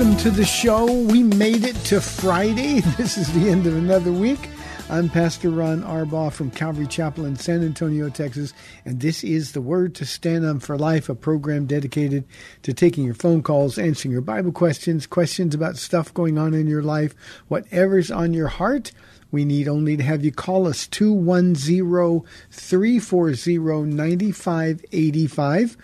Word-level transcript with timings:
Welcome 0.00 0.16
to 0.20 0.30
the 0.30 0.46
show. 0.46 0.90
We 0.90 1.22
made 1.22 1.62
it 1.62 1.76
to 1.84 2.00
Friday. 2.00 2.80
This 2.96 3.18
is 3.18 3.30
the 3.34 3.50
end 3.50 3.66
of 3.66 3.76
another 3.76 4.10
week. 4.10 4.48
I'm 4.88 5.10
Pastor 5.10 5.50
Ron 5.50 5.82
Arbaugh 5.82 6.32
from 6.32 6.50
Calvary 6.50 6.86
Chapel 6.86 7.26
in 7.26 7.36
San 7.36 7.62
Antonio, 7.62 8.08
Texas, 8.08 8.54
and 8.86 9.00
this 9.00 9.22
is 9.22 9.52
the 9.52 9.60
Word 9.60 9.94
to 9.96 10.06
Stand 10.06 10.46
On 10.46 10.58
for 10.58 10.78
Life, 10.78 11.10
a 11.10 11.14
program 11.14 11.66
dedicated 11.66 12.24
to 12.62 12.72
taking 12.72 13.04
your 13.04 13.12
phone 13.12 13.42
calls, 13.42 13.76
answering 13.76 14.10
your 14.10 14.22
Bible 14.22 14.52
questions, 14.52 15.06
questions 15.06 15.54
about 15.54 15.76
stuff 15.76 16.14
going 16.14 16.38
on 16.38 16.54
in 16.54 16.66
your 16.66 16.82
life, 16.82 17.14
whatever's 17.48 18.10
on 18.10 18.32
your 18.32 18.48
heart. 18.48 18.92
We 19.30 19.44
need 19.44 19.68
only 19.68 19.98
to 19.98 20.02
have 20.02 20.24
you 20.24 20.32
call 20.32 20.66
us 20.66 20.86
210 20.86 22.24
340 22.50 23.84
9585. 23.84 25.76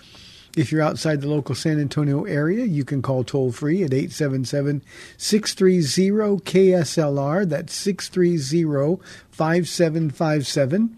If 0.57 0.73
you're 0.73 0.83
outside 0.83 1.21
the 1.21 1.29
local 1.29 1.55
San 1.55 1.79
Antonio 1.79 2.25
area, 2.25 2.65
you 2.65 2.83
can 2.83 3.03
call 3.03 3.25
toll 3.25 3.53
free 3.53 3.85
at 3.85 3.93
877 3.93 4.83
630 5.19 6.41
KSLR. 6.51 7.47
That's 7.47 7.75
630 7.75 8.97
5757. 9.31 10.97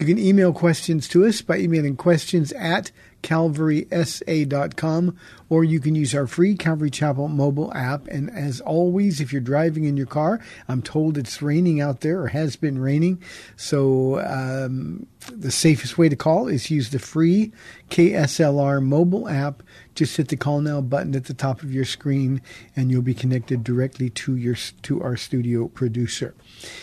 You 0.00 0.06
can 0.06 0.18
email 0.18 0.54
questions 0.54 1.06
to 1.08 1.26
us 1.26 1.42
by 1.42 1.58
emailing 1.58 1.96
questions 1.96 2.50
at 2.52 2.90
calvarysa.com 3.24 5.16
or 5.48 5.64
you 5.64 5.80
can 5.80 5.94
use 5.94 6.14
our 6.14 6.26
free 6.26 6.56
Calvary 6.56 6.90
Chapel 6.90 7.28
mobile 7.28 7.72
app. 7.74 8.06
And 8.08 8.30
as 8.30 8.60
always, 8.60 9.20
if 9.20 9.32
you're 9.32 9.40
driving 9.40 9.84
in 9.84 9.96
your 9.96 10.06
car, 10.06 10.40
I'm 10.68 10.82
told 10.82 11.16
it's 11.16 11.40
raining 11.40 11.80
out 11.80 12.00
there 12.00 12.20
or 12.20 12.28
has 12.28 12.56
been 12.56 12.78
raining. 12.78 13.22
So 13.56 14.20
um, 14.20 15.06
the 15.30 15.50
safest 15.50 15.96
way 15.96 16.08
to 16.08 16.16
call 16.16 16.48
is 16.48 16.70
use 16.70 16.90
the 16.90 16.98
free 16.98 17.52
KSLR 17.90 18.82
mobile 18.82 19.28
app. 19.28 19.62
Just 19.94 20.16
hit 20.16 20.28
the 20.28 20.36
call 20.36 20.60
now 20.60 20.80
button 20.80 21.14
at 21.14 21.26
the 21.26 21.34
top 21.34 21.62
of 21.62 21.72
your 21.72 21.84
screen 21.84 22.42
and 22.74 22.90
you'll 22.90 23.02
be 23.02 23.14
connected 23.14 23.62
directly 23.62 24.10
to 24.10 24.36
your 24.36 24.56
to 24.82 25.02
our 25.02 25.16
studio 25.16 25.68
producer. 25.68 26.34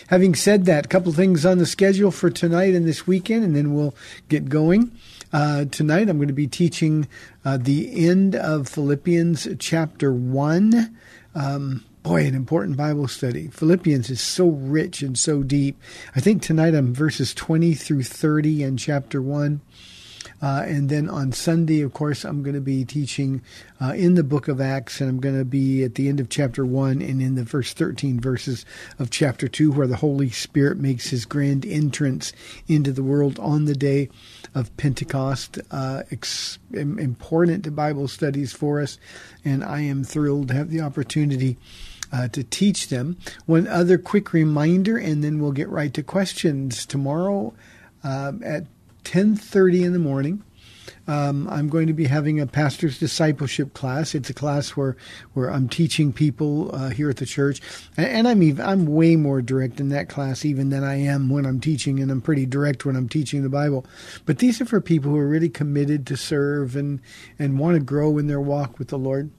Having 0.08 0.36
said 0.36 0.64
that, 0.64 0.86
a 0.86 0.88
couple 0.88 1.12
things 1.12 1.44
on 1.44 1.58
the 1.58 1.66
schedule 1.66 2.10
for 2.10 2.30
tonight 2.30 2.74
and 2.74 2.86
this 2.86 3.06
weekend 3.06 3.44
and 3.44 3.54
then 3.54 3.74
we'll 3.74 3.94
get 4.28 4.48
going. 4.48 4.92
Uh, 5.32 5.64
tonight 5.64 6.10
I'm 6.10 6.18
going 6.18 6.28
to 6.28 6.34
be 6.34 6.46
teaching 6.46 7.08
uh, 7.44 7.56
the 7.56 8.06
end 8.06 8.34
of 8.34 8.68
Philippians 8.68 9.48
chapter 9.58 10.12
1. 10.12 10.94
Um, 11.34 11.84
boy, 12.02 12.26
an 12.26 12.34
important 12.34 12.76
Bible 12.76 13.08
study. 13.08 13.48
Philippians 13.48 14.10
is 14.10 14.20
so 14.20 14.48
rich 14.48 15.00
and 15.00 15.18
so 15.18 15.42
deep. 15.42 15.80
I 16.14 16.20
think 16.20 16.42
tonight 16.42 16.74
I'm 16.74 16.92
verses 16.92 17.32
20 17.32 17.72
through 17.72 18.02
30 18.02 18.62
in 18.62 18.76
chapter 18.76 19.22
1. 19.22 19.62
Uh, 20.42 20.64
and 20.66 20.88
then 20.88 21.08
on 21.08 21.30
Sunday, 21.30 21.80
of 21.82 21.92
course, 21.92 22.24
I'm 22.24 22.42
going 22.42 22.56
to 22.56 22.60
be 22.60 22.84
teaching 22.84 23.42
uh, 23.80 23.92
in 23.92 24.14
the 24.14 24.24
book 24.24 24.48
of 24.48 24.60
Acts, 24.60 25.00
and 25.00 25.08
I'm 25.08 25.20
going 25.20 25.38
to 25.38 25.44
be 25.44 25.84
at 25.84 25.94
the 25.94 26.08
end 26.08 26.18
of 26.18 26.28
chapter 26.28 26.66
1 26.66 27.00
and 27.00 27.22
in 27.22 27.36
the 27.36 27.46
first 27.46 27.78
13 27.78 28.18
verses 28.18 28.66
of 28.98 29.08
chapter 29.08 29.46
2, 29.46 29.70
where 29.70 29.86
the 29.86 29.96
Holy 29.96 30.30
Spirit 30.30 30.78
makes 30.78 31.10
his 31.10 31.24
grand 31.24 31.64
entrance 31.64 32.32
into 32.66 32.90
the 32.90 33.04
world 33.04 33.38
on 33.38 33.66
the 33.66 33.76
day 33.76 34.08
of 34.52 34.76
Pentecost. 34.76 35.60
Uh, 35.70 36.02
ex- 36.10 36.58
important 36.72 37.62
to 37.62 37.70
Bible 37.70 38.08
studies 38.08 38.52
for 38.52 38.80
us, 38.80 38.98
and 39.44 39.62
I 39.62 39.82
am 39.82 40.02
thrilled 40.02 40.48
to 40.48 40.54
have 40.54 40.70
the 40.70 40.80
opportunity. 40.80 41.56
Uh, 42.14 42.28
to 42.28 42.44
teach 42.44 42.88
them. 42.88 43.16
One 43.46 43.66
other 43.66 43.96
quick 43.96 44.34
reminder, 44.34 44.98
and 44.98 45.24
then 45.24 45.40
we'll 45.40 45.52
get 45.52 45.70
right 45.70 45.94
to 45.94 46.02
questions. 46.02 46.84
Tomorrow 46.84 47.54
uh, 48.04 48.32
at 48.44 48.66
10:30 49.04 49.84
in 49.84 49.92
the 49.92 49.98
morning. 49.98 50.42
Um, 51.08 51.48
I'm 51.48 51.68
going 51.68 51.88
to 51.88 51.92
be 51.92 52.04
having 52.04 52.38
a 52.38 52.46
pastor's 52.46 52.98
discipleship 52.98 53.74
class. 53.74 54.14
It's 54.14 54.30
a 54.30 54.34
class 54.34 54.70
where 54.70 54.96
where 55.32 55.50
I'm 55.50 55.68
teaching 55.68 56.12
people 56.12 56.74
uh, 56.74 56.90
here 56.90 57.10
at 57.10 57.16
the 57.16 57.26
church, 57.26 57.60
and, 57.96 58.06
and 58.06 58.28
I'm 58.28 58.42
even, 58.42 58.64
I'm 58.64 58.86
way 58.86 59.16
more 59.16 59.42
direct 59.42 59.80
in 59.80 59.88
that 59.88 60.08
class 60.08 60.44
even 60.44 60.70
than 60.70 60.84
I 60.84 60.96
am 60.96 61.28
when 61.28 61.44
I'm 61.44 61.60
teaching, 61.60 61.98
and 61.98 62.10
I'm 62.10 62.20
pretty 62.20 62.46
direct 62.46 62.84
when 62.84 62.96
I'm 62.96 63.08
teaching 63.08 63.42
the 63.42 63.48
Bible. 63.48 63.84
But 64.26 64.38
these 64.38 64.60
are 64.60 64.64
for 64.64 64.80
people 64.80 65.10
who 65.10 65.18
are 65.18 65.28
really 65.28 65.48
committed 65.48 66.06
to 66.06 66.16
serve 66.16 66.76
and 66.76 67.00
and 67.38 67.58
want 67.58 67.74
to 67.74 67.80
grow 67.80 68.18
in 68.18 68.28
their 68.28 68.40
walk 68.40 68.78
with 68.78 68.88
the 68.88 68.98
Lord. 68.98 69.30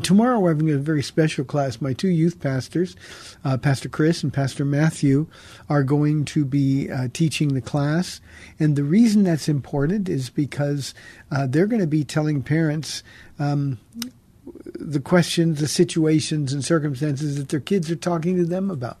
Tomorrow 0.00 0.40
we're 0.40 0.54
having 0.54 0.70
a 0.70 0.78
very 0.78 1.02
special 1.02 1.44
class. 1.44 1.80
My 1.82 1.92
two 1.92 2.08
youth 2.08 2.40
pastors, 2.40 2.96
uh, 3.44 3.58
Pastor 3.58 3.90
Chris 3.90 4.22
and 4.22 4.32
Pastor 4.32 4.64
Matthew, 4.64 5.26
are 5.68 5.82
going 5.82 6.24
to 6.26 6.46
be 6.46 6.90
uh, 6.90 7.08
teaching 7.12 7.52
the 7.52 7.60
class. 7.60 8.20
And 8.58 8.74
the 8.74 8.84
reason 8.84 9.22
that's 9.22 9.50
important 9.50 10.08
is 10.08 10.30
because 10.30 10.94
uh, 11.30 11.46
they're 11.46 11.66
going 11.66 11.82
to 11.82 11.86
be 11.86 12.04
telling 12.04 12.42
parents 12.42 13.02
um, 13.38 13.78
the 14.74 15.00
questions, 15.00 15.60
the 15.60 15.68
situations, 15.68 16.54
and 16.54 16.64
circumstances 16.64 17.36
that 17.36 17.50
their 17.50 17.60
kids 17.60 17.90
are 17.90 17.96
talking 17.96 18.36
to 18.36 18.46
them 18.46 18.70
about. 18.70 18.96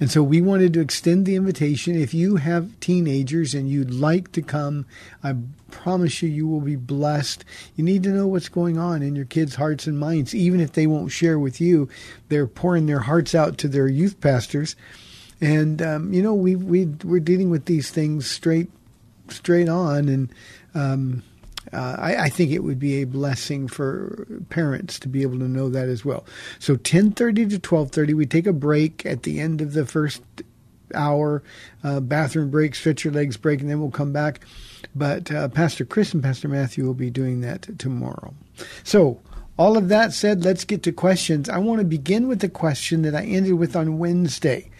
And 0.00 0.10
so 0.10 0.22
we 0.22 0.40
wanted 0.40 0.72
to 0.72 0.80
extend 0.80 1.26
the 1.26 1.36
invitation. 1.36 1.94
If 1.94 2.14
you 2.14 2.36
have 2.36 2.80
teenagers 2.80 3.52
and 3.52 3.68
you'd 3.68 3.92
like 3.92 4.32
to 4.32 4.40
come, 4.40 4.86
I 5.22 5.34
promise 5.70 6.22
you, 6.22 6.28
you 6.30 6.48
will 6.48 6.62
be 6.62 6.76
blessed. 6.76 7.44
You 7.76 7.84
need 7.84 8.02
to 8.04 8.08
know 8.08 8.26
what's 8.26 8.48
going 8.48 8.78
on 8.78 9.02
in 9.02 9.14
your 9.14 9.26
kids' 9.26 9.56
hearts 9.56 9.86
and 9.86 9.98
minds. 9.98 10.34
Even 10.34 10.58
if 10.58 10.72
they 10.72 10.86
won't 10.86 11.12
share 11.12 11.38
with 11.38 11.60
you, 11.60 11.86
they're 12.30 12.46
pouring 12.46 12.86
their 12.86 13.00
hearts 13.00 13.34
out 13.34 13.58
to 13.58 13.68
their 13.68 13.88
youth 13.88 14.18
pastors. 14.22 14.74
And, 15.38 15.82
um, 15.82 16.14
you 16.14 16.22
know, 16.22 16.34
we, 16.34 16.56
we, 16.56 16.86
we're 17.04 17.20
dealing 17.20 17.50
with 17.50 17.66
these 17.66 17.90
things 17.90 18.28
straight, 18.30 18.70
straight 19.28 19.68
on. 19.68 20.08
And, 20.08 20.34
um, 20.74 21.22
uh, 21.72 21.96
I, 21.98 22.16
I, 22.16 22.28
think 22.28 22.50
it 22.50 22.64
would 22.64 22.78
be 22.78 23.00
a 23.00 23.04
blessing 23.04 23.68
for 23.68 24.26
parents 24.48 24.98
to 25.00 25.08
be 25.08 25.22
able 25.22 25.38
to 25.38 25.48
know 25.48 25.68
that 25.68 25.88
as 25.88 26.04
well. 26.04 26.24
So 26.58 26.76
10:30 26.76 27.50
to 27.50 27.58
12:30, 27.58 28.14
we 28.14 28.26
take 28.26 28.46
a 28.46 28.52
break 28.52 29.06
at 29.06 29.22
the 29.22 29.40
end 29.40 29.60
of 29.60 29.72
the 29.72 29.86
first 29.86 30.22
hour, 30.94 31.42
uh, 31.84 32.00
bathroom 32.00 32.50
break, 32.50 32.74
stretch 32.74 33.04
your 33.04 33.12
legs 33.12 33.36
break, 33.36 33.60
and 33.60 33.70
then 33.70 33.80
we'll 33.80 33.90
come 33.90 34.12
back. 34.12 34.40
But 34.94 35.30
uh, 35.30 35.48
Pastor 35.48 35.84
Chris 35.84 36.12
and 36.12 36.22
Pastor 36.22 36.48
Matthew 36.48 36.84
will 36.84 36.94
be 36.94 37.10
doing 37.10 37.40
that 37.42 37.78
tomorrow. 37.78 38.34
So. 38.84 39.20
All 39.58 39.76
of 39.76 39.88
that 39.90 40.14
said, 40.14 40.42
let's 40.42 40.64
get 40.64 40.82
to 40.84 40.92
questions. 40.92 41.50
I 41.50 41.58
want 41.58 41.80
to 41.80 41.84
begin 41.84 42.28
with 42.28 42.40
the 42.40 42.48
question 42.48 43.02
that 43.02 43.14
I 43.14 43.24
ended 43.24 43.52
with 43.54 43.76
on 43.76 43.98
Wednesday. 43.98 44.70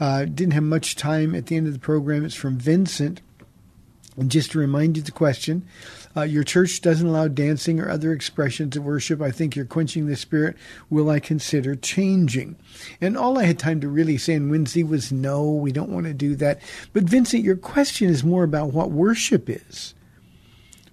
Uh, 0.00 0.24
didn't 0.24 0.54
have 0.54 0.62
much 0.62 0.96
time 0.96 1.34
at 1.34 1.46
the 1.46 1.56
end 1.56 1.66
of 1.66 1.74
the 1.74 1.78
program. 1.78 2.24
It's 2.24 2.34
from 2.34 2.56
Vincent. 2.56 3.20
And 4.16 4.30
just 4.30 4.52
to 4.52 4.58
remind 4.58 4.96
you 4.96 5.02
the 5.02 5.12
question, 5.12 5.66
Uh, 6.16 6.22
your 6.22 6.42
church 6.42 6.80
doesn't 6.80 7.06
allow 7.06 7.28
dancing 7.28 7.78
or 7.78 7.88
other 7.88 8.12
expressions 8.12 8.76
of 8.76 8.84
worship. 8.84 9.22
I 9.22 9.30
think 9.30 9.54
you're 9.54 9.64
quenching 9.64 10.06
the 10.06 10.16
spirit. 10.16 10.56
Will 10.88 11.08
I 11.08 11.20
consider 11.20 11.76
changing? 11.76 12.56
And 13.00 13.16
all 13.16 13.38
I 13.38 13.44
had 13.44 13.58
time 13.60 13.80
to 13.80 13.88
really 13.88 14.18
say 14.18 14.34
on 14.34 14.50
Wednesday 14.50 14.82
was 14.82 15.12
no, 15.12 15.48
we 15.48 15.70
don't 15.70 15.90
want 15.90 16.06
to 16.06 16.14
do 16.14 16.34
that. 16.36 16.60
But 16.92 17.04
Vincent, 17.04 17.44
your 17.44 17.56
question 17.56 18.08
is 18.08 18.24
more 18.24 18.42
about 18.42 18.72
what 18.72 18.90
worship 18.90 19.48
is 19.48 19.94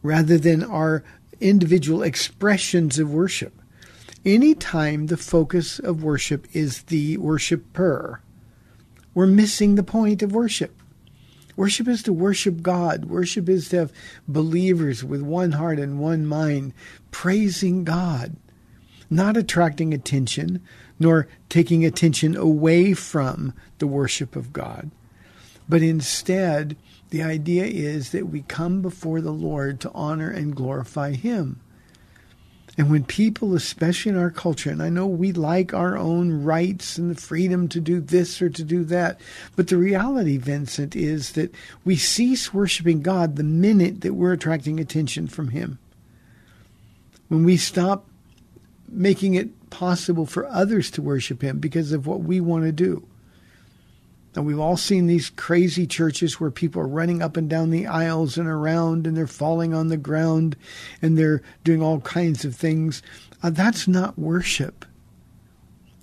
rather 0.03 0.37
than 0.37 0.63
our 0.63 1.03
individual 1.39 2.03
expressions 2.03 2.99
of 2.99 3.11
worship. 3.11 3.59
Anytime 4.23 5.07
the 5.07 5.17
focus 5.17 5.79
of 5.79 6.03
worship 6.03 6.47
is 6.53 6.83
the 6.83 7.17
worshiper, 7.17 8.21
we're 9.13 9.25
missing 9.25 9.75
the 9.75 9.83
point 9.83 10.21
of 10.21 10.31
worship. 10.31 10.76
Worship 11.57 11.87
is 11.87 12.03
to 12.03 12.13
worship 12.13 12.61
God. 12.61 13.05
Worship 13.05 13.49
is 13.49 13.67
to 13.69 13.77
have 13.77 13.93
believers 14.27 15.03
with 15.03 15.21
one 15.21 15.53
heart 15.53 15.79
and 15.79 15.99
one 15.99 16.25
mind 16.25 16.71
praising 17.11 17.83
God, 17.83 18.37
not 19.09 19.35
attracting 19.35 19.93
attention, 19.93 20.61
nor 20.99 21.27
taking 21.49 21.83
attention 21.83 22.37
away 22.37 22.93
from 22.93 23.53
the 23.79 23.87
worship 23.87 24.35
of 24.35 24.53
God. 24.53 24.91
But 25.67 25.81
instead, 25.81 26.77
the 27.09 27.23
idea 27.23 27.65
is 27.65 28.11
that 28.11 28.27
we 28.27 28.41
come 28.43 28.81
before 28.81 29.19
the 29.19 29.33
Lord 29.33 29.79
to 29.81 29.91
honor 29.93 30.29
and 30.29 30.55
glorify 30.55 31.13
Him. 31.13 31.59
And 32.77 32.91
when 32.91 33.05
people, 33.05 33.55
especially 33.55 34.11
in 34.11 34.17
our 34.17 34.29
culture, 34.29 34.69
and 34.69 34.83
I 34.83 34.89
know 34.89 35.07
we 35.07 35.31
like 35.31 35.73
our 35.73 35.97
own 35.97 36.43
rights 36.43 36.99
and 36.99 37.09
the 37.09 37.19
freedom 37.19 37.67
to 37.69 37.79
do 37.79 37.99
this 37.99 38.39
or 38.39 38.49
to 38.49 38.63
do 38.63 38.83
that, 38.85 39.19
but 39.55 39.67
the 39.67 39.77
reality, 39.77 40.37
Vincent, 40.37 40.95
is 40.95 41.31
that 41.31 41.51
we 41.83 41.95
cease 41.95 42.53
worshiping 42.53 43.01
God 43.01 43.35
the 43.35 43.43
minute 43.43 44.01
that 44.01 44.13
we're 44.13 44.33
attracting 44.33 44.79
attention 44.79 45.27
from 45.27 45.49
Him. 45.49 45.79
When 47.29 47.43
we 47.43 47.57
stop 47.57 48.05
making 48.87 49.33
it 49.33 49.69
possible 49.71 50.27
for 50.27 50.45
others 50.47 50.91
to 50.91 51.01
worship 51.01 51.41
Him 51.41 51.57
because 51.57 51.91
of 51.91 52.05
what 52.05 52.21
we 52.21 52.39
want 52.39 52.65
to 52.65 52.71
do. 52.71 53.07
And 54.37 54.45
we've 54.45 54.59
all 54.59 54.77
seen 54.77 55.07
these 55.07 55.31
crazy 55.31 55.87
churches 55.87 56.39
where 56.39 56.51
people 56.51 56.79
are 56.79 56.87
running 56.87 57.23
up 57.23 57.37
and 57.37 57.49
down 57.49 57.71
the 57.71 57.87
aisles 57.87 58.37
and 58.37 58.47
around 58.47 59.07
and 59.07 59.17
they're 59.17 59.25
falling 59.25 59.73
on 59.73 59.87
the 59.87 59.97
ground 59.97 60.55
and 61.01 61.17
they're 61.17 61.41
doing 61.63 61.81
all 61.81 62.01
kinds 62.01 62.45
of 62.45 62.55
things. 62.55 63.01
Uh, 63.41 63.49
that's 63.49 63.87
not 63.87 64.19
worship. 64.19 64.85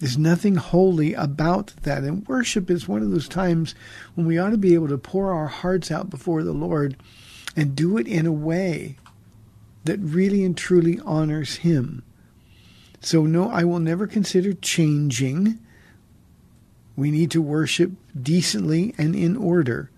There's 0.00 0.18
nothing 0.18 0.56
holy 0.56 1.14
about 1.14 1.74
that. 1.82 2.02
And 2.02 2.26
worship 2.26 2.72
is 2.72 2.88
one 2.88 3.02
of 3.02 3.12
those 3.12 3.28
times 3.28 3.76
when 4.16 4.26
we 4.26 4.36
ought 4.36 4.50
to 4.50 4.58
be 4.58 4.74
able 4.74 4.88
to 4.88 4.98
pour 4.98 5.32
our 5.32 5.46
hearts 5.46 5.92
out 5.92 6.10
before 6.10 6.42
the 6.42 6.52
Lord 6.52 6.96
and 7.54 7.76
do 7.76 7.96
it 7.98 8.08
in 8.08 8.26
a 8.26 8.32
way 8.32 8.96
that 9.84 10.00
really 10.00 10.44
and 10.44 10.56
truly 10.56 10.98
honors 11.04 11.58
Him. 11.58 12.02
So, 13.00 13.26
no, 13.26 13.48
I 13.48 13.62
will 13.62 13.78
never 13.78 14.08
consider 14.08 14.54
changing 14.54 15.60
we 16.96 17.10
need 17.10 17.30
to 17.32 17.42
worship 17.42 17.92
decently 18.20 18.94
and 18.96 19.14
in 19.14 19.36
order. 19.36 19.90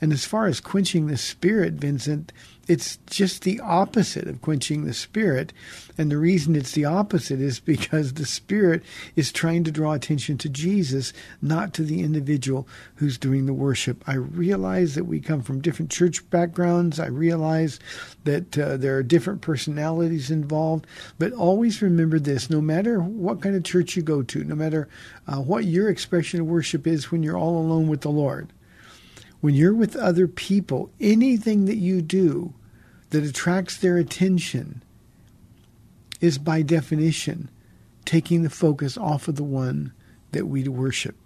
And 0.00 0.12
as 0.12 0.24
far 0.24 0.46
as 0.46 0.60
quenching 0.60 1.06
the 1.06 1.16
spirit, 1.16 1.74
Vincent, 1.74 2.32
it's 2.66 2.98
just 3.06 3.42
the 3.42 3.60
opposite 3.60 4.26
of 4.26 4.42
quenching 4.42 4.84
the 4.84 4.94
spirit. 4.94 5.52
And 5.96 6.10
the 6.10 6.18
reason 6.18 6.56
it's 6.56 6.72
the 6.72 6.84
opposite 6.84 7.40
is 7.40 7.60
because 7.60 8.14
the 8.14 8.26
spirit 8.26 8.82
is 9.14 9.32
trying 9.32 9.64
to 9.64 9.70
draw 9.70 9.92
attention 9.92 10.36
to 10.38 10.48
Jesus, 10.48 11.12
not 11.40 11.72
to 11.74 11.82
the 11.82 12.02
individual 12.02 12.66
who's 12.96 13.18
doing 13.18 13.46
the 13.46 13.54
worship. 13.54 14.02
I 14.06 14.14
realize 14.14 14.94
that 14.94 15.04
we 15.04 15.20
come 15.20 15.42
from 15.42 15.60
different 15.60 15.90
church 15.90 16.28
backgrounds. 16.30 16.98
I 16.98 17.06
realize 17.06 17.78
that 18.24 18.58
uh, 18.58 18.76
there 18.76 18.96
are 18.96 19.02
different 19.02 19.40
personalities 19.40 20.30
involved. 20.30 20.86
But 21.18 21.32
always 21.32 21.82
remember 21.82 22.18
this 22.18 22.50
no 22.50 22.60
matter 22.60 23.00
what 23.00 23.40
kind 23.40 23.54
of 23.54 23.64
church 23.64 23.96
you 23.96 24.02
go 24.02 24.22
to, 24.22 24.44
no 24.44 24.54
matter 24.54 24.88
uh, 25.28 25.36
what 25.36 25.64
your 25.64 25.88
expression 25.88 26.40
of 26.40 26.46
worship 26.46 26.86
is 26.86 27.10
when 27.10 27.22
you're 27.22 27.38
all 27.38 27.58
alone 27.58 27.86
with 27.86 28.00
the 28.00 28.10
Lord 28.10 28.52
when 29.40 29.54
you're 29.54 29.74
with 29.74 29.96
other 29.96 30.26
people, 30.26 30.90
anything 31.00 31.66
that 31.66 31.76
you 31.76 32.02
do 32.02 32.54
that 33.10 33.24
attracts 33.24 33.76
their 33.76 33.96
attention 33.96 34.82
is 36.20 36.38
by 36.38 36.62
definition 36.62 37.48
taking 38.04 38.42
the 38.42 38.50
focus 38.50 38.96
off 38.96 39.28
of 39.28 39.36
the 39.36 39.44
one 39.44 39.92
that 40.32 40.46
we 40.46 40.66
worship. 40.68 41.16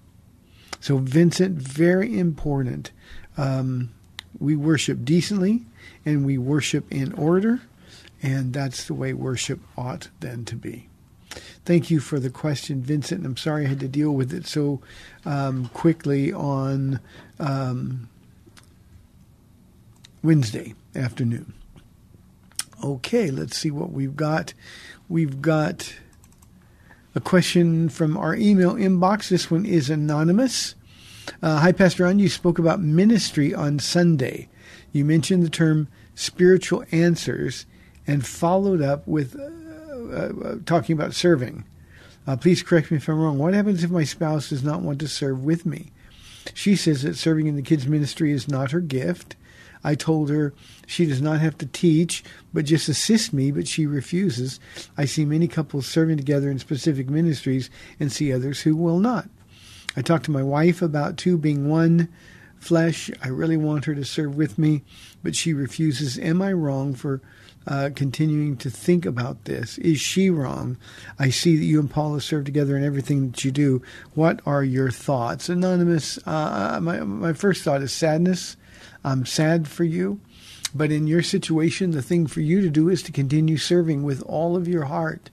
So, 0.81 0.99
Vincent, 0.99 1.57
very 1.57 2.19
important. 2.19 2.91
Um, 3.37 3.91
we 4.39 4.57
worship 4.57 5.05
decently 5.05 5.67
and 6.05 6.25
we 6.25 6.39
worship 6.39 6.91
in 6.91 7.13
order, 7.13 7.61
and 8.23 8.53
that's 8.53 8.85
the 8.85 8.95
way 8.95 9.13
worship 9.13 9.61
ought 9.77 10.09
then 10.21 10.45
to 10.47 10.57
be. 10.57 10.90
Thank 11.65 11.91
you 11.91 12.01
for 12.01 12.19
the 12.19 12.31
question, 12.31 12.83
Vincent. 12.83 13.25
I'm 13.25 13.37
sorry 13.37 13.65
I 13.65 13.69
had 13.69 13.81
to 13.81 13.89
deal 13.89 14.13
with 14.13 14.33
it 14.33 14.47
so 14.47 14.81
um, 15.25 15.69
quickly 15.69 16.33
on 16.33 17.01
um, 17.39 18.09
Wednesday 20.23 20.75
afternoon. 20.95 21.53
Okay, 22.83 23.31
let's 23.31 23.57
see 23.57 23.71
what 23.71 23.93
we've 23.93 24.17
got. 24.17 24.55
We've 25.09 25.43
got 25.43 25.95
a 27.15 27.21
question 27.21 27.89
from 27.89 28.17
our 28.17 28.35
email 28.35 28.75
inbox. 28.75 29.29
This 29.29 29.51
one 29.51 29.67
is 29.67 29.91
anonymous. 29.91 30.75
Uh, 31.43 31.59
Hi, 31.59 31.73
Pastor 31.73 32.05
Ron. 32.05 32.19
You 32.19 32.29
spoke 32.29 32.59
about 32.59 32.81
ministry 32.81 33.55
on 33.55 33.79
Sunday. 33.79 34.49
You 34.93 35.05
mentioned 35.05 35.45
the 35.45 35.51
term 35.51 35.89
spiritual 36.15 36.85
answers 36.91 37.67
and 38.07 38.27
followed 38.27 38.83
up 38.83 39.07
with 39.07 39.39
uh, 40.11 40.49
uh, 40.49 40.57
talking 40.67 40.95
about 40.95 41.15
serving. 41.15 41.65
Uh, 42.27 42.37
please 42.37 42.63
correct 42.63 42.91
me 42.91 42.99
if 42.99 43.09
I'm 43.09 43.19
wrong. 43.19 43.39
What 43.39 43.55
happens 43.55 43.83
if 43.83 43.91
my 43.91 44.05
spouse 44.05 44.51
does 44.51 44.63
not 44.63 44.83
want 44.83 45.01
to 45.01 45.09
serve 45.09 45.43
with 45.45 45.65
me? 45.65 45.91
She 46.55 46.77
says 46.77 47.03
that 47.03 47.17
serving 47.17 47.47
in 47.47 47.57
the 47.57 47.63
kids' 47.63 47.87
ministry 47.87 48.33
is 48.33 48.49
not 48.49 48.71
her 48.73 48.81
gift 48.81 49.37
I 49.83 49.95
told 49.95 50.31
her 50.31 50.53
she 50.87 51.07
does 51.07 51.23
not 51.23 51.41
have 51.41 51.57
to 51.59 51.67
teach, 51.67 52.23
but 52.53 52.65
just 52.65 52.89
assist 52.89 53.33
me, 53.33 53.51
but 53.51 53.69
she 53.69 53.87
refuses. 53.87 54.61
I 54.97 55.05
see 55.05 55.25
many 55.25 55.49
couples 55.49 55.87
serving 55.87 56.19
together 56.19 56.51
in 56.51 56.59
specific 56.59 57.09
ministries 57.09 57.71
and 57.99 58.13
see 58.13 58.33
others 58.33 58.61
who 58.63 58.77
will 58.77 58.99
not. 58.99 59.29
I 59.97 60.03
talked 60.03 60.27
to 60.27 60.31
my 60.31 60.43
wife 60.43 60.83
about 60.83 61.17
two 61.17 61.39
being 61.39 61.69
one 61.69 62.09
flesh. 62.59 63.11
I 63.23 63.29
really 63.29 63.57
want 63.57 63.87
her 63.87 63.95
to 63.95 64.05
serve 64.05 64.37
with 64.37 64.59
me, 64.59 64.83
but 65.23 65.35
she 65.35 65.55
refuses. 65.55 66.19
Am 66.19 66.43
I 66.43 66.53
wrong 66.53 66.95
for 66.95 67.23
uh, 67.67 67.91
continuing 67.95 68.57
to 68.59 68.71
think 68.71 69.05
about 69.05 69.45
this? 69.45 69.79
Is 69.79 70.01
she 70.01 70.31
wrong? 70.31 70.77
I 71.19 71.31
see 71.31 71.57
that 71.57 71.65
you 71.65 71.79
and 71.81 71.91
Paula 71.91 72.21
serve 72.21 72.45
together 72.45 72.77
in 72.77 72.85
everything 72.85 73.31
that 73.31 73.45
you 73.45 73.51
do. 73.51 73.83
What 74.15 74.41
are 74.47 74.65
your 74.65 74.91
thoughts? 74.91 75.49
Anonymous, 75.49 76.19
uh, 76.27 76.79
my, 76.83 77.01
my 77.01 77.33
first 77.33 77.63
thought 77.63 77.83
is 77.83 77.93
sadness. 77.93 78.57
I'm 79.05 79.27
sad 79.27 79.69
for 79.69 79.85
you. 79.85 80.21
But 80.75 80.93
in 80.93 81.07
your 81.07 81.23
situation, 81.23 81.91
the 81.91 82.03
thing 82.03 82.27
for 82.27 82.41
you 82.41 82.61
to 82.61 82.71
do 82.71 82.89
is 82.89 83.03
to 83.03 83.13
continue 83.13 83.57
serving 83.57 84.05
with 84.05 84.23
all 84.23 84.57
of 84.57 84.69
your 84.69 84.85
heart. 84.85 85.31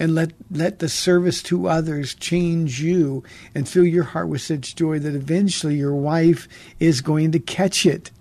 And 0.00 0.14
let, 0.14 0.30
let 0.50 0.78
the 0.78 0.88
service 0.88 1.42
to 1.44 1.68
others 1.68 2.14
change 2.14 2.80
you 2.80 3.24
and 3.54 3.68
fill 3.68 3.84
your 3.84 4.04
heart 4.04 4.28
with 4.28 4.40
such 4.40 4.76
joy 4.76 5.00
that 5.00 5.14
eventually 5.14 5.74
your 5.76 5.94
wife 5.94 6.46
is 6.78 7.00
going 7.00 7.32
to 7.32 7.40
catch 7.40 7.84
it. 7.84 8.12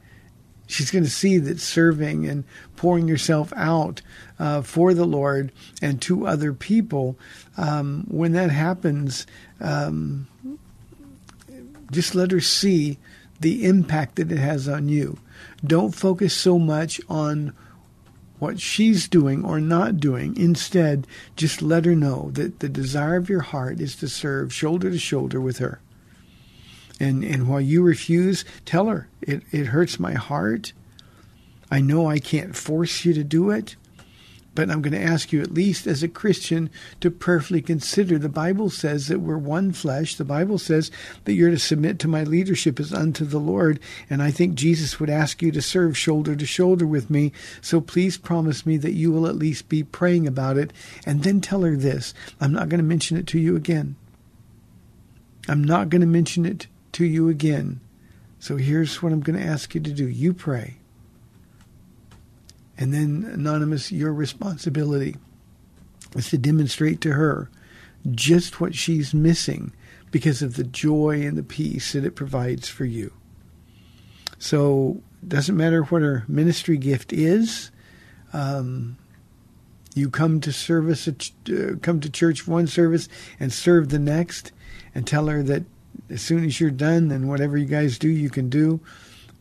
She's 0.65 0.91
going 0.91 1.05
to 1.05 1.09
see 1.09 1.37
that 1.37 1.61
serving 1.61 2.27
and 2.27 2.43
pouring 2.77 3.07
yourself 3.07 3.51
out 3.57 4.01
uh, 4.39 4.61
for 4.61 4.93
the 4.93 5.05
Lord 5.05 5.51
and 5.81 6.01
to 6.03 6.25
other 6.25 6.53
people, 6.53 7.17
um, 7.57 8.05
when 8.07 8.31
that 8.31 8.51
happens, 8.51 9.27
um, 9.59 10.27
just 11.91 12.15
let 12.15 12.31
her 12.31 12.39
see 12.39 12.97
the 13.39 13.65
impact 13.65 14.15
that 14.15 14.31
it 14.31 14.39
has 14.39 14.69
on 14.69 14.87
you. 14.87 15.17
Don't 15.65 15.93
focus 15.93 16.33
so 16.33 16.57
much 16.57 17.01
on 17.09 17.53
what 18.39 18.59
she's 18.59 19.07
doing 19.07 19.43
or 19.43 19.59
not 19.59 19.97
doing. 19.97 20.37
Instead, 20.37 21.07
just 21.35 21.61
let 21.61 21.85
her 21.85 21.95
know 21.95 22.29
that 22.33 22.59
the 22.59 22.69
desire 22.69 23.15
of 23.15 23.29
your 23.29 23.41
heart 23.41 23.79
is 23.79 23.95
to 23.95 24.07
serve 24.07 24.53
shoulder 24.53 24.91
to 24.91 24.99
shoulder 24.99 25.41
with 25.41 25.57
her. 25.57 25.79
And 26.99 27.23
and 27.23 27.47
while 27.47 27.61
you 27.61 27.83
refuse, 27.83 28.43
tell 28.65 28.87
her 28.87 29.07
it, 29.21 29.43
it 29.51 29.67
hurts 29.67 29.99
my 29.99 30.13
heart. 30.13 30.73
I 31.69 31.81
know 31.81 32.07
I 32.07 32.19
can't 32.19 32.55
force 32.55 33.05
you 33.05 33.13
to 33.13 33.23
do 33.23 33.49
it. 33.49 33.75
But 34.57 34.71
I'm 34.71 34.81
going 34.81 34.99
to 34.99 34.99
ask 34.99 35.31
you, 35.31 35.39
at 35.43 35.53
least 35.53 35.85
as 35.85 36.01
a 36.01 36.07
Christian, 36.07 36.71
to 37.01 37.11
prayerfully 37.11 37.61
consider. 37.61 38.17
The 38.17 38.27
Bible 38.27 38.71
says 38.71 39.05
that 39.05 39.19
we're 39.19 39.37
one 39.37 39.71
flesh. 39.71 40.15
The 40.15 40.25
Bible 40.25 40.57
says 40.57 40.89
that 41.25 41.33
you're 41.33 41.51
to 41.51 41.59
submit 41.59 41.99
to 41.99 42.07
my 42.07 42.23
leadership 42.23 42.79
as 42.79 42.91
unto 42.91 43.23
the 43.23 43.37
Lord. 43.37 43.79
And 44.09 44.19
I 44.19 44.31
think 44.31 44.55
Jesus 44.55 44.99
would 44.99 45.11
ask 45.11 45.43
you 45.43 45.51
to 45.51 45.61
serve 45.61 45.95
shoulder 45.95 46.35
to 46.35 46.45
shoulder 46.47 46.87
with 46.87 47.11
me. 47.11 47.33
So 47.61 47.79
please 47.79 48.17
promise 48.17 48.65
me 48.65 48.77
that 48.77 48.93
you 48.93 49.11
will 49.11 49.27
at 49.27 49.35
least 49.35 49.69
be 49.69 49.83
praying 49.83 50.25
about 50.25 50.57
it. 50.57 50.73
And 51.05 51.21
then 51.21 51.39
tell 51.39 51.61
her 51.61 51.75
this 51.75 52.15
I'm 52.41 52.51
not 52.51 52.67
going 52.67 52.79
to 52.79 52.83
mention 52.83 53.15
it 53.15 53.27
to 53.27 53.39
you 53.39 53.55
again. 53.55 53.95
I'm 55.47 55.63
not 55.63 55.89
going 55.89 56.01
to 56.01 56.07
mention 56.07 56.47
it 56.47 56.65
to 56.93 57.05
you 57.05 57.29
again. 57.29 57.79
So 58.39 58.55
here's 58.55 59.03
what 59.03 59.11
I'm 59.11 59.21
going 59.21 59.39
to 59.39 59.45
ask 59.45 59.75
you 59.75 59.81
to 59.81 59.91
do 59.91 60.07
you 60.07 60.33
pray. 60.33 60.76
And 62.77 62.93
then, 62.93 63.29
Anonymous, 63.33 63.91
your 63.91 64.13
responsibility 64.13 65.15
is 66.15 66.29
to 66.29 66.37
demonstrate 66.37 67.01
to 67.01 67.13
her 67.13 67.49
just 68.11 68.61
what 68.61 68.75
she's 68.75 69.13
missing 69.13 69.73
because 70.11 70.41
of 70.41 70.55
the 70.55 70.63
joy 70.63 71.21
and 71.25 71.37
the 71.37 71.43
peace 71.43 71.93
that 71.93 72.05
it 72.05 72.15
provides 72.15 72.69
for 72.69 72.85
you. 72.85 73.11
So, 74.39 75.01
doesn't 75.27 75.57
matter 75.57 75.83
what 75.83 76.03
her 76.03 76.23
ministry 76.27 76.77
gift 76.77 77.11
is. 77.11 77.71
Um, 78.33 78.97
you 79.95 80.09
come 80.09 80.39
to 80.41 80.53
service, 80.53 81.07
uh, 81.07 81.73
come 81.81 81.99
to 82.01 82.09
church 82.09 82.47
one 82.47 82.67
service 82.67 83.09
and 83.39 83.51
serve 83.51 83.89
the 83.89 83.99
next, 83.99 84.51
and 84.93 85.07
tell 85.07 85.27
her 85.27 85.41
that 85.43 85.63
as 86.09 86.21
soon 86.21 86.45
as 86.45 86.59
you're 86.59 86.69
done, 86.69 87.07
then 87.07 87.27
whatever 87.27 87.57
you 87.57 87.65
guys 87.65 87.97
do, 87.97 88.07
you 88.07 88.29
can 88.29 88.49
do. 88.49 88.79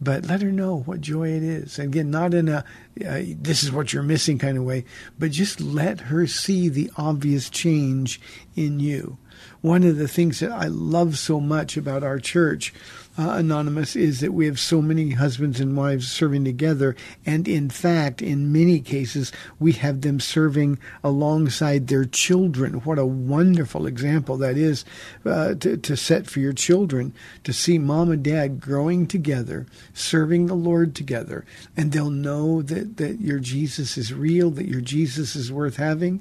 But 0.00 0.26
let 0.26 0.42
her 0.42 0.52
know 0.52 0.80
what 0.80 1.00
joy 1.00 1.30
it 1.30 1.42
is. 1.42 1.78
Again, 1.78 2.10
not 2.10 2.34
in 2.34 2.48
a 2.48 2.64
uh, 3.06 3.22
this 3.38 3.62
is 3.62 3.72
what 3.72 3.92
you're 3.92 4.02
missing 4.02 4.38
kind 4.38 4.58
of 4.58 4.64
way, 4.64 4.84
but 5.18 5.30
just 5.30 5.60
let 5.60 6.00
her 6.00 6.26
see 6.26 6.68
the 6.68 6.90
obvious 6.96 7.48
change 7.48 8.20
in 8.54 8.78
you. 8.78 9.18
One 9.60 9.82
of 9.84 9.96
the 9.96 10.08
things 10.08 10.40
that 10.40 10.52
I 10.52 10.66
love 10.66 11.18
so 11.18 11.40
much 11.40 11.76
about 11.76 12.02
our 12.02 12.18
church 12.18 12.74
uh, 13.18 13.36
Anonymous 13.36 13.96
is 13.96 14.20
that 14.20 14.34
we 14.34 14.46
have 14.46 14.60
so 14.60 14.82
many 14.82 15.10
husbands 15.10 15.58
and 15.58 15.76
wives 15.76 16.10
serving 16.10 16.44
together. 16.44 16.94
And 17.24 17.48
in 17.48 17.70
fact, 17.70 18.20
in 18.20 18.52
many 18.52 18.80
cases, 18.80 19.32
we 19.58 19.72
have 19.72 20.02
them 20.02 20.20
serving 20.20 20.78
alongside 21.02 21.86
their 21.86 22.04
children. 22.04 22.74
What 22.84 22.98
a 22.98 23.06
wonderful 23.06 23.86
example 23.86 24.36
that 24.38 24.58
is 24.58 24.84
uh, 25.24 25.54
to, 25.54 25.76
to 25.78 25.96
set 25.96 26.26
for 26.26 26.40
your 26.40 26.52
children 26.52 27.14
to 27.44 27.52
see 27.52 27.78
mom 27.78 28.10
and 28.10 28.22
dad 28.22 28.60
growing 28.60 29.06
together, 29.06 29.66
serving 29.94 30.46
the 30.46 30.54
Lord 30.54 30.94
together. 30.94 31.46
And 31.76 31.92
they'll 31.92 32.10
know 32.10 32.60
that, 32.62 32.98
that 32.98 33.20
your 33.20 33.38
Jesus 33.38 33.96
is 33.96 34.12
real, 34.12 34.50
that 34.50 34.68
your 34.68 34.82
Jesus 34.82 35.36
is 35.36 35.50
worth 35.50 35.76
having. 35.76 36.20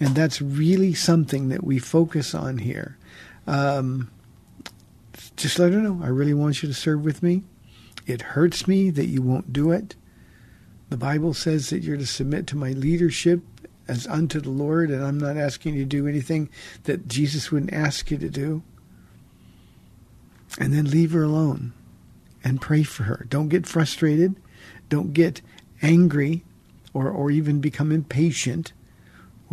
And 0.00 0.14
that's 0.14 0.42
really 0.42 0.92
something 0.92 1.48
that 1.48 1.64
we 1.64 1.78
focus 1.78 2.34
on 2.34 2.58
here. 2.58 2.98
Um, 3.46 4.10
just 5.36 5.58
let 5.58 5.72
her 5.72 5.80
know, 5.80 6.00
I 6.02 6.08
really 6.08 6.34
want 6.34 6.62
you 6.62 6.68
to 6.68 6.74
serve 6.74 7.04
with 7.04 7.22
me. 7.22 7.42
It 8.06 8.22
hurts 8.22 8.68
me 8.68 8.90
that 8.90 9.06
you 9.06 9.22
won't 9.22 9.52
do 9.52 9.70
it. 9.72 9.96
The 10.90 10.96
Bible 10.96 11.34
says 11.34 11.70
that 11.70 11.82
you're 11.82 11.96
to 11.96 12.06
submit 12.06 12.46
to 12.48 12.56
my 12.56 12.72
leadership 12.72 13.40
as 13.88 14.06
unto 14.06 14.40
the 14.40 14.50
Lord, 14.50 14.90
and 14.90 15.04
I'm 15.04 15.18
not 15.18 15.36
asking 15.36 15.74
you 15.74 15.82
to 15.82 15.88
do 15.88 16.06
anything 16.06 16.48
that 16.84 17.08
Jesus 17.08 17.50
wouldn't 17.50 17.72
ask 17.72 18.10
you 18.10 18.18
to 18.18 18.30
do. 18.30 18.62
And 20.58 20.72
then 20.72 20.90
leave 20.90 21.12
her 21.12 21.24
alone 21.24 21.72
and 22.44 22.60
pray 22.60 22.84
for 22.84 23.04
her. 23.04 23.26
Don't 23.28 23.48
get 23.48 23.66
frustrated. 23.66 24.36
Don't 24.88 25.12
get 25.12 25.40
angry 25.82 26.44
or, 26.92 27.10
or 27.10 27.30
even 27.30 27.60
become 27.60 27.90
impatient 27.90 28.72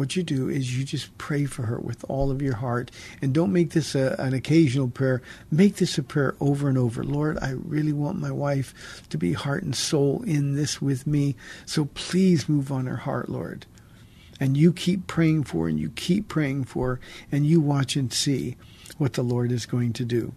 what 0.01 0.15
you 0.15 0.23
do 0.23 0.49
is 0.49 0.75
you 0.75 0.83
just 0.83 1.15
pray 1.19 1.45
for 1.45 1.61
her 1.61 1.79
with 1.79 2.03
all 2.09 2.31
of 2.31 2.41
your 2.41 2.55
heart. 2.55 2.89
And 3.21 3.35
don't 3.35 3.53
make 3.53 3.69
this 3.69 3.93
a, 3.93 4.15
an 4.17 4.33
occasional 4.33 4.87
prayer. 4.87 5.21
Make 5.51 5.75
this 5.75 5.95
a 5.95 6.01
prayer 6.01 6.33
over 6.39 6.67
and 6.67 6.75
over. 6.75 7.03
Lord, 7.03 7.37
I 7.39 7.51
really 7.51 7.93
want 7.93 8.17
my 8.17 8.31
wife 8.31 9.07
to 9.09 9.19
be 9.19 9.33
heart 9.33 9.61
and 9.61 9.75
soul 9.75 10.23
in 10.23 10.55
this 10.55 10.81
with 10.81 11.05
me. 11.05 11.35
So 11.67 11.85
please 11.85 12.49
move 12.49 12.71
on 12.71 12.87
her 12.87 12.95
heart, 12.95 13.29
Lord. 13.29 13.67
And 14.39 14.57
you 14.57 14.73
keep 14.73 15.05
praying 15.05 15.43
for 15.43 15.67
and 15.67 15.79
you 15.79 15.91
keep 15.91 16.27
praying 16.27 16.63
for 16.63 16.99
and 17.31 17.45
you 17.45 17.61
watch 17.61 17.95
and 17.95 18.11
see 18.11 18.57
what 18.97 19.13
the 19.13 19.21
Lord 19.21 19.51
is 19.51 19.67
going 19.67 19.93
to 19.93 20.03
do. 20.03 20.33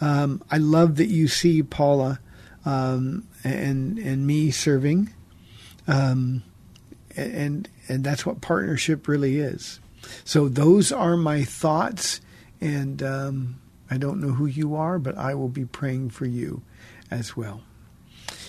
Um, 0.00 0.42
I 0.50 0.56
love 0.56 0.96
that 0.96 1.08
you 1.08 1.28
see 1.28 1.62
Paula 1.62 2.18
um, 2.64 3.28
and 3.44 3.98
and 3.98 4.26
me 4.26 4.50
serving. 4.50 5.10
Um, 5.86 6.44
and 7.14 7.68
and 7.88 8.04
that's 8.04 8.26
what 8.26 8.40
partnership 8.40 9.08
really 9.08 9.38
is. 9.38 9.80
So 10.24 10.48
those 10.48 10.92
are 10.92 11.16
my 11.16 11.44
thoughts, 11.44 12.20
and 12.60 13.02
um, 13.02 13.60
I 13.90 13.98
don't 13.98 14.20
know 14.20 14.32
who 14.32 14.46
you 14.46 14.74
are, 14.74 14.98
but 14.98 15.16
I 15.16 15.34
will 15.34 15.48
be 15.48 15.64
praying 15.64 16.10
for 16.10 16.26
you 16.26 16.62
as 17.10 17.36
well. 17.36 17.62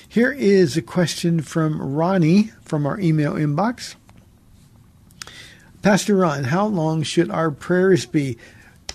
Here 0.08 0.32
is 0.32 0.78
a 0.78 0.82
question 0.82 1.42
from 1.42 1.82
Ronnie 1.82 2.52
from 2.64 2.86
our 2.86 3.00
email 3.00 3.34
inbox. 3.34 3.96
Pastor 5.82 6.16
Ron, 6.16 6.46
how 6.46 6.66
long 6.66 7.04
should 7.04 7.30
our 7.30 7.52
prayers 7.52 8.06
be? 8.06 8.38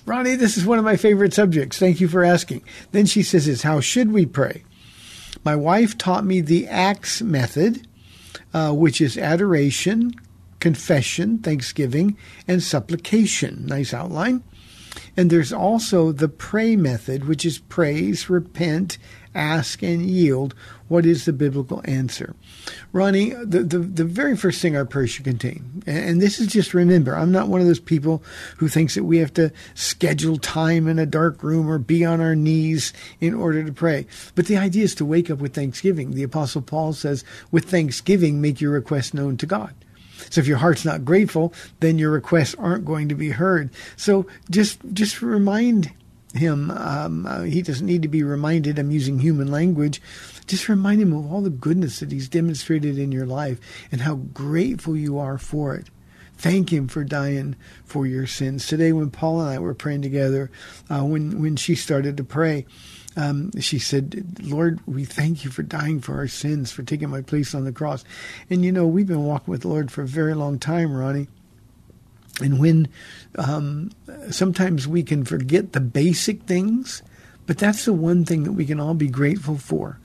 Ronnie, 0.04 0.34
this 0.34 0.56
is 0.56 0.66
one 0.66 0.78
of 0.78 0.84
my 0.84 0.96
favorite 0.96 1.32
subjects. 1.32 1.78
Thank 1.78 2.00
you 2.00 2.08
for 2.08 2.24
asking. 2.24 2.62
Then 2.90 3.06
she 3.06 3.22
says, 3.22 3.46
"Is 3.46 3.62
how 3.62 3.80
should 3.80 4.10
we 4.10 4.26
pray?" 4.26 4.64
My 5.44 5.54
wife 5.54 5.96
taught 5.96 6.24
me 6.24 6.40
the 6.40 6.66
ACTS 6.66 7.22
method, 7.22 7.86
uh, 8.52 8.72
which 8.72 9.00
is 9.00 9.16
adoration, 9.16 10.12
confession, 10.62 11.38
thanksgiving, 11.38 12.16
and 12.46 12.62
supplication. 12.62 13.66
Nice 13.66 13.92
outline. 13.92 14.44
And 15.16 15.28
there's 15.28 15.52
also 15.52 16.12
the 16.12 16.28
pray 16.28 16.76
method, 16.76 17.26
which 17.26 17.44
is 17.44 17.58
praise, 17.58 18.30
repent, 18.30 18.96
ask, 19.34 19.82
and 19.82 20.02
yield. 20.02 20.54
What 20.86 21.04
is 21.04 21.24
the 21.24 21.32
biblical 21.32 21.82
answer? 21.84 22.36
Ronnie, 22.92 23.30
the, 23.30 23.64
the, 23.64 23.78
the 23.78 24.04
very 24.04 24.36
first 24.36 24.62
thing 24.62 24.76
our 24.76 24.84
prayer 24.84 25.08
should 25.08 25.24
contain, 25.24 25.82
and 25.84 26.22
this 26.22 26.38
is 26.38 26.46
just 26.46 26.74
remember, 26.74 27.16
I'm 27.16 27.32
not 27.32 27.48
one 27.48 27.60
of 27.60 27.66
those 27.66 27.80
people 27.80 28.22
who 28.58 28.68
thinks 28.68 28.94
that 28.94 29.04
we 29.04 29.18
have 29.18 29.34
to 29.34 29.50
schedule 29.74 30.36
time 30.36 30.86
in 30.86 31.00
a 31.00 31.06
dark 31.06 31.42
room 31.42 31.68
or 31.68 31.78
be 31.78 32.04
on 32.04 32.20
our 32.20 32.36
knees 32.36 32.92
in 33.20 33.34
order 33.34 33.64
to 33.64 33.72
pray. 33.72 34.06
But 34.36 34.46
the 34.46 34.58
idea 34.58 34.84
is 34.84 34.94
to 34.96 35.04
wake 35.04 35.28
up 35.28 35.38
with 35.38 35.54
thanksgiving. 35.54 36.12
The 36.12 36.22
Apostle 36.22 36.62
Paul 36.62 36.92
says, 36.92 37.24
with 37.50 37.64
thanksgiving, 37.64 38.40
make 38.40 38.60
your 38.60 38.70
request 38.70 39.12
known 39.12 39.36
to 39.38 39.46
God. 39.46 39.74
So 40.30 40.40
if 40.40 40.46
your 40.46 40.58
heart's 40.58 40.84
not 40.84 41.04
grateful, 41.04 41.52
then 41.80 41.98
your 41.98 42.10
requests 42.10 42.54
aren't 42.56 42.84
going 42.84 43.08
to 43.08 43.14
be 43.14 43.30
heard. 43.30 43.70
So 43.96 44.26
just 44.50 44.78
just 44.92 45.22
remind 45.22 45.92
him. 46.34 46.70
Um, 46.70 47.26
uh, 47.26 47.42
he 47.42 47.62
doesn't 47.62 47.86
need 47.86 48.02
to 48.02 48.08
be 48.08 48.22
reminded. 48.22 48.78
I'm 48.78 48.90
using 48.90 49.18
human 49.18 49.50
language. 49.50 50.00
Just 50.46 50.68
remind 50.68 51.00
him 51.00 51.12
of 51.12 51.30
all 51.30 51.40
the 51.40 51.50
goodness 51.50 52.00
that 52.00 52.10
he's 52.10 52.28
demonstrated 52.28 52.98
in 52.98 53.12
your 53.12 53.26
life 53.26 53.58
and 53.90 54.00
how 54.00 54.16
grateful 54.16 54.96
you 54.96 55.18
are 55.18 55.38
for 55.38 55.74
it. 55.74 55.88
Thank 56.42 56.72
him 56.72 56.88
for 56.88 57.04
dying 57.04 57.54
for 57.84 58.04
your 58.04 58.26
sins. 58.26 58.66
Today, 58.66 58.90
when 58.90 59.10
Paula 59.12 59.44
and 59.44 59.54
I 59.54 59.58
were 59.60 59.74
praying 59.74 60.02
together, 60.02 60.50
uh, 60.90 61.04
when 61.04 61.40
when 61.40 61.54
she 61.54 61.76
started 61.76 62.16
to 62.16 62.24
pray, 62.24 62.66
um, 63.16 63.52
she 63.60 63.78
said, 63.78 64.40
Lord, 64.42 64.80
we 64.84 65.04
thank 65.04 65.44
you 65.44 65.52
for 65.52 65.62
dying 65.62 66.00
for 66.00 66.16
our 66.16 66.26
sins, 66.26 66.72
for 66.72 66.82
taking 66.82 67.10
my 67.10 67.20
place 67.20 67.54
on 67.54 67.64
the 67.64 67.70
cross. 67.70 68.04
And 68.50 68.64
you 68.64 68.72
know, 68.72 68.88
we've 68.88 69.06
been 69.06 69.22
walking 69.22 69.52
with 69.52 69.62
the 69.62 69.68
Lord 69.68 69.92
for 69.92 70.02
a 70.02 70.06
very 70.06 70.34
long 70.34 70.58
time, 70.58 70.92
Ronnie. 70.92 71.28
And 72.40 72.58
when 72.58 72.88
um, 73.36 73.92
sometimes 74.32 74.88
we 74.88 75.04
can 75.04 75.24
forget 75.24 75.74
the 75.74 75.80
basic 75.80 76.42
things, 76.42 77.04
but 77.46 77.56
that's 77.56 77.84
the 77.84 77.92
one 77.92 78.24
thing 78.24 78.42
that 78.42 78.52
we 78.52 78.66
can 78.66 78.80
all 78.80 78.94
be 78.94 79.06
grateful 79.06 79.58
for 79.58 80.00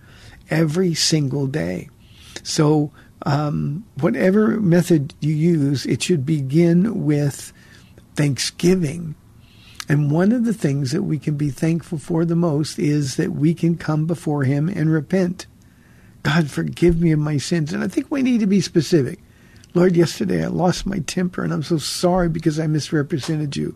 every 0.52 0.94
single 0.94 1.48
day. 1.48 1.90
So, 2.44 2.92
um, 3.26 3.86
whatever 4.00 4.60
method 4.60 5.14
you 5.20 5.34
use, 5.34 5.86
it 5.86 6.04
should 6.04 6.26
begin 6.26 7.06
with 7.06 7.52
thanksgiving 8.16 9.16
and 9.90 10.12
one 10.12 10.32
of 10.32 10.44
the 10.44 10.54
things 10.54 10.92
that 10.92 11.04
we 11.04 11.18
can 11.18 11.38
be 11.38 11.50
thankful 11.50 11.98
for 11.98 12.26
the 12.26 12.36
most 12.36 12.78
is 12.78 13.16
that 13.16 13.32
we 13.32 13.54
can 13.54 13.78
come 13.78 14.06
before 14.06 14.44
Him 14.44 14.68
and 14.68 14.92
repent. 14.92 15.48
God, 16.24 16.50
forgive 16.50 17.00
me 17.02 17.12
of 17.12 17.20
my 17.20 17.38
sins. 17.38 17.72
And 17.72 17.84
I 17.84 17.88
think 17.88 18.08
we 18.10 18.22
need 18.22 18.42
to 18.42 18.48
be 18.48 18.60
specific. 18.60 19.20
Lord, 19.74 19.96
yesterday 19.96 20.44
I 20.44 20.48
lost 20.48 20.86
my 20.86 21.00
temper 21.00 21.44
and 21.44 21.54
I'm 21.54 21.64
so 21.64 21.78
sorry 21.78 22.28
because 22.28 22.60
I 22.60 22.68
misrepresented 22.68 23.56
you. 23.56 23.76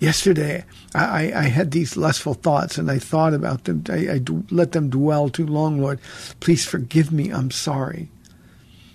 Yesterday 0.00 0.64
I, 0.94 1.32
I 1.32 1.42
had 1.44 1.70
these 1.70 1.96
lustful 1.96 2.34
thoughts 2.34 2.76
and 2.76 2.90
I 2.90 2.98
thought 2.98 3.32
about 3.32 3.64
them. 3.64 3.84
I, 3.88 3.96
I 3.96 4.20
let 4.50 4.72
them 4.72 4.90
dwell 4.90 5.28
too 5.28 5.46
long, 5.46 5.80
Lord. 5.80 6.00
Please 6.40 6.66
forgive 6.66 7.10
me. 7.10 7.30
I'm 7.30 7.50
sorry. 7.50 8.10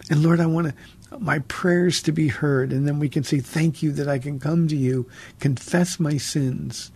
And 0.10 0.22
Lord, 0.22 0.40
I 0.40 0.46
want 0.46 0.74
my 1.20 1.40
prayers 1.40 2.02
to 2.04 2.12
be 2.12 2.28
heard. 2.28 2.72
And 2.72 2.88
then 2.88 3.00
we 3.00 3.10
can 3.10 3.24
say, 3.24 3.40
Thank 3.40 3.82
you 3.82 3.92
that 3.94 4.08
I 4.08 4.20
can 4.20 4.40
come 4.40 4.68
to 4.68 4.76
you, 4.76 5.08
confess 5.40 6.00
my 6.00 6.18
sins, 6.18 6.92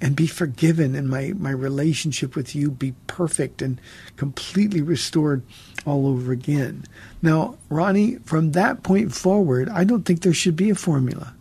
and 0.00 0.16
be 0.16 0.26
forgiven, 0.26 0.94
and 0.94 1.08
my, 1.08 1.32
my 1.36 1.50
relationship 1.50 2.34
with 2.34 2.54
you 2.54 2.70
be 2.70 2.94
perfect 3.06 3.60
and 3.60 3.80
completely 4.16 4.80
restored 4.80 5.42
all 5.84 6.06
over 6.06 6.32
again. 6.32 6.84
Now, 7.20 7.56
Ronnie, 7.68 8.16
from 8.24 8.52
that 8.52 8.82
point 8.82 9.14
forward, 9.14 9.68
I 9.68 9.84
don't 9.84 10.04
think 10.04 10.22
there 10.22 10.32
should 10.32 10.56
be 10.56 10.70
a 10.70 10.74
formula. 10.74 11.34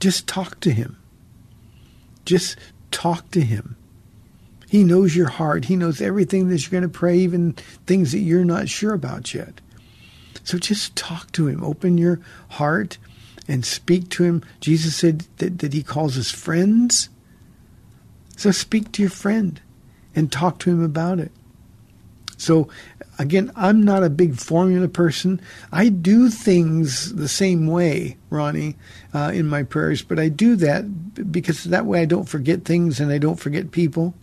Just 0.00 0.26
talk 0.26 0.60
to 0.60 0.70
him. 0.70 0.96
Just 2.24 2.56
talk 2.90 3.30
to 3.32 3.42
him. 3.42 3.76
He 4.74 4.82
knows 4.82 5.14
your 5.14 5.28
heart. 5.28 5.66
He 5.66 5.76
knows 5.76 6.00
everything 6.00 6.48
that 6.48 6.60
you're 6.60 6.80
going 6.80 6.82
to 6.82 6.88
pray, 6.98 7.16
even 7.18 7.52
things 7.86 8.10
that 8.10 8.18
you're 8.18 8.44
not 8.44 8.68
sure 8.68 8.92
about 8.92 9.32
yet. 9.32 9.60
So 10.42 10.58
just 10.58 10.96
talk 10.96 11.30
to 11.30 11.46
him. 11.46 11.62
Open 11.62 11.96
your 11.96 12.18
heart 12.48 12.98
and 13.46 13.64
speak 13.64 14.08
to 14.08 14.24
him. 14.24 14.42
Jesus 14.58 14.96
said 14.96 15.26
that, 15.36 15.60
that 15.60 15.74
he 15.74 15.84
calls 15.84 16.18
us 16.18 16.32
friends. 16.32 17.08
So 18.36 18.50
speak 18.50 18.90
to 18.90 19.02
your 19.02 19.12
friend 19.12 19.60
and 20.12 20.32
talk 20.32 20.58
to 20.58 20.70
him 20.70 20.82
about 20.82 21.20
it. 21.20 21.30
So 22.36 22.66
again, 23.16 23.52
I'm 23.54 23.84
not 23.84 24.02
a 24.02 24.10
big 24.10 24.34
formula 24.34 24.88
person. 24.88 25.40
I 25.70 25.88
do 25.88 26.30
things 26.30 27.14
the 27.14 27.28
same 27.28 27.68
way, 27.68 28.16
Ronnie, 28.28 28.74
uh, 29.12 29.30
in 29.32 29.46
my 29.46 29.62
prayers, 29.62 30.02
but 30.02 30.18
I 30.18 30.30
do 30.30 30.56
that 30.56 31.30
because 31.30 31.62
that 31.62 31.86
way 31.86 32.02
I 32.02 32.06
don't 32.06 32.28
forget 32.28 32.64
things 32.64 32.98
and 32.98 33.12
I 33.12 33.18
don't 33.18 33.38
forget 33.38 33.70
people. 33.70 34.14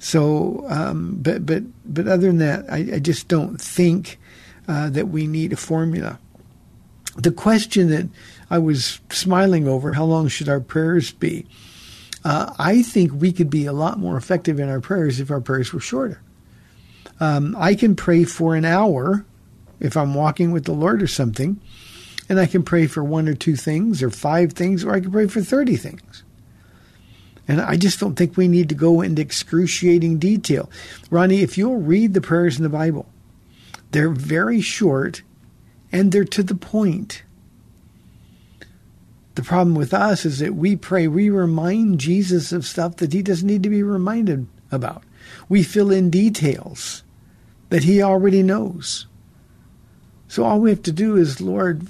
So, 0.00 0.64
um, 0.68 1.16
but 1.20 1.44
but 1.44 1.64
but 1.84 2.06
other 2.06 2.28
than 2.28 2.38
that, 2.38 2.70
I, 2.70 2.94
I 2.94 2.98
just 2.98 3.28
don't 3.28 3.60
think 3.60 4.18
uh, 4.68 4.90
that 4.90 5.08
we 5.08 5.26
need 5.26 5.52
a 5.52 5.56
formula. 5.56 6.18
The 7.16 7.32
question 7.32 7.90
that 7.90 8.08
I 8.50 8.58
was 8.58 9.00
smiling 9.10 9.66
over: 9.66 9.94
How 9.94 10.04
long 10.04 10.28
should 10.28 10.48
our 10.48 10.60
prayers 10.60 11.10
be? 11.12 11.46
Uh, 12.24 12.52
I 12.58 12.82
think 12.82 13.12
we 13.12 13.32
could 13.32 13.50
be 13.50 13.66
a 13.66 13.72
lot 13.72 13.98
more 13.98 14.16
effective 14.16 14.58
in 14.60 14.68
our 14.68 14.80
prayers 14.80 15.20
if 15.20 15.30
our 15.30 15.40
prayers 15.40 15.72
were 15.72 15.80
shorter. 15.80 16.20
Um, 17.20 17.56
I 17.58 17.74
can 17.74 17.96
pray 17.96 18.24
for 18.24 18.54
an 18.54 18.64
hour 18.64 19.24
if 19.80 19.96
I'm 19.96 20.14
walking 20.14 20.52
with 20.52 20.64
the 20.64 20.72
Lord 20.72 21.02
or 21.02 21.06
something, 21.06 21.60
and 22.28 22.38
I 22.38 22.46
can 22.46 22.62
pray 22.62 22.86
for 22.86 23.02
one 23.02 23.28
or 23.28 23.34
two 23.34 23.56
things 23.56 24.02
or 24.02 24.10
five 24.10 24.52
things, 24.52 24.84
or 24.84 24.92
I 24.92 25.00
can 25.00 25.10
pray 25.10 25.26
for 25.26 25.40
30 25.40 25.76
things. 25.76 26.24
And 27.48 27.62
I 27.62 27.76
just 27.76 27.98
don't 27.98 28.14
think 28.14 28.36
we 28.36 28.46
need 28.46 28.68
to 28.68 28.74
go 28.74 29.00
into 29.00 29.22
excruciating 29.22 30.18
detail. 30.18 30.70
Ronnie, 31.10 31.40
if 31.40 31.56
you'll 31.56 31.80
read 31.80 32.12
the 32.12 32.20
prayers 32.20 32.58
in 32.58 32.62
the 32.62 32.68
Bible, 32.68 33.06
they're 33.90 34.10
very 34.10 34.60
short 34.60 35.22
and 35.90 36.12
they're 36.12 36.24
to 36.26 36.42
the 36.42 36.54
point. 36.54 37.22
The 39.34 39.42
problem 39.42 39.74
with 39.74 39.94
us 39.94 40.26
is 40.26 40.40
that 40.40 40.56
we 40.56 40.76
pray, 40.76 41.08
we 41.08 41.30
remind 41.30 42.00
Jesus 42.00 42.52
of 42.52 42.66
stuff 42.66 42.96
that 42.96 43.14
he 43.14 43.22
doesn't 43.22 43.46
need 43.46 43.62
to 43.62 43.70
be 43.70 43.82
reminded 43.82 44.46
about. 44.70 45.04
We 45.48 45.62
fill 45.62 45.90
in 45.90 46.10
details 46.10 47.02
that 47.70 47.84
he 47.84 48.02
already 48.02 48.42
knows. 48.42 49.06
So 50.26 50.44
all 50.44 50.60
we 50.60 50.70
have 50.70 50.82
to 50.82 50.92
do 50.92 51.16
is, 51.16 51.40
Lord, 51.40 51.86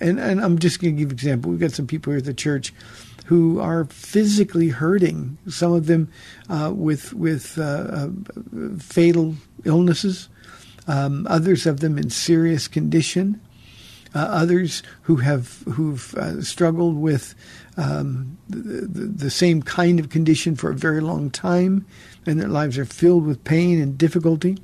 and, 0.00 0.18
and 0.18 0.40
I'm 0.40 0.58
just 0.58 0.80
going 0.80 0.96
to 0.96 0.98
give 0.98 1.10
an 1.10 1.14
example. 1.14 1.50
We've 1.50 1.60
got 1.60 1.72
some 1.72 1.86
people 1.86 2.12
here 2.12 2.18
at 2.18 2.24
the 2.24 2.34
church 2.34 2.72
who 3.30 3.60
are 3.60 3.84
physically 3.84 4.70
hurting. 4.70 5.38
Some 5.48 5.72
of 5.72 5.86
them 5.86 6.10
uh, 6.48 6.72
with 6.74 7.12
with 7.12 7.58
uh, 7.58 7.62
uh, 7.62 8.08
fatal 8.80 9.36
illnesses. 9.64 10.28
Um, 10.88 11.28
others 11.30 11.64
of 11.64 11.78
them 11.78 11.96
in 11.96 12.10
serious 12.10 12.66
condition. 12.66 13.40
Uh, 14.16 14.18
others 14.18 14.82
who 15.02 15.14
have 15.16 15.60
who've 15.60 16.12
uh, 16.16 16.42
struggled 16.42 16.96
with 16.96 17.36
um, 17.76 18.36
the, 18.48 19.06
the, 19.06 19.30
same 19.30 19.62
kind 19.62 20.00
of 20.00 20.08
condition 20.08 20.56
for 20.56 20.72
a 20.72 20.74
very 20.74 21.00
long 21.00 21.30
time, 21.30 21.86
and 22.26 22.40
their 22.40 22.48
lives 22.48 22.76
are 22.78 22.84
filled 22.84 23.24
with 23.24 23.44
pain 23.44 23.80
and 23.80 23.96
difficulty. 23.96 24.58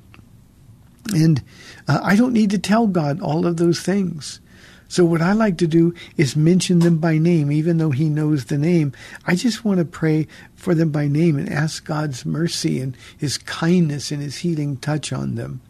And 1.15 1.41
uh, 1.87 2.01
I 2.03 2.17
don't 2.17 2.33
need 2.33 2.51
to 2.51 2.59
tell 2.59 2.89
God 2.89 3.21
all 3.21 3.47
of 3.47 3.59
those 3.59 3.79
things. 3.79 4.41
So 4.89 5.05
what 5.05 5.23
I 5.23 5.33
like 5.33 5.59
to 5.59 5.67
do 5.67 5.95
is 6.17 6.37
mention 6.37 6.79
them 6.79 6.99
by 6.99 7.19
name, 7.19 7.51
even 7.51 7.79
though 7.79 7.91
He 7.91 8.09
knows 8.09 8.45
the 8.45 8.59
name. 8.59 8.93
I 9.27 9.35
just 9.35 9.65
want 9.65 9.79
to 9.79 9.85
pray 9.85 10.29
for 10.55 10.75
them 10.75 10.91
by 10.91 11.09
name 11.09 11.37
and 11.37 11.49
ask 11.49 11.85
God's 11.85 12.25
mercy 12.25 12.81
and 12.81 12.97
His 13.19 13.39
kindness 13.39 14.11
and 14.11 14.23
His 14.23 14.39
healing 14.39 14.77
touch 14.77 15.13
on 15.13 15.35
them. 15.35 15.61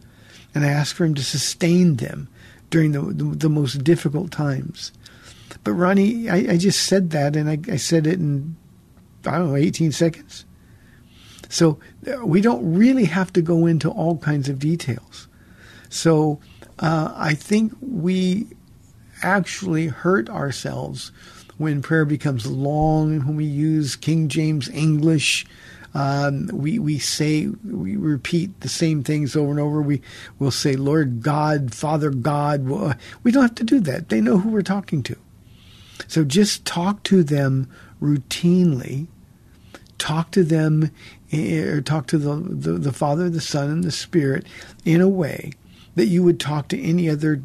And 0.54 0.64
I 0.64 0.68
ask 0.68 0.94
for 0.94 1.04
Him 1.04 1.14
to 1.14 1.24
sustain 1.24 1.96
them 1.96 2.28
during 2.70 2.92
the, 2.92 3.00
the, 3.00 3.24
the 3.24 3.48
most 3.48 3.84
difficult 3.84 4.30
times. 4.30 4.92
But 5.64 5.72
Ronnie, 5.72 6.28
I, 6.28 6.52
I 6.52 6.56
just 6.56 6.86
said 6.86 7.10
that, 7.10 7.36
and 7.36 7.48
I, 7.48 7.58
I 7.72 7.76
said 7.76 8.06
it 8.06 8.18
in, 8.18 8.56
I 9.24 9.38
don't 9.38 9.48
know, 9.48 9.56
18 9.56 9.92
seconds. 9.92 10.44
So 11.48 11.78
uh, 12.06 12.24
we 12.26 12.40
don't 12.40 12.74
really 12.74 13.04
have 13.04 13.32
to 13.34 13.42
go 13.42 13.66
into 13.66 13.90
all 13.90 14.18
kinds 14.18 14.48
of 14.48 14.58
details. 14.58 15.28
So 15.88 16.40
uh, 16.78 17.12
I 17.16 17.34
think 17.34 17.72
we 17.80 18.46
actually 19.26 19.88
hurt 19.88 20.30
ourselves 20.30 21.10
when 21.58 21.82
prayer 21.82 22.04
becomes 22.04 22.46
long 22.46 23.14
and 23.14 23.26
when 23.26 23.36
we 23.36 23.44
use 23.44 23.96
King 23.96 24.28
James 24.28 24.68
English. 24.68 25.46
Um, 25.94 26.48
we 26.52 26.78
we 26.78 26.98
say 26.98 27.46
we 27.46 27.96
repeat 27.96 28.60
the 28.60 28.68
same 28.68 29.02
things 29.02 29.34
over 29.34 29.50
and 29.50 29.60
over. 29.60 29.80
We 29.80 30.02
will 30.38 30.50
say 30.50 30.76
Lord 30.76 31.22
God, 31.22 31.74
Father 31.74 32.10
God. 32.10 32.66
We 33.22 33.32
don't 33.32 33.42
have 33.42 33.54
to 33.56 33.64
do 33.64 33.80
that. 33.80 34.10
They 34.10 34.20
know 34.20 34.38
who 34.38 34.50
we're 34.50 34.62
talking 34.62 35.02
to. 35.04 35.16
So 36.06 36.22
just 36.24 36.64
talk 36.64 37.02
to 37.04 37.22
them 37.22 37.70
routinely. 38.00 39.06
Talk 39.98 40.30
to 40.32 40.44
them, 40.44 40.90
eh, 41.32 41.62
or 41.62 41.80
talk 41.80 42.06
to 42.08 42.18
the, 42.18 42.34
the, 42.34 42.72
the 42.72 42.92
Father, 42.92 43.30
the 43.30 43.40
Son, 43.40 43.70
and 43.70 43.82
the 43.82 43.90
Spirit 43.90 44.44
in 44.84 45.00
a 45.00 45.08
way 45.08 45.52
that 45.94 46.06
you 46.06 46.22
would 46.22 46.38
talk 46.38 46.68
to 46.68 46.80
any 46.80 47.08
other 47.08 47.42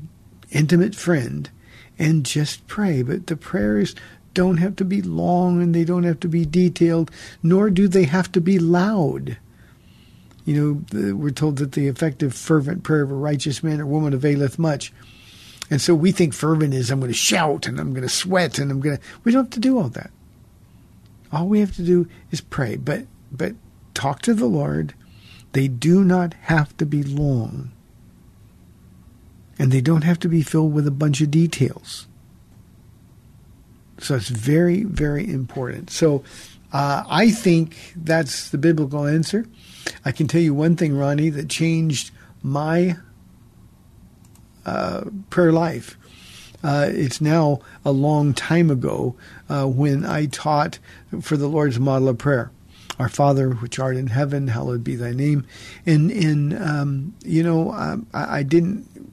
intimate 0.51 0.93
friend 0.93 1.49
and 2.01 2.25
just 2.25 2.65
pray. 2.67 3.03
But 3.03 3.27
the 3.27 3.37
prayers 3.37 3.95
don't 4.33 4.57
have 4.57 4.75
to 4.77 4.85
be 4.85 5.03
long 5.03 5.61
and 5.61 5.73
they 5.73 5.85
don't 5.85 6.03
have 6.03 6.19
to 6.21 6.27
be 6.27 6.45
detailed, 6.45 7.11
nor 7.43 7.69
do 7.69 7.87
they 7.87 8.05
have 8.05 8.31
to 8.31 8.41
be 8.41 8.57
loud. 8.57 9.37
You 10.43 10.83
know, 10.91 11.13
we're 11.13 11.29
told 11.29 11.57
that 11.57 11.73
the 11.73 11.87
effective, 11.87 12.33
fervent 12.33 12.81
prayer 12.81 13.03
of 13.03 13.11
a 13.11 13.15
righteous 13.15 13.61
man 13.61 13.79
or 13.79 13.85
woman 13.85 14.13
availeth 14.13 14.57
much. 14.57 14.91
And 15.69 15.79
so 15.79 15.93
we 15.93 16.11
think 16.11 16.33
fervent 16.33 16.73
is 16.73 16.89
I'm 16.89 16.99
going 16.99 17.11
to 17.11 17.17
shout 17.17 17.67
and 17.67 17.79
I'm 17.79 17.93
going 17.93 18.01
to 18.01 18.09
sweat 18.09 18.57
and 18.57 18.71
I'm 18.71 18.81
going 18.81 18.97
to. 18.97 19.03
We 19.23 19.31
don't 19.31 19.45
have 19.45 19.51
to 19.51 19.59
do 19.59 19.77
all 19.77 19.89
that. 19.89 20.09
All 21.31 21.47
we 21.47 21.59
have 21.59 21.75
to 21.75 21.83
do 21.83 22.09
is 22.31 22.41
pray. 22.41 22.75
But 22.75 23.05
but 23.31 23.53
talk 23.93 24.23
to 24.23 24.33
the 24.33 24.47
Lord. 24.47 24.95
They 25.53 25.67
do 25.67 26.03
not 26.03 26.33
have 26.41 26.75
to 26.77 26.85
be 26.85 27.03
long 27.03 27.71
and 29.59 29.71
they 29.71 29.81
don't 29.81 30.03
have 30.03 30.19
to 30.19 30.27
be 30.27 30.41
filled 30.41 30.73
with 30.73 30.87
a 30.87 30.91
bunch 30.91 31.21
of 31.21 31.31
details. 31.31 32.07
So 33.99 34.15
it's 34.15 34.29
very, 34.29 34.83
very 34.83 35.29
important. 35.29 35.91
So 35.91 36.23
uh, 36.73 37.03
I 37.07 37.29
think 37.29 37.93
that's 37.95 38.49
the 38.49 38.57
biblical 38.57 39.05
answer. 39.05 39.45
I 40.03 40.11
can 40.11 40.27
tell 40.27 40.41
you 40.41 40.53
one 40.53 40.75
thing, 40.75 40.97
Ronnie, 40.97 41.29
that 41.29 41.49
changed 41.49 42.11
my 42.41 42.97
uh, 44.65 45.03
prayer 45.29 45.51
life. 45.51 45.97
Uh, 46.63 46.87
it's 46.89 47.21
now 47.21 47.59
a 47.83 47.91
long 47.91 48.33
time 48.33 48.69
ago 48.69 49.15
uh, 49.49 49.65
when 49.65 50.05
I 50.05 50.27
taught 50.27 50.79
for 51.21 51.37
the 51.37 51.47
Lord's 51.47 51.79
model 51.79 52.09
of 52.09 52.17
prayer. 52.17 52.51
Our 52.99 53.09
Father, 53.09 53.49
which 53.49 53.79
art 53.79 53.97
in 53.97 54.07
heaven, 54.07 54.47
hallowed 54.47 54.83
be 54.83 54.95
thy 54.95 55.11
name. 55.11 55.45
And, 55.85 56.11
and 56.11 56.53
um, 56.61 57.15
you 57.23 57.41
know, 57.41 57.71
um, 57.71 58.05
I, 58.13 58.39
I 58.39 58.43
didn't 58.43 59.10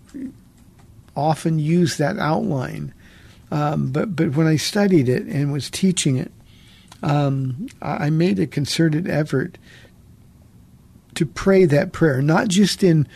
often 1.16 1.58
use 1.58 1.96
that 1.96 2.18
outline. 2.18 2.94
Um, 3.50 3.90
but 3.90 4.14
but 4.14 4.36
when 4.36 4.46
I 4.46 4.56
studied 4.56 5.08
it 5.08 5.24
and 5.24 5.52
was 5.52 5.70
teaching 5.70 6.16
it, 6.16 6.32
um, 7.02 7.68
I 7.80 8.10
made 8.10 8.38
a 8.38 8.46
concerted 8.46 9.08
effort 9.08 9.58
to 11.14 11.26
pray 11.26 11.64
that 11.64 11.92
prayer, 11.92 12.22
not 12.22 12.48
just 12.48 12.82
in 12.82 13.08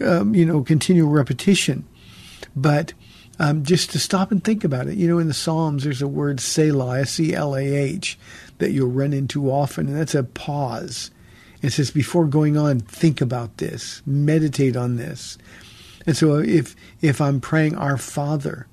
um, 0.00 0.34
you 0.34 0.44
know 0.44 0.62
continual 0.62 1.10
repetition, 1.10 1.84
but 2.54 2.92
um, 3.38 3.64
just 3.64 3.90
to 3.90 3.98
stop 3.98 4.30
and 4.30 4.42
think 4.42 4.64
about 4.64 4.88
it. 4.88 4.96
You 4.96 5.08
know, 5.08 5.18
in 5.18 5.28
the 5.28 5.34
Psalms, 5.34 5.84
there's 5.84 6.02
a 6.02 6.08
word 6.08 6.40
Selah, 6.40 7.00
S 7.00 7.20
E 7.20 7.34
L 7.34 7.54
A 7.54 7.62
H, 7.62 8.18
that 8.58 8.72
you'll 8.72 8.90
run 8.90 9.12
into 9.12 9.50
often, 9.50 9.88
and 9.88 9.96
that's 9.96 10.14
a 10.14 10.24
pause. 10.24 11.10
It 11.62 11.70
says, 11.70 11.90
before 11.90 12.26
going 12.26 12.56
on, 12.56 12.80
think 12.80 13.20
about 13.20 13.56
this, 13.56 14.02
meditate 14.06 14.76
on 14.76 14.96
this. 14.96 15.38
And 16.06 16.16
so 16.16 16.36
if 16.36 16.76
if 17.00 17.20
I'm 17.20 17.40
praying 17.40 17.76
our 17.76 17.98
Father, 17.98 18.66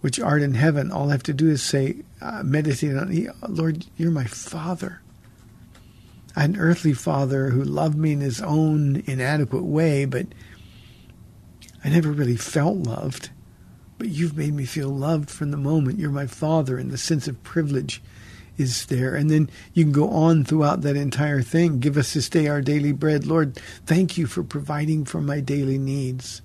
which 0.00 0.20
art 0.20 0.42
in 0.42 0.54
heaven, 0.54 0.90
all 0.90 1.08
I 1.08 1.12
have 1.12 1.22
to 1.24 1.34
do 1.34 1.50
is 1.50 1.62
say, 1.62 1.96
uh, 2.20 2.42
meditate 2.44 2.96
on, 2.96 3.28
Lord, 3.48 3.86
you're 3.96 4.10
my 4.10 4.24
Father. 4.24 5.00
An 6.36 6.56
earthly 6.56 6.92
father 6.92 7.50
who 7.50 7.62
loved 7.64 7.98
me 7.98 8.12
in 8.12 8.20
his 8.20 8.40
own 8.40 9.02
inadequate 9.06 9.64
way, 9.64 10.04
but 10.04 10.26
I 11.84 11.88
never 11.88 12.12
really 12.12 12.36
felt 12.36 12.76
loved. 12.76 13.30
But 13.98 14.08
you've 14.08 14.36
made 14.36 14.54
me 14.54 14.64
feel 14.64 14.90
loved 14.90 15.28
from 15.28 15.50
the 15.50 15.56
moment 15.56 15.98
you're 15.98 16.10
my 16.10 16.26
father, 16.26 16.78
and 16.78 16.90
the 16.90 16.96
sense 16.96 17.26
of 17.26 17.42
privilege 17.42 18.00
is 18.56 18.86
there. 18.86 19.14
And 19.14 19.30
then 19.30 19.50
you 19.72 19.84
can 19.84 19.92
go 19.92 20.08
on 20.10 20.44
throughout 20.44 20.82
that 20.82 20.96
entire 20.96 21.42
thing. 21.42 21.80
Give 21.80 21.96
us 21.96 22.14
this 22.14 22.28
day 22.28 22.48
our 22.48 22.60
daily 22.60 22.92
bread. 22.92 23.26
Lord, 23.26 23.56
thank 23.86 24.18
you 24.18 24.26
for 24.26 24.42
providing 24.42 25.04
for 25.04 25.20
my 25.20 25.40
daily 25.40 25.78
needs. 25.78 26.42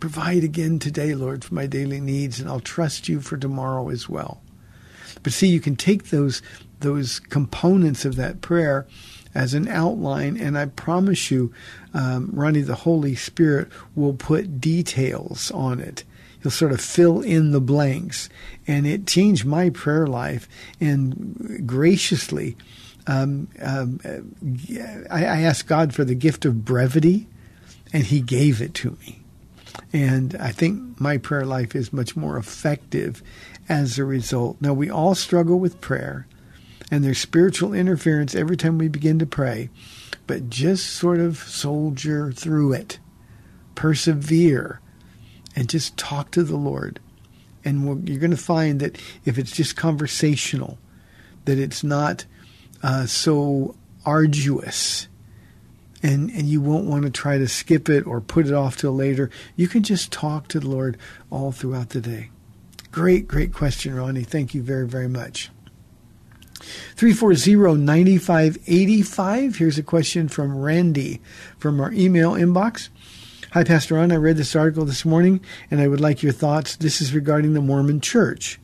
Provide 0.00 0.44
again 0.44 0.78
today, 0.78 1.14
Lord, 1.14 1.44
for 1.44 1.54
my 1.54 1.66
daily 1.66 2.00
needs, 2.00 2.38
and 2.38 2.48
I'll 2.48 2.60
trust 2.60 3.08
you 3.08 3.20
for 3.20 3.36
tomorrow 3.36 3.88
as 3.88 4.08
well. 4.08 4.40
But 5.22 5.32
see, 5.32 5.48
you 5.48 5.60
can 5.60 5.76
take 5.76 6.10
those 6.10 6.40
those 6.80 7.18
components 7.18 8.04
of 8.04 8.14
that 8.14 8.40
prayer 8.40 8.86
as 9.34 9.52
an 9.52 9.66
outline, 9.66 10.36
and 10.36 10.56
I 10.56 10.66
promise 10.66 11.30
you, 11.30 11.52
um, 11.92 12.30
Ronnie, 12.32 12.60
the 12.60 12.76
Holy 12.76 13.16
Spirit 13.16 13.68
will 13.96 14.14
put 14.14 14.60
details 14.60 15.50
on 15.50 15.80
it 15.80 16.04
he'll 16.42 16.50
sort 16.50 16.72
of 16.72 16.80
fill 16.80 17.20
in 17.20 17.52
the 17.52 17.60
blanks. 17.60 18.28
And 18.66 18.86
it 18.86 19.06
changed 19.06 19.44
my 19.44 19.70
prayer 19.70 20.06
life. 20.06 20.48
And 20.80 21.66
graciously, 21.66 22.56
um, 23.06 23.48
um, 23.60 24.00
I, 25.10 25.24
I 25.24 25.40
asked 25.40 25.66
God 25.66 25.94
for 25.94 26.04
the 26.04 26.14
gift 26.14 26.44
of 26.44 26.64
brevity, 26.64 27.26
and 27.92 28.04
He 28.04 28.20
gave 28.20 28.60
it 28.60 28.74
to 28.74 28.96
me. 29.00 29.20
And 29.92 30.36
I 30.36 30.52
think 30.52 31.00
my 31.00 31.16
prayer 31.16 31.46
life 31.46 31.74
is 31.74 31.92
much 31.92 32.16
more 32.16 32.36
effective 32.36 33.22
as 33.68 33.98
a 33.98 34.04
result. 34.04 34.58
Now, 34.60 34.74
we 34.74 34.90
all 34.90 35.14
struggle 35.14 35.58
with 35.58 35.80
prayer, 35.80 36.26
and 36.90 37.02
there's 37.02 37.18
spiritual 37.18 37.72
interference 37.72 38.34
every 38.34 38.56
time 38.56 38.76
we 38.76 38.88
begin 38.88 39.18
to 39.20 39.26
pray, 39.26 39.70
but 40.26 40.50
just 40.50 40.86
sort 40.90 41.20
of 41.20 41.38
soldier 41.38 42.32
through 42.32 42.74
it, 42.74 42.98
persevere, 43.74 44.80
and 45.58 45.68
just 45.68 45.96
talk 45.96 46.30
to 46.30 46.44
the 46.44 46.56
Lord. 46.56 47.00
And 47.64 48.08
you're 48.08 48.20
going 48.20 48.30
to 48.30 48.36
find 48.36 48.78
that 48.78 48.96
if 49.24 49.38
it's 49.38 49.50
just 49.50 49.76
conversational, 49.76 50.78
that 51.46 51.58
it's 51.58 51.82
not 51.82 52.26
uh, 52.80 53.06
so 53.06 53.74
arduous 54.06 55.08
and 56.00 56.30
and 56.30 56.44
you 56.44 56.60
won't 56.60 56.86
want 56.86 57.02
to 57.02 57.10
try 57.10 57.38
to 57.38 57.48
skip 57.48 57.88
it 57.88 58.06
or 58.06 58.20
put 58.20 58.46
it 58.46 58.52
off 58.52 58.76
till 58.76 58.94
later. 58.94 59.30
You 59.56 59.66
can 59.66 59.82
just 59.82 60.12
talk 60.12 60.46
to 60.48 60.60
the 60.60 60.68
Lord 60.68 60.96
all 61.28 61.50
throughout 61.50 61.88
the 61.88 62.00
day. 62.00 62.30
Great, 62.92 63.26
great 63.26 63.52
question, 63.52 63.96
Ronnie. 63.96 64.22
Thank 64.22 64.54
you 64.54 64.62
very, 64.62 64.86
very 64.86 65.08
much. 65.08 65.50
340-9585. 66.96 69.56
Here's 69.56 69.78
a 69.78 69.82
question 69.82 70.28
from 70.28 70.56
Randy 70.56 71.20
from 71.58 71.80
our 71.80 71.92
email 71.92 72.34
inbox. 72.34 72.90
Hi, 73.58 73.64
Pastor 73.64 73.96
Ron. 73.96 74.12
I 74.12 74.14
read 74.14 74.36
this 74.36 74.54
article 74.54 74.84
this 74.84 75.04
morning 75.04 75.40
and 75.68 75.80
I 75.80 75.88
would 75.88 76.00
like 76.00 76.22
your 76.22 76.30
thoughts. 76.30 76.76
This 76.76 77.00
is 77.00 77.12
regarding 77.12 77.54
the 77.54 77.60
Mormon 77.60 78.00
Church. 78.00 78.60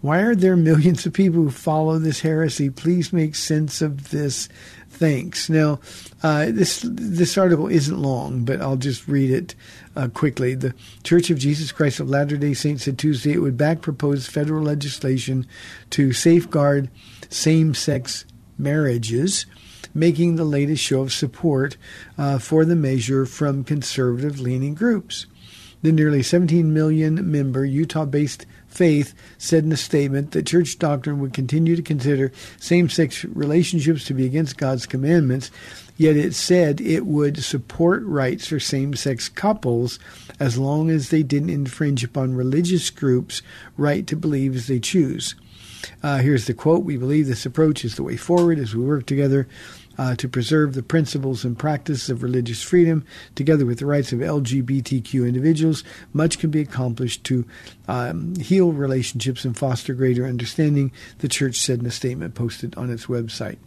Why 0.00 0.20
are 0.20 0.36
there 0.36 0.54
millions 0.54 1.04
of 1.04 1.12
people 1.12 1.42
who 1.42 1.50
follow 1.50 1.98
this 1.98 2.20
heresy? 2.20 2.70
Please 2.70 3.12
make 3.12 3.34
sense 3.34 3.82
of 3.82 4.10
this. 4.10 4.48
Thanks. 4.88 5.50
Now, 5.50 5.80
uh, 6.22 6.46
this 6.52 6.86
this 6.88 7.36
article 7.36 7.66
isn't 7.66 8.00
long, 8.00 8.44
but 8.44 8.60
I'll 8.60 8.76
just 8.76 9.08
read 9.08 9.32
it 9.32 9.56
uh, 9.96 10.06
quickly. 10.06 10.54
The 10.54 10.72
Church 11.02 11.28
of 11.30 11.38
Jesus 11.38 11.72
Christ 11.72 11.98
of 11.98 12.08
Latter 12.08 12.36
Day 12.36 12.54
Saints 12.54 12.84
said 12.84 13.00
Tuesday 13.00 13.32
it 13.32 13.40
would 13.40 13.56
back 13.56 13.80
proposed 13.80 14.30
federal 14.30 14.62
legislation 14.62 15.48
to 15.90 16.12
safeguard 16.12 16.90
same-sex 17.28 18.24
marriages 18.56 19.46
making 19.94 20.36
the 20.36 20.44
latest 20.44 20.82
show 20.82 21.02
of 21.02 21.12
support 21.12 21.76
uh, 22.18 22.38
for 22.38 22.64
the 22.64 22.76
measure 22.76 23.26
from 23.26 23.64
conservative 23.64 24.40
leaning 24.40 24.74
groups. 24.74 25.26
The 25.82 25.92
nearly 25.92 26.22
17 26.22 26.72
million 26.72 27.30
member 27.30 27.64
Utah 27.64 28.04
based 28.04 28.46
Faith 28.72 29.12
said 29.36 29.64
in 29.64 29.72
a 29.72 29.76
statement 29.76 30.30
that 30.30 30.46
church 30.46 30.78
doctrine 30.78 31.20
would 31.20 31.34
continue 31.34 31.76
to 31.76 31.82
consider 31.82 32.32
same 32.58 32.88
sex 32.88 33.22
relationships 33.22 34.04
to 34.06 34.14
be 34.14 34.24
against 34.24 34.56
God's 34.56 34.86
commandments, 34.86 35.50
yet 35.98 36.16
it 36.16 36.34
said 36.34 36.80
it 36.80 37.04
would 37.04 37.44
support 37.44 38.02
rights 38.04 38.46
for 38.46 38.58
same 38.58 38.94
sex 38.94 39.28
couples 39.28 39.98
as 40.40 40.56
long 40.56 40.88
as 40.88 41.10
they 41.10 41.22
didn't 41.22 41.50
infringe 41.50 42.02
upon 42.02 42.34
religious 42.34 42.88
groups' 42.88 43.42
right 43.76 44.06
to 44.06 44.16
believe 44.16 44.56
as 44.56 44.68
they 44.68 44.80
choose. 44.80 45.34
Uh, 46.02 46.18
here's 46.18 46.46
the 46.46 46.54
quote 46.54 46.84
We 46.84 46.96
believe 46.96 47.26
this 47.26 47.44
approach 47.44 47.84
is 47.84 47.96
the 47.96 48.02
way 48.02 48.16
forward 48.16 48.58
as 48.58 48.74
we 48.74 48.84
work 48.84 49.04
together 49.04 49.48
uh, 49.98 50.14
to 50.16 50.28
preserve 50.28 50.74
the 50.74 50.82
principles 50.82 51.44
and 51.44 51.58
practice 51.58 52.08
of 52.08 52.22
religious 52.22 52.62
freedom, 52.62 53.04
together 53.34 53.66
with 53.66 53.78
the 53.78 53.86
rights 53.86 54.12
of 54.12 54.20
LGBTQ 54.20 55.26
individuals. 55.26 55.84
Much 56.12 56.38
can 56.38 56.50
be 56.50 56.60
accomplished 56.60 57.24
to 57.24 57.46
um, 57.88 58.34
heal 58.36 58.72
relationships 58.72 59.44
and 59.44 59.56
foster 59.56 59.94
greater 59.94 60.26
understanding. 60.26 60.92
The 61.18 61.28
church 61.28 61.56
said 61.56 61.80
in 61.80 61.86
a 61.86 61.90
statement 61.90 62.34
posted 62.34 62.76
on 62.76 62.90
its 62.90 63.06
website. 63.06 63.58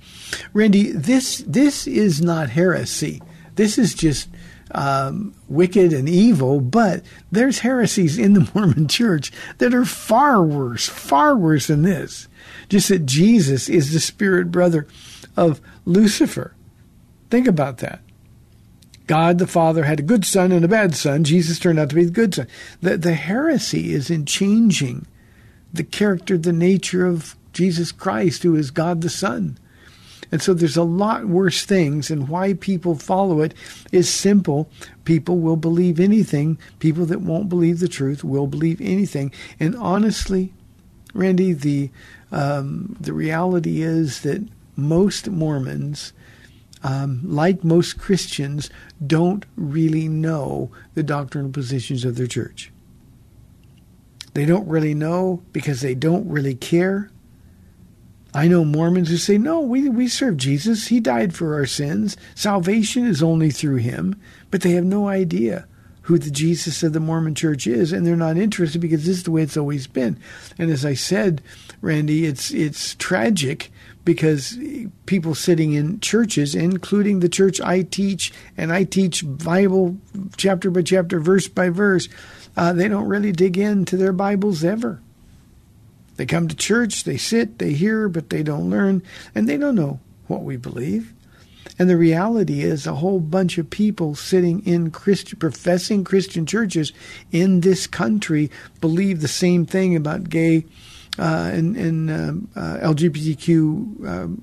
Randy, 0.53 0.91
this 0.91 1.43
this 1.47 1.87
is 1.87 2.21
not 2.21 2.49
heresy. 2.49 3.21
This 3.55 3.77
is 3.77 3.93
just 3.93 4.27
um, 4.71 5.33
wicked 5.47 5.93
and 5.93 6.09
evil, 6.09 6.59
but 6.59 7.03
there's 7.31 7.59
heresies 7.59 8.17
in 8.17 8.33
the 8.33 8.49
Mormon 8.55 8.87
church 8.87 9.31
that 9.59 9.73
are 9.73 9.85
far 9.85 10.43
worse, 10.43 10.87
far 10.87 11.35
worse 11.35 11.67
than 11.67 11.83
this. 11.83 12.27
Just 12.69 12.89
that 12.89 13.05
Jesus 13.05 13.69
is 13.69 13.93
the 13.93 13.99
spirit 13.99 14.51
brother 14.51 14.87
of 15.35 15.61
Lucifer. 15.85 16.55
Think 17.29 17.47
about 17.47 17.79
that. 17.79 18.01
God 19.07 19.37
the 19.37 19.47
Father 19.47 19.83
had 19.83 19.99
a 19.99 20.03
good 20.03 20.25
son 20.25 20.51
and 20.51 20.65
a 20.65 20.69
bad 20.69 20.95
son. 20.95 21.23
Jesus 21.23 21.59
turned 21.59 21.79
out 21.79 21.89
to 21.89 21.95
be 21.95 22.05
the 22.05 22.11
good 22.11 22.33
son. 22.33 22.47
The, 22.81 22.97
the 22.97 23.13
heresy 23.13 23.93
is 23.93 24.09
in 24.09 24.25
changing 24.25 25.05
the 25.71 25.83
character, 25.83 26.37
the 26.37 26.53
nature 26.53 27.05
of 27.05 27.35
Jesus 27.53 27.91
Christ, 27.91 28.43
who 28.43 28.55
is 28.55 28.71
God 28.71 29.01
the 29.01 29.09
Son. 29.09 29.57
And 30.31 30.41
so 30.41 30.53
there's 30.53 30.77
a 30.77 30.83
lot 30.83 31.27
worse 31.27 31.65
things, 31.65 32.09
and 32.09 32.27
why 32.27 32.53
people 32.55 32.95
follow 32.95 33.41
it 33.41 33.53
is 33.91 34.09
simple. 34.09 34.69
People 35.03 35.37
will 35.37 35.55
believe 35.55 35.99
anything. 35.99 36.57
People 36.79 37.05
that 37.05 37.21
won't 37.21 37.47
believe 37.47 37.79
the 37.79 37.87
truth 37.87 38.23
will 38.23 38.47
believe 38.47 38.81
anything. 38.81 39.31
And 39.59 39.75
honestly, 39.75 40.51
Randy, 41.13 41.53
the 41.53 41.91
um, 42.31 42.97
the 42.99 43.13
reality 43.13 43.81
is 43.81 44.21
that 44.21 44.45
most 44.75 45.29
Mormons, 45.29 46.13
um, 46.83 47.21
like 47.23 47.63
most 47.63 47.97
Christians, 47.97 48.69
don't 49.05 49.45
really 49.55 50.07
know 50.07 50.71
the 50.93 51.03
doctrinal 51.03 51.51
positions 51.51 52.05
of 52.05 52.15
their 52.15 52.27
church. 52.27 52.71
They 54.33 54.45
don't 54.45 54.67
really 54.67 54.93
know 54.93 55.43
because 55.53 55.81
they 55.81 55.95
don't 55.95 56.29
really 56.29 56.55
care. 56.55 57.09
I 58.33 58.49
know 58.49 58.65
Mormons 58.65 59.09
who 59.09 59.15
say, 59.15 59.37
no, 59.37 59.61
we, 59.61 59.87
we 59.87 60.09
serve 60.09 60.35
Jesus. 60.35 60.87
He 60.87 60.99
died 60.99 61.33
for 61.33 61.53
our 61.53 61.65
sins. 61.65 62.17
Salvation 62.35 63.05
is 63.05 63.23
only 63.23 63.49
through 63.49 63.77
him. 63.77 64.19
But 64.51 64.61
they 64.61 64.71
have 64.71 64.83
no 64.83 65.07
idea 65.07 65.67
who 66.05 66.19
the 66.19 66.29
Jesus 66.29 66.83
of 66.83 66.93
the 66.93 66.99
Mormon 66.99 67.33
church 67.33 67.65
is, 67.65 67.91
and 67.91 68.05
they're 68.05 68.15
not 68.15 68.37
interested 68.37 68.79
because 68.79 69.05
this 69.05 69.17
is 69.17 69.23
the 69.23 69.31
way 69.31 69.41
it's 69.41 69.57
always 69.57 69.87
been. 69.87 70.19
And 70.57 70.69
as 70.69 70.85
I 70.85 70.93
said, 70.93 71.41
Randy, 71.81 72.25
it's 72.25 72.51
it's 72.51 72.93
tragic 72.95 73.71
because 74.05 74.57
people 75.07 75.35
sitting 75.35 75.73
in 75.73 75.99
churches, 75.99 76.53
including 76.55 77.19
the 77.19 77.29
church 77.29 77.59
I 77.59 77.81
teach, 77.81 78.31
and 78.55 78.71
I 78.71 78.83
teach 78.83 79.23
Bible 79.25 79.97
chapter 80.37 80.69
by 80.69 80.83
chapter, 80.83 81.19
verse 81.19 81.47
by 81.47 81.69
verse, 81.69 82.07
uh, 82.55 82.71
they 82.71 82.87
don't 82.87 83.07
really 83.07 83.31
dig 83.31 83.57
into 83.57 83.97
their 83.97 84.13
Bibles 84.13 84.63
ever. 84.63 85.01
They 86.15 86.25
come 86.25 86.47
to 86.47 86.55
church, 86.55 87.03
they 87.03 87.17
sit, 87.17 87.59
they 87.59 87.73
hear, 87.73 88.07
but 88.07 88.29
they 88.29 88.43
don't 88.43 88.69
learn, 88.69 89.03
and 89.33 89.49
they 89.49 89.57
don't 89.57 89.75
know 89.75 89.99
what 90.27 90.43
we 90.43 90.55
believe. 90.55 91.11
And 91.77 91.89
the 91.89 91.97
reality 91.97 92.61
is, 92.61 92.87
a 92.87 92.95
whole 92.95 93.19
bunch 93.19 93.57
of 93.57 93.69
people 93.69 94.15
sitting 94.15 94.65
in 94.65 94.91
Christian, 94.91 95.39
professing 95.39 96.05
Christian 96.05 96.45
churches 96.45 96.93
in 97.31 97.61
this 97.61 97.85
country 97.85 98.49
believe 98.79 99.19
the 99.19 99.27
same 99.27 99.65
thing 99.65 99.95
about 99.95 100.29
gay 100.29 100.63
and, 101.17 101.75
and 101.75 102.49
LGBTQ 102.53 104.39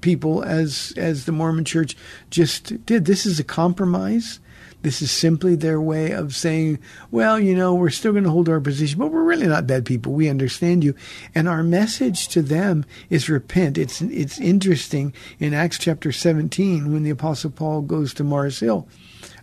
people 0.00 0.42
as 0.42 0.94
as 0.96 1.26
the 1.26 1.32
Mormon 1.32 1.64
Church 1.64 1.96
just 2.30 2.84
did. 2.86 3.04
This 3.04 3.26
is 3.26 3.38
a 3.38 3.44
compromise. 3.44 4.40
This 4.86 5.02
is 5.02 5.10
simply 5.10 5.56
their 5.56 5.80
way 5.80 6.12
of 6.12 6.32
saying, 6.32 6.78
well, 7.10 7.40
you 7.40 7.56
know, 7.56 7.74
we're 7.74 7.90
still 7.90 8.12
going 8.12 8.22
to 8.22 8.30
hold 8.30 8.48
our 8.48 8.60
position, 8.60 9.00
but 9.00 9.08
we're 9.08 9.24
really 9.24 9.48
not 9.48 9.66
bad 9.66 9.84
people. 9.84 10.12
We 10.12 10.28
understand 10.28 10.84
you. 10.84 10.94
And 11.34 11.48
our 11.48 11.64
message 11.64 12.28
to 12.28 12.40
them 12.40 12.84
is 13.10 13.28
repent. 13.28 13.78
It's, 13.78 14.00
it's 14.00 14.38
interesting 14.38 15.12
in 15.40 15.54
Acts 15.54 15.78
chapter 15.78 16.12
17 16.12 16.92
when 16.92 17.02
the 17.02 17.10
Apostle 17.10 17.50
Paul 17.50 17.82
goes 17.82 18.14
to 18.14 18.22
Mars 18.22 18.60
Hill 18.60 18.86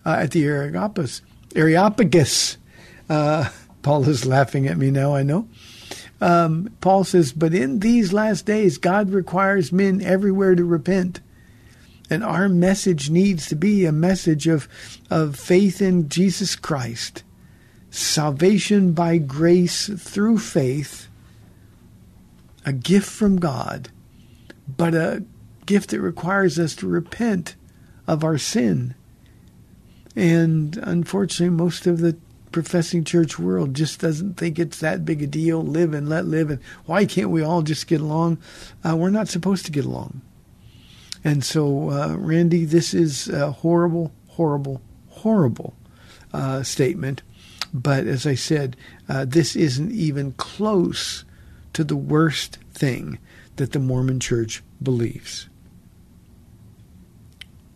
uh, 0.06 0.18
at 0.22 0.32
the 0.32 0.46
Areopagus. 0.46 1.22
Areopagus. 1.56 2.58
Uh, 3.10 3.50
Paul 3.82 4.08
is 4.08 4.26
laughing 4.26 4.68
at 4.68 4.78
me 4.78 4.92
now, 4.92 5.14
I 5.14 5.24
know. 5.24 5.50
Um, 6.24 6.70
Paul 6.80 7.04
says, 7.04 7.34
But 7.34 7.54
in 7.54 7.80
these 7.80 8.14
last 8.14 8.46
days, 8.46 8.78
God 8.78 9.10
requires 9.10 9.74
men 9.74 10.02
everywhere 10.02 10.56
to 10.56 10.64
repent. 10.64 11.20
And 12.10 12.24
our 12.24 12.48
message 12.48 13.10
needs 13.10 13.46
to 13.48 13.56
be 13.56 13.84
a 13.84 13.92
message 13.92 14.48
of, 14.48 14.70
of 15.10 15.36
faith 15.36 15.82
in 15.82 16.08
Jesus 16.08 16.56
Christ, 16.56 17.24
salvation 17.90 18.94
by 18.94 19.18
grace 19.18 19.90
through 20.02 20.38
faith, 20.38 21.10
a 22.66 22.72
gift 22.72 23.10
from 23.10 23.38
God, 23.38 23.90
but 24.66 24.96
a 24.96 25.26
gift 25.66 25.90
that 25.90 26.00
requires 26.00 26.58
us 26.58 26.74
to 26.78 26.88
repent 26.88 27.58
of 28.08 28.24
our 28.24 28.38
sin. 28.38 28.96
And 30.16 30.78
unfortunately, 30.78 31.54
most 31.54 31.86
of 31.86 32.00
the 32.00 32.16
professing 32.54 33.04
church 33.04 33.38
world 33.38 33.74
just 33.74 34.00
doesn't 34.00 34.38
think 34.38 34.58
it's 34.58 34.80
that 34.80 35.04
big 35.04 35.22
a 35.22 35.28
deal. 35.28 35.62
Live 35.62 35.94
and 35.94 36.08
let 36.08 36.26
live. 36.26 36.50
And 36.50 36.62
why 36.86 37.06
can't 37.06 37.30
we 37.32 37.42
all 37.44 37.62
just 37.64 37.88
get 37.88 38.00
along? 38.00 38.38
Uh, 38.86 38.96
we're 38.96 39.10
not 39.10 39.28
supposed 39.28 39.66
to 39.66 39.72
get 39.72 39.84
along. 39.84 40.22
And 41.24 41.44
so, 41.44 41.90
uh, 41.90 42.16
Randy, 42.18 42.64
this 42.66 42.94
is 42.94 43.28
a 43.28 43.52
horrible, 43.52 44.14
horrible, 44.30 44.82
horrible 45.10 45.74
uh, 46.34 46.64
statement. 46.64 47.24
But 47.74 48.08
as 48.08 48.26
I 48.26 48.36
said, 48.36 48.78
uh, 49.10 49.26
this 49.26 49.56
isn't 49.56 49.92
even 49.92 50.34
close 50.34 51.26
to 51.74 51.84
the 51.84 51.98
worst 51.98 52.60
thing 52.74 53.18
that 53.56 53.72
the 53.72 53.80
Mormon 53.80 54.20
church 54.20 54.64
believes. 54.82 55.50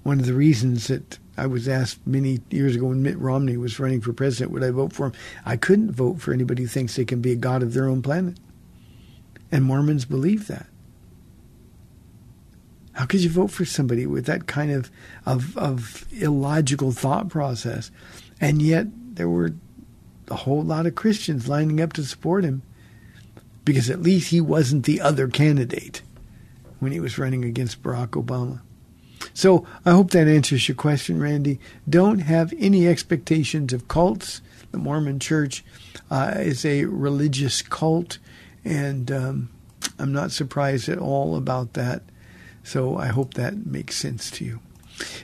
one 0.07 0.21
of 0.21 0.25
the 0.25 0.33
reasons 0.33 0.87
that 0.87 1.19
I 1.37 1.45
was 1.45 1.67
asked 1.67 2.05
many 2.05 2.39
years 2.49 2.75
ago 2.75 2.87
when 2.87 3.03
Mitt 3.03 3.17
Romney 3.19 3.57
was 3.57 3.79
running 3.79 4.01
for 4.01 4.11
president, 4.11 4.51
would 4.51 4.63
I 4.63 4.71
vote 4.71 4.91
for 4.91 5.07
him? 5.07 5.13
I 5.45 5.55
couldn't 5.55 5.91
vote 5.91 6.19
for 6.19 6.33
anybody 6.33 6.63
who 6.63 6.67
thinks 6.67 6.95
they 6.95 7.05
can 7.05 7.21
be 7.21 7.31
a 7.31 7.35
god 7.35 7.61
of 7.61 7.73
their 7.73 7.87
own 7.87 8.01
planet. 8.01 8.39
And 9.51 9.63
Mormons 9.63 10.05
believe 10.05 10.47
that. 10.47 10.67
How 12.93 13.05
could 13.05 13.21
you 13.21 13.29
vote 13.29 13.51
for 13.51 13.63
somebody 13.63 14.07
with 14.07 14.25
that 14.25 14.47
kind 14.47 14.71
of, 14.71 14.89
of, 15.25 15.55
of 15.55 16.05
illogical 16.11 16.91
thought 16.91 17.29
process? 17.29 17.91
And 18.41 18.59
yet 18.59 18.87
there 19.15 19.29
were 19.29 19.53
a 20.29 20.35
whole 20.35 20.63
lot 20.63 20.87
of 20.87 20.95
Christians 20.95 21.47
lining 21.47 21.79
up 21.79 21.93
to 21.93 22.03
support 22.03 22.43
him 22.43 22.63
because 23.63 23.89
at 23.91 24.01
least 24.01 24.31
he 24.31 24.41
wasn't 24.41 24.85
the 24.85 24.99
other 24.99 25.27
candidate 25.27 26.01
when 26.79 26.91
he 26.91 26.99
was 26.99 27.19
running 27.19 27.45
against 27.45 27.83
Barack 27.83 28.09
Obama. 28.09 28.61
So 29.37 29.67
I 29.85 29.91
hope 29.91 30.09
that 30.11 30.27
answers 30.27 30.67
your 30.67 30.73
question, 30.73 31.21
Randy. 31.21 31.59
Don't 31.87 32.21
have 32.21 32.55
any 32.57 32.87
expectations 32.87 33.71
of 33.71 33.87
cults. 33.87 34.41
The 34.71 34.79
Mormon 34.79 35.19
Church 35.19 35.63
uh, 36.09 36.33
is 36.37 36.65
a 36.65 36.85
religious 36.85 37.61
cult, 37.61 38.17
and 38.65 39.11
um, 39.11 39.49
I'm 39.99 40.11
not 40.11 40.31
surprised 40.31 40.89
at 40.89 40.97
all 40.97 41.35
about 41.35 41.73
that. 41.73 42.01
So 42.63 42.97
I 42.97 43.09
hope 43.09 43.35
that 43.35 43.67
makes 43.67 43.95
sense 43.95 44.31
to 44.31 44.43
you. 44.43 44.59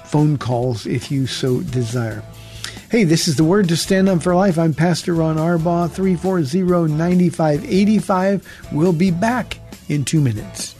phone 0.05 0.37
calls 0.37 0.85
if 0.87 1.11
you 1.11 1.26
so 1.26 1.62
desire. 1.62 2.22
Hey, 2.90 3.05
this 3.05 3.29
is 3.29 3.37
the 3.37 3.44
word 3.44 3.68
to 3.68 3.76
stand 3.76 4.09
on 4.09 4.18
for 4.18 4.35
life. 4.35 4.59
I'm 4.59 4.74
Pastor 4.74 5.14
Ron 5.14 5.37
Arbaugh, 5.37 5.88
340 5.88 6.92
9585. 6.92 8.72
We'll 8.72 8.92
be 8.92 9.12
back 9.12 9.59
in 9.88 10.05
two 10.05 10.20
minutes. 10.20 10.74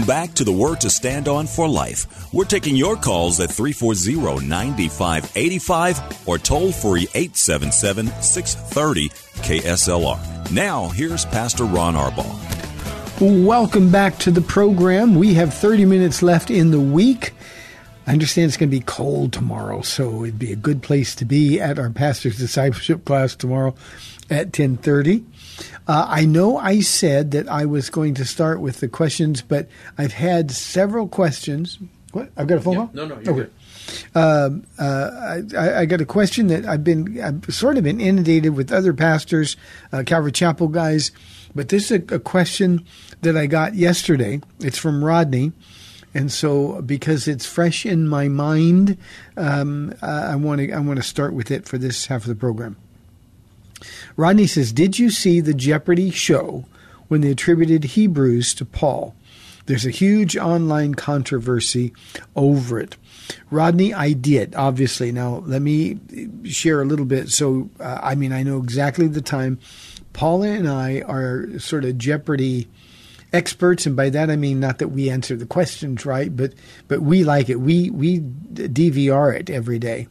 Welcome 0.00 0.16
back 0.16 0.34
to 0.36 0.44
the 0.44 0.52
Word 0.52 0.80
to 0.80 0.88
Stand 0.88 1.28
On 1.28 1.46
for 1.46 1.68
Life. 1.68 2.32
We're 2.32 2.46
taking 2.46 2.74
your 2.74 2.96
calls 2.96 3.38
at 3.38 3.50
340 3.50 4.46
9585 4.46 6.26
or 6.26 6.38
toll 6.38 6.72
free 6.72 7.02
877 7.14 8.06
630 8.22 9.10
KSLR. 9.10 10.50
Now, 10.52 10.88
here's 10.88 11.26
Pastor 11.26 11.64
Ron 11.64 11.96
Arbaugh. 11.96 13.44
Welcome 13.44 13.92
back 13.92 14.16
to 14.20 14.30
the 14.30 14.40
program. 14.40 15.16
We 15.16 15.34
have 15.34 15.52
30 15.52 15.84
minutes 15.84 16.22
left 16.22 16.50
in 16.50 16.70
the 16.70 16.80
week. 16.80 17.34
I 18.06 18.12
understand 18.12 18.48
it's 18.48 18.56
going 18.56 18.70
to 18.70 18.76
be 18.76 18.82
cold 18.82 19.34
tomorrow, 19.34 19.82
so 19.82 20.24
it'd 20.24 20.38
be 20.38 20.50
a 20.50 20.56
good 20.56 20.82
place 20.82 21.14
to 21.16 21.26
be 21.26 21.60
at 21.60 21.78
our 21.78 21.90
pastor's 21.90 22.38
discipleship 22.38 23.04
class 23.04 23.36
tomorrow 23.36 23.74
at 24.30 24.46
1030. 24.46 25.26
Uh, 25.88 26.06
I 26.08 26.24
know 26.24 26.56
I 26.56 26.80
said 26.80 27.30
that 27.32 27.48
I 27.48 27.64
was 27.66 27.90
going 27.90 28.14
to 28.14 28.24
start 28.24 28.60
with 28.60 28.80
the 28.80 28.88
questions, 28.88 29.42
but 29.42 29.68
I've 29.98 30.12
had 30.12 30.50
several 30.50 31.08
questions. 31.08 31.78
What? 32.12 32.30
I've 32.36 32.46
got 32.46 32.58
a 32.58 32.60
phone 32.60 32.72
Yeah, 32.74 32.78
call? 32.86 32.90
no, 32.94 33.06
no, 33.06 33.20
you're 33.20 33.34
good. 33.34 33.50
Um, 34.14 34.64
uh, 34.78 35.40
I, 35.56 35.80
I 35.80 35.84
got 35.86 36.00
a 36.00 36.04
question 36.06 36.46
that 36.48 36.64
I've 36.64 36.84
been 36.84 37.20
I've 37.20 37.44
sort 37.52 37.76
of 37.76 37.84
been 37.84 38.00
inundated 38.00 38.54
with 38.54 38.72
other 38.72 38.92
pastors, 38.92 39.56
uh, 39.92 40.02
Calvary 40.06 40.32
Chapel 40.32 40.68
guys, 40.68 41.10
but 41.54 41.68
this 41.70 41.90
is 41.90 42.00
a, 42.10 42.14
a 42.14 42.18
question 42.20 42.84
that 43.22 43.36
I 43.36 43.46
got 43.46 43.74
yesterday. 43.74 44.40
It's 44.60 44.78
from 44.78 45.02
Rodney, 45.04 45.52
and 46.14 46.30
so 46.30 46.80
because 46.82 47.26
it's 47.26 47.46
fresh 47.46 47.84
in 47.84 48.06
my 48.06 48.28
mind, 48.28 48.96
um, 49.36 49.92
I 50.02 50.36
want 50.36 50.60
to 50.60 50.72
I 50.72 50.78
want 50.78 50.98
to 50.98 51.02
start 51.04 51.32
with 51.34 51.50
it 51.50 51.66
for 51.66 51.76
this 51.78 52.06
half 52.06 52.22
of 52.22 52.28
the 52.28 52.34
program. 52.36 52.76
Rodney 54.16 54.46
says, 54.46 54.72
Did 54.72 54.98
you 54.98 55.10
see 55.10 55.40
the 55.40 55.54
Jeopardy 55.54 56.10
show 56.10 56.66
when 57.08 57.20
they 57.20 57.30
attributed 57.30 57.84
Hebrews 57.84 58.54
to 58.54 58.64
Paul? 58.64 59.14
There's 59.66 59.86
a 59.86 59.90
huge 59.90 60.36
online 60.36 60.94
controversy 60.94 61.92
over 62.34 62.80
it. 62.80 62.96
Rodney, 63.50 63.94
I 63.94 64.14
did, 64.14 64.54
obviously. 64.56 65.12
Now, 65.12 65.44
let 65.46 65.62
me 65.62 65.98
share 66.44 66.82
a 66.82 66.84
little 66.84 67.04
bit. 67.04 67.28
So, 67.28 67.70
uh, 67.78 68.00
I 68.02 68.16
mean, 68.16 68.32
I 68.32 68.42
know 68.42 68.58
exactly 68.58 69.06
the 69.06 69.22
time. 69.22 69.60
Paula 70.12 70.48
and 70.48 70.68
I 70.68 71.02
are 71.02 71.58
sort 71.60 71.84
of 71.84 71.98
Jeopardy 71.98 72.68
experts, 73.32 73.86
and 73.86 73.94
by 73.94 74.10
that 74.10 74.30
I 74.30 74.36
mean 74.36 74.60
not 74.60 74.78
that 74.78 74.88
we 74.88 75.08
answer 75.08 75.36
the 75.36 75.46
questions 75.46 76.04
right, 76.04 76.34
but 76.34 76.52
but 76.88 77.00
we 77.00 77.22
like 77.22 77.48
it. 77.48 77.60
We 77.60 77.90
we 77.90 78.20
DVR 78.20 79.38
it 79.38 79.50
every 79.50 79.78
day 79.78 80.08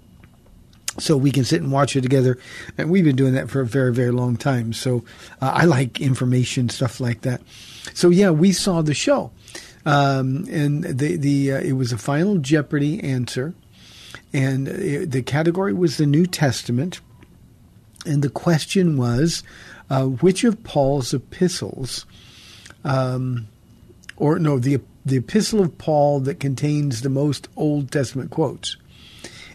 so 0.99 1.17
we 1.17 1.31
can 1.31 1.43
sit 1.43 1.61
and 1.61 1.71
watch 1.71 1.95
it 1.95 2.01
together. 2.01 2.37
And 2.77 2.89
we've 2.89 3.03
been 3.03 3.15
doing 3.15 3.33
that 3.33 3.49
for 3.49 3.61
a 3.61 3.65
very, 3.65 3.93
very 3.93 4.11
long 4.11 4.37
time. 4.37 4.73
So 4.73 5.03
uh, 5.41 5.51
I 5.55 5.65
like 5.65 5.99
information 5.99 6.69
stuff 6.69 6.99
like 6.99 7.21
that. 7.21 7.41
So 7.93 8.09
yeah, 8.09 8.29
we 8.29 8.51
saw 8.51 8.81
the 8.81 8.93
show, 8.93 9.31
um, 9.85 10.45
and 10.49 10.83
the 10.83 11.15
the 11.17 11.53
uh, 11.53 11.59
it 11.59 11.73
was 11.73 11.91
a 11.91 11.97
Final 11.97 12.37
Jeopardy 12.37 13.03
answer, 13.03 13.53
and 14.33 14.67
it, 14.67 15.11
the 15.11 15.21
category 15.21 15.73
was 15.73 15.97
the 15.97 16.05
New 16.05 16.25
Testament, 16.25 17.01
and 18.05 18.21
the 18.21 18.29
question 18.29 18.97
was, 18.97 19.43
uh, 19.89 20.05
which 20.05 20.43
of 20.43 20.63
Paul's 20.63 21.13
epistles, 21.13 22.05
um, 22.83 23.47
or 24.17 24.37
no, 24.39 24.59
the 24.59 24.79
the 25.05 25.17
epistle 25.17 25.61
of 25.61 25.77
Paul 25.77 26.19
that 26.21 26.39
contains 26.39 27.01
the 27.01 27.09
most 27.09 27.47
Old 27.55 27.91
Testament 27.91 28.29
quotes. 28.29 28.77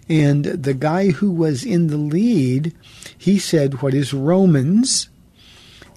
And 0.08 0.44
the 0.44 0.74
guy 0.74 1.10
who 1.10 1.30
was 1.30 1.64
in 1.64 1.86
the 1.86 1.96
lead, 1.96 2.74
he 3.16 3.38
said, 3.38 3.82
What 3.82 3.94
is 3.94 4.12
Romans? 4.12 5.08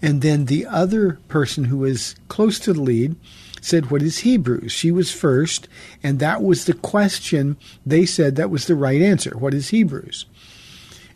And 0.02 0.22
then 0.22 0.46
the 0.46 0.66
other 0.66 1.20
person 1.28 1.66
who 1.66 1.80
was 1.80 2.16
close 2.28 2.60
to 2.60 2.74
the 2.74 2.82
lead 2.82 3.16
said, 3.62 3.92
What 3.92 4.02
is 4.02 4.20
Hebrews? 4.20 4.72
She 4.72 4.92
was 4.92 5.12
first, 5.12 5.68
and 6.02 6.20
that 6.20 6.42
was 6.42 6.66
the 6.66 6.74
question. 6.74 7.58
They 7.86 8.06
said 8.06 8.36
that 8.36 8.50
was 8.50 8.68
the 8.68 8.76
right 8.76 9.02
answer. 9.02 9.38
What 9.38 9.54
is 9.54 9.70
Hebrews? 9.70 10.26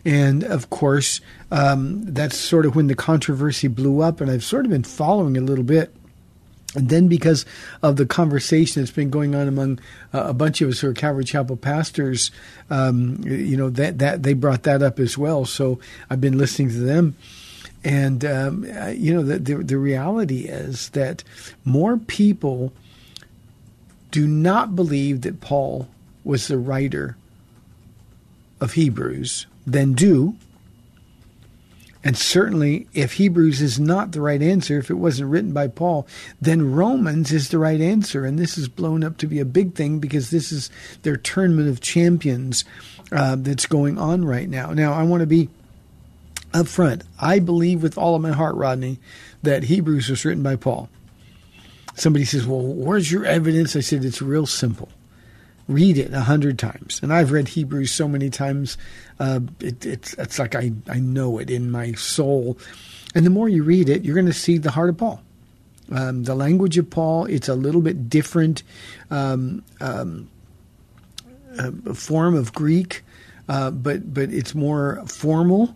And 0.04 0.44
of 0.44 0.70
course, 0.70 1.22
um, 1.52 2.04
that's 2.04 2.36
sort 2.36 2.66
of 2.66 2.76
when 2.76 2.88
the 2.88 2.96
controversy 2.96 3.68
blew 3.68 4.02
up, 4.02 4.20
and 4.20 4.32
I've 4.32 4.44
sort 4.44 4.66
of 4.66 4.72
been 4.72 4.84
following 4.84 5.38
a 5.38 5.42
little 5.42 5.64
bit. 5.64 5.96
And 6.74 6.88
then, 6.88 7.08
because 7.10 7.46
of 7.84 7.98
the 7.98 8.06
conversation 8.06 8.82
that's 8.82 8.92
been 8.92 9.10
going 9.10 9.36
on 9.36 9.48
among 9.48 9.80
uh, 10.14 10.24
a 10.28 10.34
bunch 10.34 10.62
of 10.62 10.70
us 10.70 10.80
who 10.80 10.90
are 10.90 10.94
Calvary 10.94 11.26
Chapel 11.26 11.58
pastors, 11.58 12.32
um, 12.70 13.20
you 13.24 13.58
know 13.58 13.70
that 13.72 14.00
that 14.00 14.24
they 14.24 14.34
brought 14.34 14.64
that 14.64 14.82
up 14.82 15.00
as 15.00 15.18
well. 15.18 15.44
So 15.44 15.80
I've 16.10 16.22
been 16.22 16.38
listening 16.38 16.70
to 16.70 16.80
them, 16.80 17.18
and 17.84 18.24
um, 18.24 18.66
uh, 18.74 18.88
you 18.88 19.14
know 19.14 19.22
the, 19.22 19.40
the 19.40 19.56
the 19.56 19.78
reality 19.78 20.46
is 20.46 20.90
that 20.90 21.26
more 21.66 21.98
people 21.98 22.72
do 24.12 24.26
not 24.28 24.76
believe 24.76 25.22
that 25.22 25.42
Paul 25.42 25.90
was 26.24 26.48
the 26.48 26.58
writer 26.58 27.18
of 28.62 28.74
Hebrews 28.74 29.48
than 29.66 29.94
do. 29.94 30.36
And 32.04 32.18
certainly, 32.18 32.88
if 32.94 33.14
Hebrews 33.14 33.62
is 33.62 33.80
not 33.80 34.12
the 34.12 34.22
right 34.22 34.42
answer, 34.42 34.80
if 34.80 34.90
it 34.90 34.96
wasn't 34.96 35.30
written 35.30 35.54
by 35.54 35.68
Paul, 35.68 36.08
then 36.40 36.74
Romans 36.74 37.32
is 37.32 37.50
the 37.50 37.60
right 37.60 37.80
answer. 37.80 38.26
And 38.26 38.40
this 38.40 38.58
is 38.58 38.68
blown 38.68 39.04
up 39.04 39.18
to 39.18 39.28
be 39.28 39.40
a 39.40 39.46
big 39.46 39.76
thing 39.76 40.00
because 40.00 40.32
this 40.32 40.52
is 40.52 40.72
their 41.04 41.16
tournament 41.16 41.70
of 41.70 41.80
champions 41.80 42.66
uh, 43.12 43.36
that's 43.38 43.68
going 43.68 44.00
on 44.00 44.26
right 44.26 44.50
now. 44.50 44.72
Now, 44.72 44.94
I 44.94 45.04
want 45.04 45.22
to 45.22 45.28
be 45.28 45.50
upfront. 46.54 47.04
I 47.20 47.38
believe 47.38 47.84
with 47.84 47.98
all 47.98 48.16
of 48.16 48.22
my 48.22 48.32
heart, 48.32 48.56
Rodney, 48.56 49.00
that 49.44 49.64
Hebrews 49.64 50.10
was 50.10 50.26
written 50.26 50.44
by 50.44 50.56
Paul. 50.56 50.90
Somebody 51.96 52.26
says, 52.26 52.48
Well, 52.48 52.62
where's 52.62 53.12
your 53.12 53.26
evidence? 53.26 53.76
I 53.76 53.82
said, 53.82 54.04
It's 54.04 54.22
real 54.22 54.48
simple 54.48 54.90
read 55.68 55.98
it 55.98 56.14
a 56.14 56.22
hundred 56.22 56.58
times. 56.60 57.00
And 57.04 57.14
I've 57.14 57.32
read 57.32 57.48
Hebrews 57.48 57.92
so 57.92 58.08
many 58.08 58.30
times, 58.30 58.78
uh, 59.20 59.40
it, 59.60 59.86
it's 59.86 60.14
it's 60.16 60.40
like 60.40 60.56
I, 60.56 60.72
I 60.90 61.00
know 61.00 61.40
it 61.40 61.50
in 61.50 61.72
my 61.72 61.94
soul. 61.94 62.58
And 63.16 63.26
the 63.26 63.30
more 63.30 63.50
you 63.50 63.64
read 63.64 63.90
it, 63.90 64.04
you're 64.04 64.16
going 64.16 64.26
to 64.28 64.34
see 64.34 64.58
the 64.58 64.72
heart 64.72 64.90
of 64.90 64.98
Paul. 64.98 65.22
Um, 65.92 66.24
the 66.24 66.36
language 66.36 66.78
of 66.78 66.90
Paul, 66.90 67.26
it's 67.26 67.50
a 67.50 67.56
little 67.56 67.82
bit 67.82 68.10
different 68.10 68.64
um, 69.10 69.64
um, 69.82 70.30
uh, 71.60 71.94
form 71.94 72.36
of 72.36 72.54
Greek. 72.54 73.04
uh, 73.52 73.70
but 73.70 74.14
but 74.14 74.32
it's 74.32 74.56
more 74.56 75.04
formal. 75.08 75.76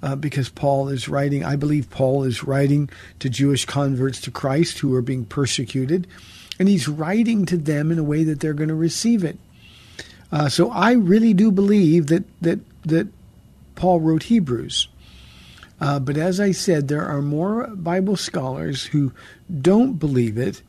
Uh, 0.00 0.14
because 0.14 0.48
Paul 0.48 0.90
is 0.90 1.08
writing, 1.08 1.44
I 1.44 1.56
believe 1.56 1.90
Paul 1.90 2.22
is 2.22 2.44
writing 2.44 2.88
to 3.18 3.28
Jewish 3.28 3.64
converts 3.64 4.20
to 4.20 4.30
Christ 4.30 4.78
who 4.78 4.94
are 4.94 5.02
being 5.02 5.24
persecuted, 5.24 6.06
and 6.58 6.68
he's 6.68 6.88
writing 6.88 7.46
to 7.46 7.56
them 7.56 7.90
in 7.90 7.98
a 7.98 8.04
way 8.04 8.24
that 8.24 8.40
they're 8.40 8.54
going 8.54 8.68
to 8.68 8.74
receive 8.74 9.24
it. 9.24 9.38
Uh, 10.30 10.48
so 10.48 10.70
I 10.70 10.92
really 10.92 11.32
do 11.32 11.50
believe 11.50 12.08
that 12.08 12.24
that 12.40 12.60
that 12.84 13.08
Paul 13.74 14.00
wrote 14.00 14.24
Hebrews. 14.24 14.88
Uh, 15.80 16.00
but 16.00 16.16
as 16.16 16.40
I 16.40 16.50
said, 16.50 16.88
there 16.88 17.06
are 17.06 17.22
more 17.22 17.68
Bible 17.68 18.16
scholars 18.16 18.86
who 18.86 19.12
don't 19.60 19.94
believe 19.94 20.36
it 20.36 20.62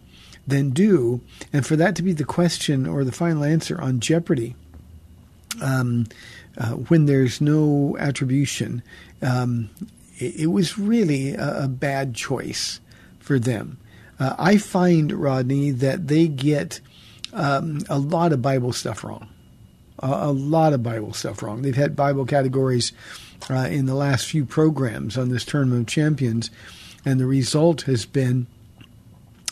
than 0.47 0.69
do, 0.69 1.21
and 1.51 1.65
for 1.65 1.75
that 1.75 1.95
to 1.95 2.03
be 2.03 2.13
the 2.13 2.23
question 2.23 2.85
or 2.87 3.03
the 3.03 3.11
final 3.11 3.43
answer 3.43 3.79
on 3.81 3.99
jeopardy, 3.99 4.55
um, 5.61 6.05
uh, 6.57 6.71
when 6.71 7.05
there's 7.05 7.41
no 7.41 7.97
attribution, 7.99 8.83
um, 9.21 9.69
it, 10.17 10.41
it, 10.41 10.47
was 10.47 10.77
really 10.77 11.33
a, 11.33 11.63
a, 11.63 11.67
bad 11.67 12.13
choice 12.13 12.79
for 13.19 13.39
them. 13.39 13.77
Uh, 14.19 14.35
I 14.37 14.57
find, 14.57 15.11
Rodney, 15.11 15.71
that 15.71 16.07
they 16.07 16.27
get 16.27 16.79
um, 17.33 17.81
a 17.89 17.97
lot 17.97 18.33
of 18.33 18.41
Bible 18.41 18.73
stuff 18.73 19.03
wrong. 19.03 19.29
A, 19.99 20.07
a, 20.07 20.31
lot 20.31 20.73
of 20.73 20.83
Bible 20.83 21.13
stuff 21.13 21.41
wrong. 21.41 21.61
They've 21.61 21.75
had 21.75 21.95
Bible 21.95 22.25
categories 22.25 22.91
uh, 23.49 23.67
in 23.69 23.85
the 23.85 23.95
last 23.95 24.25
few 24.27 24.45
programs 24.45 25.17
on 25.17 25.29
this 25.29 25.45
Tournament 25.45 25.81
of 25.81 25.87
Champions, 25.87 26.51
and 27.05 27.19
the 27.19 27.25
result 27.25 27.83
has 27.83 28.05
been. 28.05 28.47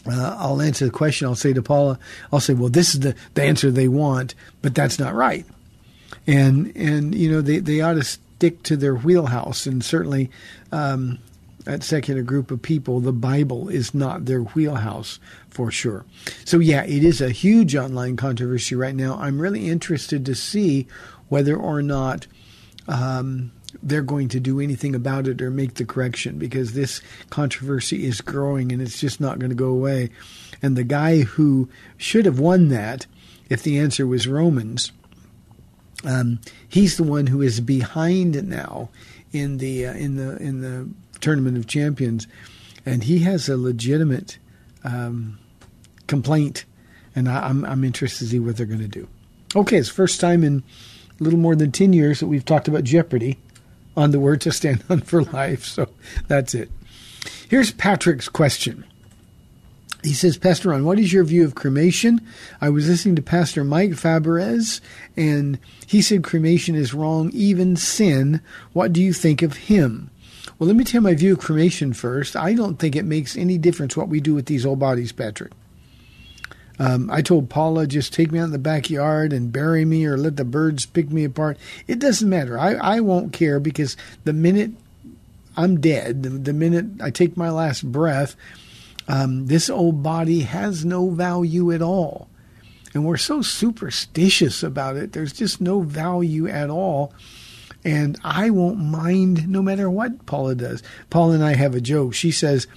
Uh, 0.09 0.37
I'll 0.39 0.61
answer 0.61 0.85
the 0.85 0.91
question. 0.91 1.27
I'll 1.27 1.35
say 1.35 1.51
to 1.51 1.61
Paula, 1.61 1.99
I'll 2.31 2.39
say, 2.39 2.53
well, 2.53 2.69
this 2.69 2.93
is 2.93 3.01
the, 3.01 3.15
the 3.33 3.43
answer 3.43 3.69
they 3.69 3.89
want, 3.89 4.35
but 4.61 4.73
that's 4.73 4.99
not 4.99 5.13
right 5.13 5.45
and 6.27 6.75
and 6.75 7.15
you 7.15 7.31
know 7.31 7.41
they 7.41 7.59
they 7.59 7.81
ought 7.81 7.93
to 7.93 8.03
stick 8.03 8.61
to 8.63 8.77
their 8.77 8.95
wheelhouse, 8.95 9.65
and 9.65 9.83
certainly. 9.83 10.29
Um, 10.71 11.19
that 11.67 11.83
secular 11.83 12.21
group 12.21 12.49
of 12.49 12.61
people, 12.61 13.01
the 13.01 13.11
Bible 13.11 13.67
is 13.67 13.93
not 13.93 14.23
their 14.23 14.39
wheelhouse 14.41 15.19
for 15.49 15.69
sure. 15.69 16.05
So, 16.45 16.59
yeah, 16.59 16.85
it 16.85 17.03
is 17.03 17.19
a 17.19 17.29
huge 17.29 17.75
online 17.75 18.15
controversy 18.15 18.73
right 18.73 18.95
now. 18.95 19.17
I'm 19.19 19.41
really 19.41 19.67
interested 19.67 20.25
to 20.25 20.33
see 20.33 20.87
whether 21.27 21.57
or 21.57 21.81
not 21.81 22.25
um, 22.87 23.51
they're 23.83 24.01
going 24.01 24.29
to 24.29 24.39
do 24.39 24.61
anything 24.61 24.95
about 24.95 25.27
it 25.27 25.41
or 25.41 25.51
make 25.51 25.73
the 25.73 25.83
correction 25.83 26.39
because 26.39 26.71
this 26.71 27.01
controversy 27.31 28.05
is 28.05 28.21
growing 28.21 28.71
and 28.71 28.81
it's 28.81 29.01
just 29.01 29.19
not 29.19 29.37
going 29.37 29.49
to 29.49 29.55
go 29.55 29.67
away. 29.67 30.09
And 30.61 30.77
the 30.77 30.85
guy 30.85 31.23
who 31.23 31.67
should 31.97 32.25
have 32.25 32.39
won 32.39 32.69
that, 32.69 33.07
if 33.49 33.61
the 33.61 33.77
answer 33.77 34.07
was 34.07 34.25
Romans, 34.25 34.93
um, 36.05 36.39
he's 36.69 36.95
the 36.95 37.03
one 37.03 37.27
who 37.27 37.41
is 37.41 37.59
behind 37.59 38.47
now 38.47 38.87
in 39.33 39.57
the 39.57 39.87
uh, 39.87 39.93
in 39.93 40.15
the 40.15 40.37
in 40.37 40.61
the 40.61 40.87
tournament 41.19 41.57
of 41.57 41.67
champions, 41.67 42.27
and 42.85 43.03
he 43.03 43.19
has 43.19 43.49
a 43.49 43.57
legitimate 43.57 44.39
um, 44.83 45.39
complaint, 46.07 46.65
and 47.15 47.29
I, 47.29 47.49
am 47.49 47.65
I'm, 47.65 47.71
I'm 47.71 47.83
interested 47.83 48.25
to 48.25 48.29
see 48.31 48.39
what 48.39 48.57
they're 48.57 48.65
going 48.65 48.79
to 48.79 48.87
do. 48.87 49.07
Okay, 49.55 49.77
it's 49.77 49.89
first 49.89 50.19
time 50.19 50.43
in 50.43 50.63
a 51.19 51.23
little 51.23 51.39
more 51.39 51.55
than 51.55 51.71
ten 51.71 51.93
years 51.93 52.19
that 52.19 52.27
we've 52.27 52.45
talked 52.45 52.67
about 52.67 52.83
Jeopardy 52.83 53.37
on 53.95 54.11
the 54.11 54.19
word 54.19 54.41
to 54.41 54.51
stand 54.51 54.83
on 54.89 55.01
for 55.01 55.23
life. 55.23 55.65
So 55.65 55.89
that's 56.27 56.53
it. 56.53 56.69
Here's 57.49 57.71
Patrick's 57.71 58.29
question. 58.29 58.85
He 60.03 60.13
says, 60.13 60.37
Pastor 60.37 60.69
Ron, 60.69 60.85
what 60.85 60.99
is 60.99 61.11
your 61.11 61.23
view 61.23 61.43
of 61.43 61.55
cremation? 61.55 62.21
I 62.61 62.69
was 62.69 62.87
listening 62.87 63.15
to 63.15 63.21
Pastor 63.21 63.63
Mike 63.63 63.91
Fabarez, 63.91 64.79
and 65.17 65.57
he 65.87 66.01
said 66.01 66.23
cremation 66.23 66.75
is 66.75 66.93
wrong, 66.93 67.31
even 67.33 67.75
sin. 67.75 68.39
What 68.73 68.93
do 68.93 69.01
you 69.01 69.11
think 69.11 69.41
of 69.41 69.57
him? 69.57 70.11
Well, 70.57 70.67
let 70.67 70.75
me 70.75 70.83
tell 70.83 70.99
you 70.99 71.03
my 71.03 71.13
view 71.13 71.33
of 71.33 71.39
cremation 71.39 71.93
first. 71.93 72.35
I 72.35 72.53
don't 72.53 72.79
think 72.79 72.95
it 72.95 73.05
makes 73.05 73.37
any 73.37 73.57
difference 73.57 73.95
what 73.95 74.09
we 74.09 74.19
do 74.19 74.33
with 74.33 74.47
these 74.47 74.65
old 74.65 74.79
bodies, 74.79 75.11
Patrick. 75.11 75.51
Um, 76.79 77.09
I 77.11 77.21
told 77.21 77.49
Paula, 77.49 77.87
just 77.87 78.13
take 78.13 78.31
me 78.31 78.39
out 78.39 78.45
in 78.45 78.51
the 78.51 78.59
backyard 78.59 79.33
and 79.33 79.51
bury 79.51 79.85
me 79.85 80.05
or 80.05 80.17
let 80.17 80.35
the 80.35 80.45
birds 80.45 80.85
pick 80.85 81.11
me 81.11 81.23
apart. 81.23 81.57
It 81.87 81.99
doesn't 81.99 82.29
matter. 82.29 82.57
I, 82.57 82.73
I 82.75 82.99
won't 82.99 83.33
care 83.33 83.59
because 83.59 83.97
the 84.23 84.33
minute 84.33 84.71
I'm 85.55 85.79
dead, 85.79 86.23
the, 86.23 86.29
the 86.29 86.53
minute 86.53 87.01
I 87.01 87.09
take 87.09 87.35
my 87.35 87.49
last 87.49 87.91
breath, 87.91 88.35
um, 89.07 89.47
this 89.47 89.69
old 89.69 90.03
body 90.03 90.41
has 90.41 90.85
no 90.85 91.09
value 91.09 91.71
at 91.71 91.81
all. 91.81 92.29
And 92.93 93.05
we're 93.05 93.17
so 93.17 93.41
superstitious 93.41 94.63
about 94.63 94.97
it. 94.97 95.13
There's 95.13 95.33
just 95.33 95.61
no 95.61 95.81
value 95.81 96.47
at 96.47 96.69
all. 96.69 97.13
And 97.85 98.19
I 98.23 98.49
won't 98.49 98.79
mind 98.79 99.47
no 99.47 99.61
matter 99.61 99.89
what 99.89 100.25
Paula 100.25 100.55
does. 100.55 100.83
Paula 101.09 101.35
and 101.35 101.43
I 101.43 101.55
have 101.55 101.75
a 101.75 101.81
joke. 101.81 102.13
She 102.13 102.31
says 102.31 102.67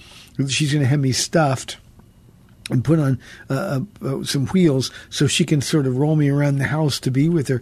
she's 0.47 0.71
going 0.71 0.83
to 0.83 0.89
have 0.89 0.99
me 0.99 1.11
stuffed 1.11 1.77
and 2.69 2.83
put 2.83 2.99
on 2.99 3.19
uh, 3.49 3.81
uh, 4.01 4.07
uh, 4.07 4.23
some 4.23 4.47
wheels 4.47 4.91
so 5.09 5.27
she 5.27 5.43
can 5.43 5.61
sort 5.61 5.85
of 5.85 5.97
roll 5.97 6.15
me 6.15 6.29
around 6.29 6.57
the 6.57 6.67
house 6.67 6.99
to 7.01 7.11
be 7.11 7.27
with 7.29 7.47
her. 7.47 7.61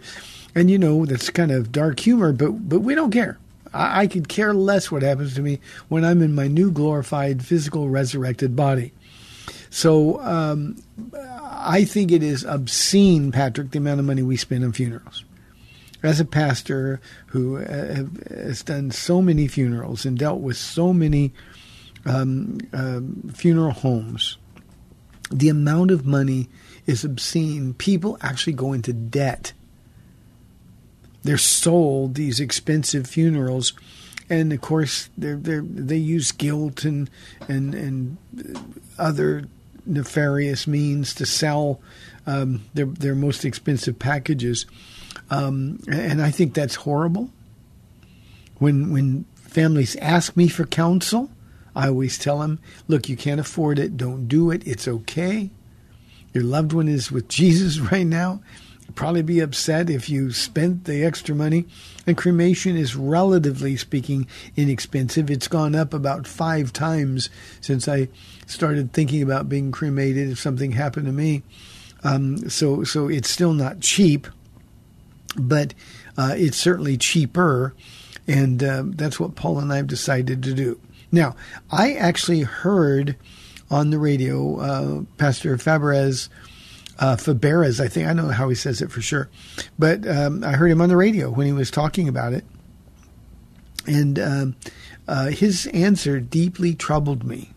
And 0.56 0.69
you 0.69 0.78
know 0.78 1.06
that's 1.06 1.30
kind 1.30 1.52
of 1.52 1.71
dark 1.71 1.99
humor, 1.99 2.34
but 2.34 2.69
but 2.69 2.80
we 2.80 2.95
don't 2.95 3.12
care. 3.12 3.38
I, 3.73 4.02
I 4.02 4.08
could 4.08 4.28
care 4.28 4.54
less 4.54 4.91
what 4.91 5.02
happens 5.02 5.36
to 5.36 5.41
me 5.41 5.60
when 5.88 6.06
I'm 6.06 6.21
in 6.21 6.34
my 6.34 6.47
new 6.47 6.71
glorified, 6.71 7.45
physical, 7.45 7.89
resurrected 7.89 8.56
body. 8.56 8.93
So 9.69 10.19
um, 10.21 10.82
I 11.13 11.86
think 11.86 12.12
it 12.12 12.23
is 12.23 12.43
obscene, 12.43 13.32
Patrick, 13.32 13.71
the 13.71 13.78
amount 13.78 13.99
of 13.99 14.06
money 14.06 14.23
we 14.23 14.38
spend 14.38 14.63
on 14.63 14.73
funerals. 14.73 15.23
As 16.02 16.20
a 16.20 16.26
pastor 16.26 17.02
who 17.28 17.58
uh, 17.58 18.06
has 18.30 18.64
done 18.64 18.92
so 18.92 19.22
many 19.22 19.48
funerals 19.48 20.06
and 20.06 20.18
dealt 20.18 20.40
with 20.40 20.58
so 20.58 20.94
many 20.94 21.34
um, 22.06 22.60
uh, 22.72 23.02
funeral 23.34 23.72
homes, 23.72 24.38
the 25.30 25.50
amount 25.50 25.92
of 25.92 26.06
money 26.06 26.48
is 26.86 27.04
obscene. 27.04 27.74
People 27.74 28.18
actually 28.22 28.54
go 28.54 28.72
into 28.72 28.94
debt 28.94 29.52
they're 31.24 31.38
sold 31.38 32.16
these 32.16 32.40
expensive 32.40 33.08
funerals, 33.08 33.74
and 34.30 34.54
of 34.54 34.62
course 34.62 35.10
they 35.18 35.34
they 35.34 35.60
they 35.60 35.98
use 35.98 36.32
guilt 36.32 36.86
and 36.86 37.10
and 37.48 37.76
and 37.76 38.18
other 38.98 39.46
nefarious 39.86 40.68
means 40.68 41.14
to 41.16 41.26
sell 41.26 41.80
um, 42.30 42.63
their 42.74 42.86
their 42.86 43.15
most 43.15 43.44
expensive 43.44 43.98
packages, 43.98 44.65
um, 45.32 45.80
and 45.89 46.22
I 46.22 46.30
think 46.32 46.54
that's 46.54 46.76
horrible. 46.76 47.32
When 48.60 48.92
when 48.94 49.26
families 49.36 49.96
ask 49.96 50.38
me 50.38 50.48
for 50.48 50.65
counsel, 50.65 51.32
I 51.76 51.88
always 51.88 52.18
tell 52.18 52.39
them, 52.39 52.60
"Look, 52.88 53.10
you 53.10 53.18
can't 53.18 53.39
afford 53.39 53.80
it. 53.80 53.98
Don't 53.98 54.28
do 54.28 54.52
it. 54.52 54.65
It's 54.68 54.88
okay. 54.88 55.50
Your 56.34 56.44
loved 56.44 56.74
one 56.74 56.88
is 56.88 57.12
with 57.12 57.28
Jesus 57.39 57.80
right 57.80 58.08
now." 58.08 58.42
probably 58.96 59.22
be 59.22 59.39
upset 59.39 59.89
if 59.89 60.10
you 60.10 60.32
spent 60.32 60.86
the 60.86 61.06
extra 61.06 61.36
money. 61.36 61.65
And 62.08 62.18
cremation 62.18 62.76
is 62.76 62.96
relatively 62.96 63.78
speaking 63.78 64.28
inexpensive. 64.56 65.30
It's 65.30 65.48
gone 65.48 65.76
up 65.76 65.94
about 65.94 66.26
five 66.26 66.74
times 66.74 67.30
since 67.62 67.88
I 67.88 68.10
started 68.48 68.92
thinking 68.92 69.22
about 69.22 69.48
being 69.48 69.72
cremated 69.72 70.30
if 70.32 70.39
something 70.39 70.72
happened 70.72 71.06
to 71.06 71.12
me. 71.12 71.44
Um, 72.04 72.50
so 72.50 72.84
so 72.84 73.08
it's 73.08 73.30
still 73.30 73.54
not 73.54 73.82
cheap, 73.82 74.28
but 75.36 75.74
uh, 76.18 76.34
it's 76.38 76.58
certainly 76.58 76.98
cheaper, 76.98 77.74
and 78.28 78.64
uh, 78.64 78.84
that's 78.88 79.20
what 79.20 79.36
Paula 79.36 79.62
and 79.64 79.74
I 79.74 79.78
have 79.78 79.88
decided 79.88 80.44
to 80.44 80.54
do. 80.54 80.80
Now, 81.12 81.36
I 81.72 81.94
actually 81.94 82.42
heard 82.42 83.16
on 83.72 83.90
the 83.90 84.00
radio 84.00 84.60
uh, 84.60 85.04
Pastor 85.18 85.58
Fabrez 85.58 86.30
uh, 87.00 87.16
Faberez, 87.16 87.80
I 87.80 87.88
think. 87.88 88.08
I 88.08 88.14
don't 88.14 88.28
know 88.28 88.34
how 88.34 88.50
he 88.50 88.56
says 88.56 88.82
it 88.82 88.92
for 88.92 89.02
sure. 89.02 89.30
But 89.78 90.08
um, 90.08 90.44
I 90.44 90.52
heard 90.52 90.70
him 90.70 90.82
on 90.82 90.90
the 90.90 90.98
radio 90.98 91.30
when 91.30 91.48
he 91.48 91.54
was 91.54 91.72
talking 91.72 92.08
about 92.08 92.34
it. 92.34 92.44
And 93.88 94.19
um, 94.19 94.56
uh, 95.08 95.28
his 95.28 95.65
answer 95.67 96.19
deeply 96.19 96.76
troubled 96.76 97.23
me. 97.23 97.54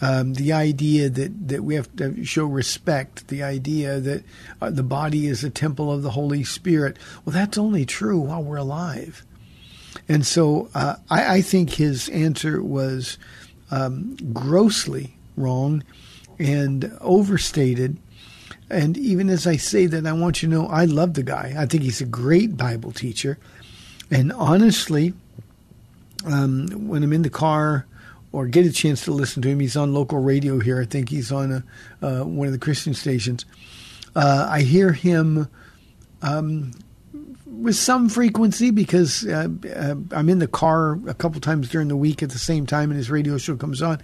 Um, 0.00 0.34
the 0.34 0.52
idea 0.52 1.08
that, 1.08 1.48
that 1.48 1.64
we 1.64 1.76
have 1.76 1.94
to 1.96 2.24
show 2.24 2.46
respect, 2.46 3.28
the 3.28 3.42
idea 3.42 4.00
that 4.00 4.24
uh, 4.60 4.70
the 4.70 4.82
body 4.82 5.26
is 5.26 5.44
a 5.44 5.50
temple 5.50 5.90
of 5.90 6.02
the 6.02 6.10
Holy 6.10 6.42
Spirit. 6.44 6.98
Well, 7.24 7.32
that's 7.32 7.56
only 7.56 7.86
true 7.86 8.18
while 8.18 8.42
we're 8.42 8.56
alive. 8.56 9.24
And 10.08 10.26
so 10.26 10.68
uh, 10.74 10.96
I, 11.08 11.36
I, 11.36 11.40
think 11.40 11.70
his 11.70 12.08
answer 12.08 12.62
was 12.62 13.16
um, 13.70 14.16
grossly 14.32 15.16
wrong 15.36 15.84
and 16.38 16.92
overstated 17.00 17.96
and 18.70 18.96
even 18.96 19.28
as 19.28 19.46
I 19.46 19.56
say 19.56 19.86
that, 19.86 20.06
I 20.06 20.12
want 20.12 20.42
you 20.42 20.48
to 20.48 20.54
know 20.54 20.66
I 20.66 20.84
love 20.84 21.14
the 21.14 21.22
guy. 21.22 21.54
I 21.56 21.66
think 21.66 21.82
he's 21.82 22.00
a 22.00 22.06
great 22.06 22.56
Bible 22.56 22.92
teacher. 22.92 23.38
And 24.10 24.32
honestly, 24.32 25.14
um, 26.26 26.68
when 26.88 27.02
I'm 27.02 27.12
in 27.12 27.22
the 27.22 27.30
car 27.30 27.86
or 28.34 28.48
get 28.48 28.66
a 28.66 28.72
chance 28.72 29.04
to 29.04 29.12
listen 29.12 29.42
to 29.42 29.48
him, 29.48 29.60
he's 29.60 29.76
on 29.76 29.94
local 29.94 30.18
radio 30.18 30.58
here. 30.58 30.80
I 30.80 30.86
think 30.86 31.08
he's 31.08 31.30
on 31.30 31.52
a, 32.02 32.04
uh, 32.04 32.24
one 32.24 32.48
of 32.48 32.52
the 32.52 32.58
Christian 32.58 32.92
stations. 32.92 33.46
Uh, 34.16 34.48
I 34.50 34.62
hear 34.62 34.92
him 34.92 35.48
um, 36.20 36.72
with 37.46 37.76
some 37.76 38.08
frequency 38.08 38.72
because 38.72 39.24
uh, 39.24 39.46
uh, 39.76 39.94
I'm 40.10 40.28
in 40.28 40.40
the 40.40 40.48
car 40.48 40.98
a 41.06 41.14
couple 41.14 41.40
times 41.40 41.68
during 41.68 41.86
the 41.86 41.96
week 41.96 42.24
at 42.24 42.30
the 42.30 42.38
same 42.40 42.66
time, 42.66 42.90
and 42.90 42.98
his 42.98 43.08
radio 43.08 43.38
show 43.38 43.56
comes 43.56 43.80
on. 43.80 44.02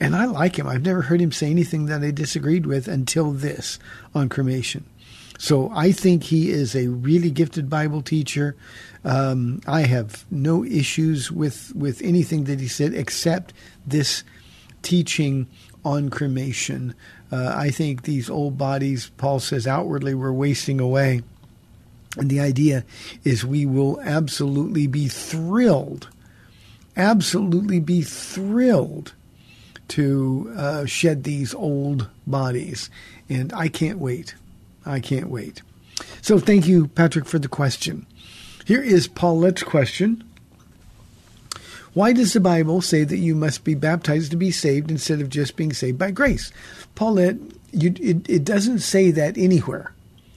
And 0.00 0.14
I 0.14 0.26
like 0.26 0.58
him. 0.58 0.66
I've 0.66 0.84
never 0.84 1.00
heard 1.00 1.22
him 1.22 1.32
say 1.32 1.50
anything 1.50 1.86
that 1.86 2.02
I 2.02 2.10
disagreed 2.10 2.66
with 2.66 2.88
until 2.88 3.32
this 3.32 3.78
on 4.14 4.28
cremation. 4.28 4.84
So 5.38 5.70
I 5.74 5.92
think 5.92 6.24
he 6.24 6.50
is 6.50 6.74
a 6.74 6.88
really 6.88 7.30
gifted 7.30 7.68
Bible 7.68 8.02
teacher. 8.02 8.56
Um, 9.04 9.60
I 9.66 9.82
have 9.82 10.24
no 10.30 10.64
issues 10.64 11.30
with 11.30 11.74
with 11.74 12.02
anything 12.02 12.44
that 12.44 12.60
he 12.60 12.68
said 12.68 12.94
except 12.94 13.52
this 13.86 14.24
teaching 14.82 15.46
on 15.84 16.08
cremation. 16.10 16.94
Uh, 17.30 17.52
I 17.56 17.70
think 17.70 18.02
these 18.02 18.30
old 18.30 18.56
bodies, 18.56 19.10
Paul 19.16 19.40
says, 19.40 19.66
outwardly 19.66 20.14
we're 20.14 20.32
wasting 20.32 20.80
away. 20.80 21.22
And 22.16 22.30
the 22.30 22.40
idea 22.40 22.84
is 23.24 23.44
we 23.44 23.66
will 23.66 24.00
absolutely 24.00 24.86
be 24.86 25.06
thrilled, 25.08 26.08
absolutely 26.96 27.78
be 27.78 28.02
thrilled 28.02 29.12
to 29.88 30.52
uh, 30.56 30.86
shed 30.86 31.24
these 31.24 31.54
old 31.54 32.08
bodies. 32.26 32.90
And 33.28 33.52
I 33.52 33.68
can't 33.68 33.98
wait. 33.98 34.34
I 34.86 35.00
can't 35.00 35.28
wait. 35.28 35.62
So 36.22 36.38
thank 36.38 36.66
you, 36.66 36.88
Patrick, 36.88 37.26
for 37.26 37.38
the 37.38 37.48
question. 37.48 38.06
Here 38.64 38.82
is 38.82 39.08
Paulette's 39.08 39.62
question. 39.62 40.24
Why 41.94 42.12
does 42.12 42.34
the 42.34 42.40
Bible 42.40 42.82
say 42.82 43.04
that 43.04 43.16
you 43.16 43.34
must 43.34 43.64
be 43.64 43.74
baptized 43.74 44.30
to 44.30 44.36
be 44.36 44.50
saved 44.50 44.90
instead 44.90 45.20
of 45.20 45.30
just 45.30 45.56
being 45.56 45.72
saved 45.72 45.98
by 45.98 46.10
grace? 46.10 46.52
Paulette, 46.94 47.36
you, 47.72 47.94
it, 47.98 48.28
it 48.28 48.44
doesn't 48.44 48.80
say 48.80 49.10
that 49.12 49.38
anywhere. 49.38 49.92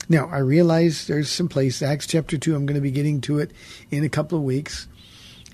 Now, 0.08 0.28
I 0.28 0.38
realize 0.38 1.08
there's 1.08 1.30
some 1.30 1.50
place, 1.50 1.82
Acts 1.82 2.08
chapter 2.08 2.38
2, 2.38 2.56
I'm 2.56 2.66
going 2.66 2.76
to 2.76 2.82
be 2.82 2.92
getting 2.92 3.20
to 3.22 3.40
it 3.40 3.52
in 3.92 4.04
a 4.04 4.10
couple 4.10 4.38
of 4.38 4.44
weeks. 4.44 4.88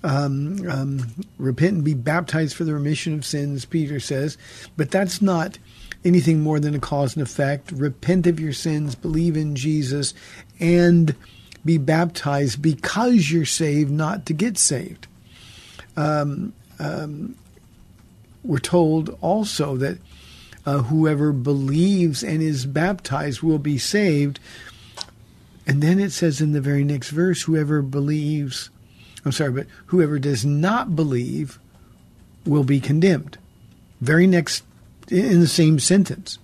Um, 0.03 0.69
um, 0.69 1.25
repent 1.39 1.73
and 1.73 1.83
be 1.83 1.95
baptized 1.95 2.55
for 2.55 2.63
the 2.63 2.73
remission 2.75 3.15
of 3.15 3.25
sins, 3.25 3.65
Peter 3.65 3.99
says. 3.99 4.37
But 4.77 4.91
that's 4.91 5.21
not 5.21 5.57
anything 6.05 6.41
more 6.41 6.59
than 6.59 6.75
a 6.75 6.79
cause 6.79 7.15
and 7.15 7.23
effect. 7.23 7.71
Repent 7.71 8.27
of 8.27 8.39
your 8.39 8.53
sins, 8.53 8.95
believe 8.95 9.35
in 9.35 9.55
Jesus, 9.55 10.13
and 10.59 11.15
be 11.65 11.77
baptized 11.77 12.61
because 12.61 13.31
you're 13.31 13.43
saved, 13.43 13.91
not 13.91 14.25
to 14.27 14.33
get 14.33 14.57
saved. 14.57 15.07
Um, 15.97 16.53
um, 16.79 17.35
we're 18.43 18.59
told 18.59 19.17
also 19.21 19.75
that 19.77 19.97
uh, 20.65 20.79
whoever 20.83 21.31
believes 21.31 22.23
and 22.23 22.41
is 22.41 22.65
baptized 22.65 23.41
will 23.41 23.59
be 23.59 23.77
saved. 23.77 24.39
And 25.67 25.81
then 25.81 25.99
it 25.99 26.11
says 26.11 26.41
in 26.41 26.51
the 26.51 26.61
very 26.61 26.83
next 26.83 27.09
verse, 27.09 27.43
whoever 27.43 27.81
believes, 27.81 28.69
I'm 29.23 29.31
sorry, 29.31 29.51
but 29.51 29.67
whoever 29.87 30.19
does 30.19 30.45
not 30.45 30.95
believe 30.95 31.59
will 32.45 32.63
be 32.63 32.79
condemned. 32.79 33.37
Very 34.01 34.27
next, 34.27 34.63
in 35.09 35.39
the 35.39 35.47
same 35.47 35.79
sentence. 35.79 36.39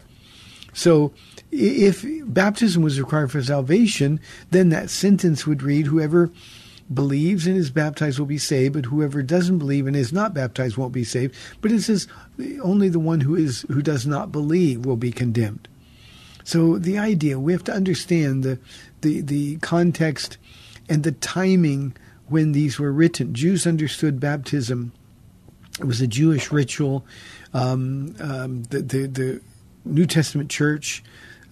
So 0.73 1.11
if 1.51 2.05
baptism 2.25 2.81
was 2.81 2.99
required 2.99 3.31
for 3.31 3.43
salvation, 3.43 4.19
then 4.51 4.69
that 4.69 4.89
sentence 4.89 5.45
would 5.45 5.61
read, 5.61 5.87
whoever 5.87 6.31
believes 6.93 7.47
and 7.47 7.57
is 7.57 7.69
baptized 7.71 8.19
will 8.19 8.25
be 8.25 8.37
saved, 8.37 8.73
but 8.73 8.85
whoever 8.85 9.21
doesn't 9.21 9.59
believe 9.59 9.87
and 9.87 9.95
is 9.95 10.13
not 10.13 10.33
baptized 10.33 10.77
won't 10.77 10.93
be 10.93 11.03
saved. 11.03 11.35
But 11.61 11.71
it 11.71 11.81
says 11.81 12.07
only 12.61 12.89
the 12.89 12.99
one 12.99 13.21
who 13.21 13.35
is 13.35 13.65
who 13.69 13.81
does 13.81 14.05
not 14.05 14.31
believe 14.31 14.85
will 14.85 14.97
be 14.97 15.11
condemned. 15.11 15.67
So 16.43 16.77
the 16.77 16.97
idea 16.97 17.39
we 17.39 17.53
have 17.53 17.63
to 17.65 17.73
understand 17.73 18.43
the 18.43 18.59
the, 19.01 19.21
the 19.21 19.57
context 19.57 20.37
and 20.89 21.03
the 21.03 21.13
timing 21.13 21.95
when 22.27 22.51
these 22.51 22.79
were 22.79 22.91
written. 22.91 23.33
Jews 23.33 23.65
understood 23.65 24.19
baptism. 24.19 24.91
It 25.79 25.85
was 25.85 26.01
a 26.01 26.07
Jewish 26.07 26.51
ritual. 26.51 27.05
Um, 27.53 28.15
um, 28.19 28.63
the, 28.63 28.81
the, 28.81 29.07
the 29.07 29.41
New 29.85 30.05
Testament 30.05 30.49
church 30.49 31.03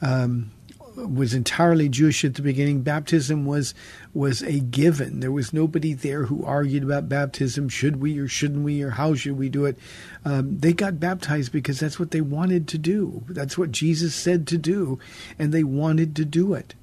um, 0.02 0.52
was 0.95 1.34
entirely 1.34 1.89
Jewish 1.89 2.24
at 2.26 2.36
the 2.36 2.41
beginning. 2.41 2.82
Baptism 2.82 3.45
was 3.45 3.74
was 4.14 4.41
a 4.41 4.60
given. 4.60 5.20
There 5.20 5.32
was 5.32 5.54
nobody 5.54 5.93
there 5.93 6.26
who 6.26 6.43
argued 6.43 6.84
about 6.84 7.10
baptism. 7.10 7.70
Should 7.70 7.97
we 7.97 8.18
or 8.18 8.28
shouldn't 8.28 8.64
we 8.64 8.82
or 8.82 8.91
how 8.91 9.16
should 9.16 9.38
we 9.38 9.50
do 9.50 9.66
it? 9.66 9.78
Um, 10.26 10.60
they 10.60 10.74
got 10.74 11.00
baptized 11.00 11.52
because 11.52 11.80
that's 11.80 12.00
what 12.00 12.12
they 12.12 12.22
wanted 12.22 12.68
to 12.70 12.78
do. 12.78 13.24
That's 13.30 13.58
what 13.58 13.72
Jesus 13.72 14.16
said 14.16 14.47
to 14.47 14.58
do, 14.58 15.00
and 15.38 15.54
they 15.54 15.64
wanted 15.64 16.16
to 16.18 16.26
do 16.26 16.54
it. 16.54 16.76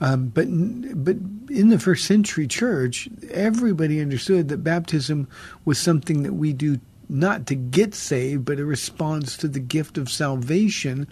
Um, 0.00 0.28
but 0.28 0.46
but 0.48 1.16
in 1.50 1.68
the 1.70 1.78
first 1.78 2.04
century 2.04 2.46
church, 2.46 3.08
everybody 3.30 4.00
understood 4.00 4.48
that 4.48 4.58
baptism 4.58 5.28
was 5.64 5.78
something 5.78 6.22
that 6.22 6.34
we 6.34 6.52
do 6.52 6.80
not 7.08 7.46
to 7.46 7.54
get 7.54 7.94
saved, 7.94 8.44
but 8.44 8.58
a 8.58 8.64
response 8.64 9.36
to 9.38 9.48
the 9.48 9.60
gift 9.60 9.98
of 9.98 10.10
salvation 10.10 11.06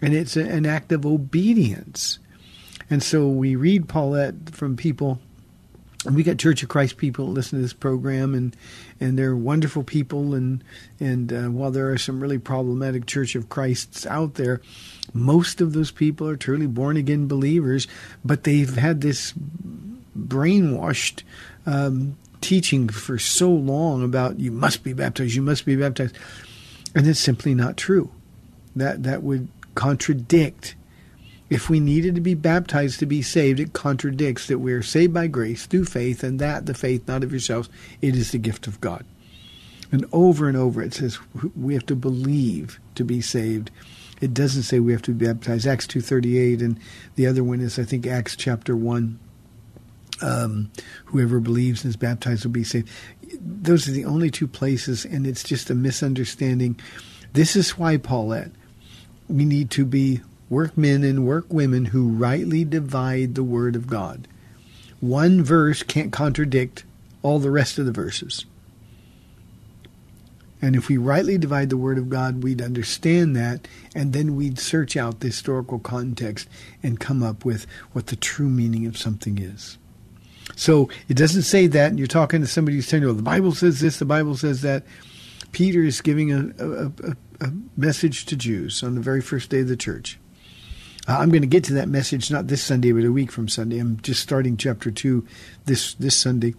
and 0.00 0.14
it's 0.14 0.36
an 0.36 0.66
act 0.66 0.92
of 0.92 1.06
obedience. 1.06 2.18
And 2.90 3.02
so 3.02 3.28
we 3.28 3.56
read 3.56 3.88
Paulette 3.88 4.50
from 4.50 4.76
people. 4.76 5.20
We 6.10 6.22
got 6.22 6.38
Church 6.38 6.62
of 6.62 6.68
Christ 6.68 6.98
people 6.98 7.26
listen 7.26 7.58
to 7.58 7.62
this 7.62 7.72
program, 7.72 8.34
and 8.34 8.54
and 9.00 9.18
they're 9.18 9.34
wonderful 9.34 9.82
people. 9.82 10.34
And 10.34 10.62
and 11.00 11.32
uh, 11.32 11.46
while 11.46 11.72
there 11.72 11.90
are 11.90 11.98
some 11.98 12.20
really 12.20 12.38
problematic 12.38 13.06
Church 13.06 13.34
of 13.34 13.48
Christs 13.48 14.06
out 14.06 14.34
there, 14.34 14.60
most 15.12 15.60
of 15.60 15.72
those 15.72 15.90
people 15.90 16.28
are 16.28 16.36
truly 16.36 16.66
born 16.66 16.96
again 16.96 17.26
believers, 17.26 17.88
but 18.24 18.44
they've 18.44 18.76
had 18.76 19.00
this 19.00 19.34
brainwashed 20.16 21.22
um, 21.64 22.16
teaching 22.46 22.88
for 22.88 23.18
so 23.18 23.50
long 23.50 24.04
about 24.04 24.38
you 24.38 24.52
must 24.52 24.84
be 24.84 24.92
baptized, 24.92 25.34
you 25.34 25.42
must 25.42 25.64
be 25.64 25.74
baptized, 25.74 26.16
and 26.94 27.04
it's 27.04 27.18
simply 27.18 27.56
not 27.56 27.76
true. 27.76 28.12
That 28.76 29.02
that 29.02 29.24
would 29.24 29.48
contradict. 29.74 30.76
If 31.50 31.68
we 31.68 31.80
needed 31.80 32.14
to 32.14 32.20
be 32.20 32.34
baptized 32.34 33.00
to 33.00 33.06
be 33.06 33.20
saved, 33.22 33.58
it 33.58 33.72
contradicts 33.72 34.46
that 34.46 34.60
we 34.60 34.72
are 34.72 34.82
saved 34.82 35.12
by 35.12 35.26
grace 35.26 35.66
through 35.66 35.86
faith, 35.86 36.22
and 36.22 36.38
that 36.38 36.66
the 36.66 36.74
faith 36.74 37.08
not 37.08 37.24
of 37.24 37.32
yourselves, 37.32 37.68
it 38.00 38.14
is 38.14 38.30
the 38.30 38.38
gift 38.38 38.68
of 38.68 38.80
God. 38.80 39.04
And 39.90 40.06
over 40.12 40.46
and 40.46 40.56
over 40.56 40.82
it 40.82 40.94
says 40.94 41.18
we 41.56 41.74
have 41.74 41.86
to 41.86 41.96
believe 41.96 42.78
to 42.94 43.04
be 43.04 43.20
saved. 43.20 43.72
It 44.20 44.32
doesn't 44.32 44.62
say 44.62 44.78
we 44.78 44.92
have 44.92 45.02
to 45.02 45.12
be 45.12 45.26
baptized. 45.26 45.66
Acts 45.66 45.88
two 45.88 46.00
thirty 46.00 46.38
eight, 46.38 46.62
and 46.62 46.78
the 47.16 47.26
other 47.26 47.42
one 47.42 47.60
is 47.60 47.76
I 47.76 47.82
think 47.82 48.06
Acts 48.06 48.36
chapter 48.36 48.76
one. 48.76 49.18
Um, 50.22 50.70
whoever 51.06 51.40
believes 51.40 51.84
and 51.84 51.90
is 51.90 51.96
baptized 51.96 52.44
will 52.44 52.52
be 52.52 52.64
saved. 52.64 52.88
Those 53.40 53.86
are 53.86 53.92
the 53.92 54.06
only 54.06 54.30
two 54.30 54.48
places, 54.48 55.04
and 55.04 55.26
it's 55.26 55.42
just 55.42 55.68
a 55.68 55.74
misunderstanding. 55.74 56.80
This 57.32 57.54
is 57.54 57.78
why 57.78 57.98
Paulette 57.98 58.52
we 59.28 59.44
need 59.44 59.70
to 59.72 59.84
be 59.84 60.20
workmen 60.48 61.02
and 61.04 61.26
workwomen 61.26 61.86
who 61.86 62.08
rightly 62.08 62.64
divide 62.64 63.34
the 63.34 63.42
Word 63.42 63.76
of 63.76 63.88
God. 63.88 64.28
One 65.00 65.42
verse 65.42 65.82
can't 65.82 66.12
contradict 66.12 66.84
all 67.22 67.38
the 67.38 67.50
rest 67.50 67.78
of 67.78 67.86
the 67.86 67.92
verses. 67.92 68.44
And 70.62 70.74
if 70.74 70.88
we 70.88 70.96
rightly 70.96 71.36
divide 71.36 71.68
the 71.68 71.76
Word 71.76 71.98
of 71.98 72.08
God, 72.08 72.42
we'd 72.42 72.62
understand 72.62 73.36
that, 73.36 73.68
and 73.94 74.12
then 74.12 74.36
we'd 74.36 74.58
search 74.58 74.96
out 74.96 75.20
the 75.20 75.26
historical 75.26 75.78
context 75.78 76.48
and 76.82 76.98
come 76.98 77.22
up 77.22 77.44
with 77.44 77.66
what 77.92 78.06
the 78.06 78.16
true 78.16 78.48
meaning 78.48 78.86
of 78.86 78.96
something 78.96 79.38
is. 79.38 79.76
So 80.54 80.88
it 81.08 81.16
doesn't 81.16 81.42
say 81.42 81.66
that, 81.66 81.90
and 81.90 81.98
you're 81.98 82.06
talking 82.06 82.40
to 82.40 82.46
somebody 82.46 82.76
who's 82.76 82.88
telling 82.88 83.02
you, 83.02 83.10
oh, 83.10 83.14
the 83.14 83.22
Bible 83.22 83.52
says 83.52 83.80
this, 83.80 83.98
the 83.98 84.04
Bible 84.04 84.36
says 84.36 84.62
that. 84.62 84.84
Peter 85.52 85.82
is 85.82 86.02
giving 86.02 86.32
a, 86.32 86.52
a, 86.58 86.86
a, 86.86 87.16
a 87.40 87.52
message 87.78 88.26
to 88.26 88.36
Jews 88.36 88.82
on 88.82 88.94
the 88.94 89.00
very 89.00 89.22
first 89.22 89.48
day 89.48 89.60
of 89.60 89.68
the 89.68 89.76
church. 89.76 90.18
Uh, 91.08 91.16
I'm 91.18 91.30
going 91.30 91.42
to 91.42 91.48
get 91.48 91.64
to 91.64 91.74
that 91.74 91.88
message 91.88 92.30
not 92.30 92.48
this 92.48 92.62
Sunday, 92.62 92.92
but 92.92 93.04
a 93.04 93.12
week 93.12 93.32
from 93.32 93.48
Sunday. 93.48 93.78
I'm 93.78 93.98
just 94.00 94.20
starting 94.20 94.56
chapter 94.56 94.90
two 94.90 95.26
this 95.64 95.94
this 95.94 96.16
Sunday, 96.16 96.54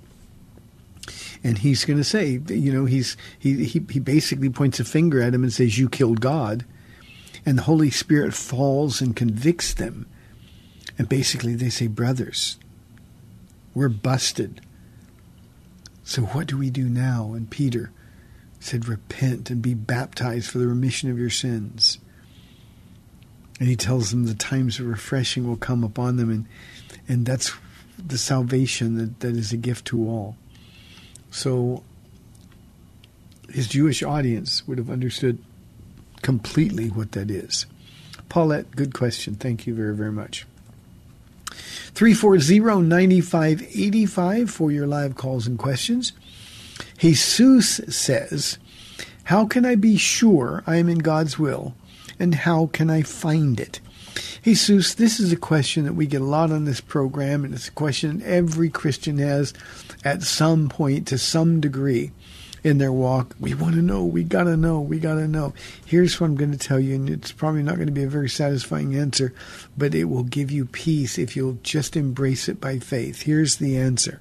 and 1.43 1.59
he's 1.59 1.85
going 1.85 1.97
to 1.97 2.03
say, 2.03 2.39
you 2.47 2.71
know, 2.71 2.85
he's 2.85 3.17
he, 3.37 3.65
he 3.65 3.85
he 3.91 3.99
basically 3.99 4.49
points 4.49 4.79
a 4.79 4.85
finger 4.85 5.21
at 5.21 5.33
him 5.33 5.43
and 5.43 5.53
says, 5.53 5.77
"You 5.77 5.89
killed 5.89 6.21
God," 6.21 6.65
and 7.45 7.57
the 7.57 7.63
Holy 7.63 7.91
Spirit 7.91 8.33
falls 8.33 9.01
and 9.01 9.15
convicts 9.15 9.73
them, 9.73 10.07
and 10.97 11.09
basically 11.09 11.53
they 11.53 11.69
say, 11.69 11.87
"Brothers, 11.87 12.57
we're 13.77 13.89
busted." 13.89 14.61
So 16.07 16.21
what 16.21 16.47
do 16.47 16.57
we 16.57 16.69
do 16.69 16.87
now? 16.87 17.33
And 17.33 17.49
Peter 17.49 17.91
said, 18.61 18.87
Repent 18.87 19.49
and 19.49 19.61
be 19.61 19.73
baptized 19.73 20.49
for 20.49 20.57
the 20.57 20.67
remission 20.67 21.11
of 21.11 21.19
your 21.19 21.29
sins. 21.29 21.99
And 23.59 23.67
he 23.67 23.75
tells 23.75 24.11
them 24.11 24.25
the 24.25 24.33
times 24.33 24.79
of 24.79 24.87
refreshing 24.87 25.45
will 25.45 25.57
come 25.57 25.83
upon 25.83 26.15
them, 26.15 26.29
and, 26.29 26.45
and 27.09 27.25
that's 27.25 27.53
the 27.97 28.17
salvation 28.17 28.95
that, 28.97 29.19
that 29.19 29.35
is 29.35 29.51
a 29.51 29.57
gift 29.57 29.85
to 29.87 30.07
all. 30.07 30.37
So 31.29 31.83
his 33.49 33.67
Jewish 33.67 34.01
audience 34.01 34.65
would 34.65 34.77
have 34.77 34.89
understood 34.89 35.43
completely 36.21 36.87
what 36.87 37.13
that 37.13 37.29
is. 37.29 37.65
Paulette, 38.29 38.75
good 38.75 38.93
question. 38.93 39.35
Thank 39.35 39.67
you 39.67 39.73
very, 39.73 39.95
very 39.95 40.11
much. 40.11 40.45
340-9585 41.93 44.49
for 44.49 44.71
your 44.71 44.87
live 44.87 45.15
calls 45.15 45.45
and 45.47 45.59
questions. 45.59 46.13
Jesus 46.97 47.81
says, 47.89 48.57
How 49.25 49.45
can 49.45 49.65
I 49.65 49.75
be 49.75 49.97
sure 49.97 50.63
I 50.67 50.75
am 50.77 50.89
in 50.89 50.99
God's 50.99 51.39
will? 51.39 51.75
And 52.19 52.35
how 52.35 52.67
can 52.67 52.89
I 52.89 53.01
find 53.03 53.59
it? 53.59 53.79
Jesus, 54.43 54.95
this 54.95 55.19
is 55.19 55.31
a 55.31 55.37
question 55.37 55.83
that 55.83 55.93
we 55.93 56.07
get 56.07 56.21
a 56.21 56.25
lot 56.25 56.51
on 56.51 56.65
this 56.65 56.81
program, 56.81 57.43
and 57.43 57.53
it's 57.53 57.67
a 57.67 57.71
question 57.71 58.23
every 58.25 58.69
Christian 58.69 59.17
has 59.17 59.53
at 60.03 60.23
some 60.23 60.69
point 60.69 61.07
to 61.07 61.17
some 61.17 61.59
degree 61.59 62.11
in 62.67 62.77
their 62.77 62.91
walk. 62.91 63.35
We 63.39 63.53
want 63.53 63.75
to 63.75 63.81
know, 63.81 64.03
we 64.03 64.23
got 64.23 64.43
to 64.43 64.57
know, 64.57 64.81
we 64.81 64.99
got 64.99 65.15
to 65.15 65.27
know. 65.27 65.53
Here's 65.85 66.19
what 66.19 66.27
I'm 66.27 66.35
going 66.35 66.51
to 66.51 66.57
tell 66.57 66.79
you, 66.79 66.95
and 66.95 67.09
it's 67.09 67.31
probably 67.31 67.63
not 67.63 67.75
going 67.75 67.87
to 67.87 67.93
be 67.93 68.03
a 68.03 68.09
very 68.09 68.29
satisfying 68.29 68.95
answer, 68.95 69.33
but 69.77 69.95
it 69.95 70.05
will 70.05 70.23
give 70.23 70.51
you 70.51 70.65
peace 70.65 71.17
if 71.17 71.35
you'll 71.35 71.59
just 71.63 71.95
embrace 71.95 72.49
it 72.49 72.59
by 72.59 72.79
faith. 72.79 73.23
Here's 73.23 73.55
the 73.57 73.77
answer 73.77 74.19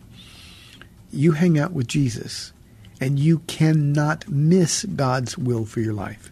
you 1.12 1.32
hang 1.32 1.58
out 1.58 1.72
with 1.72 1.88
Jesus, 1.88 2.52
and 3.00 3.18
you 3.18 3.40
cannot 3.40 4.28
miss 4.28 4.84
God's 4.84 5.36
will 5.36 5.64
for 5.64 5.80
your 5.80 5.94
life. 5.94 6.30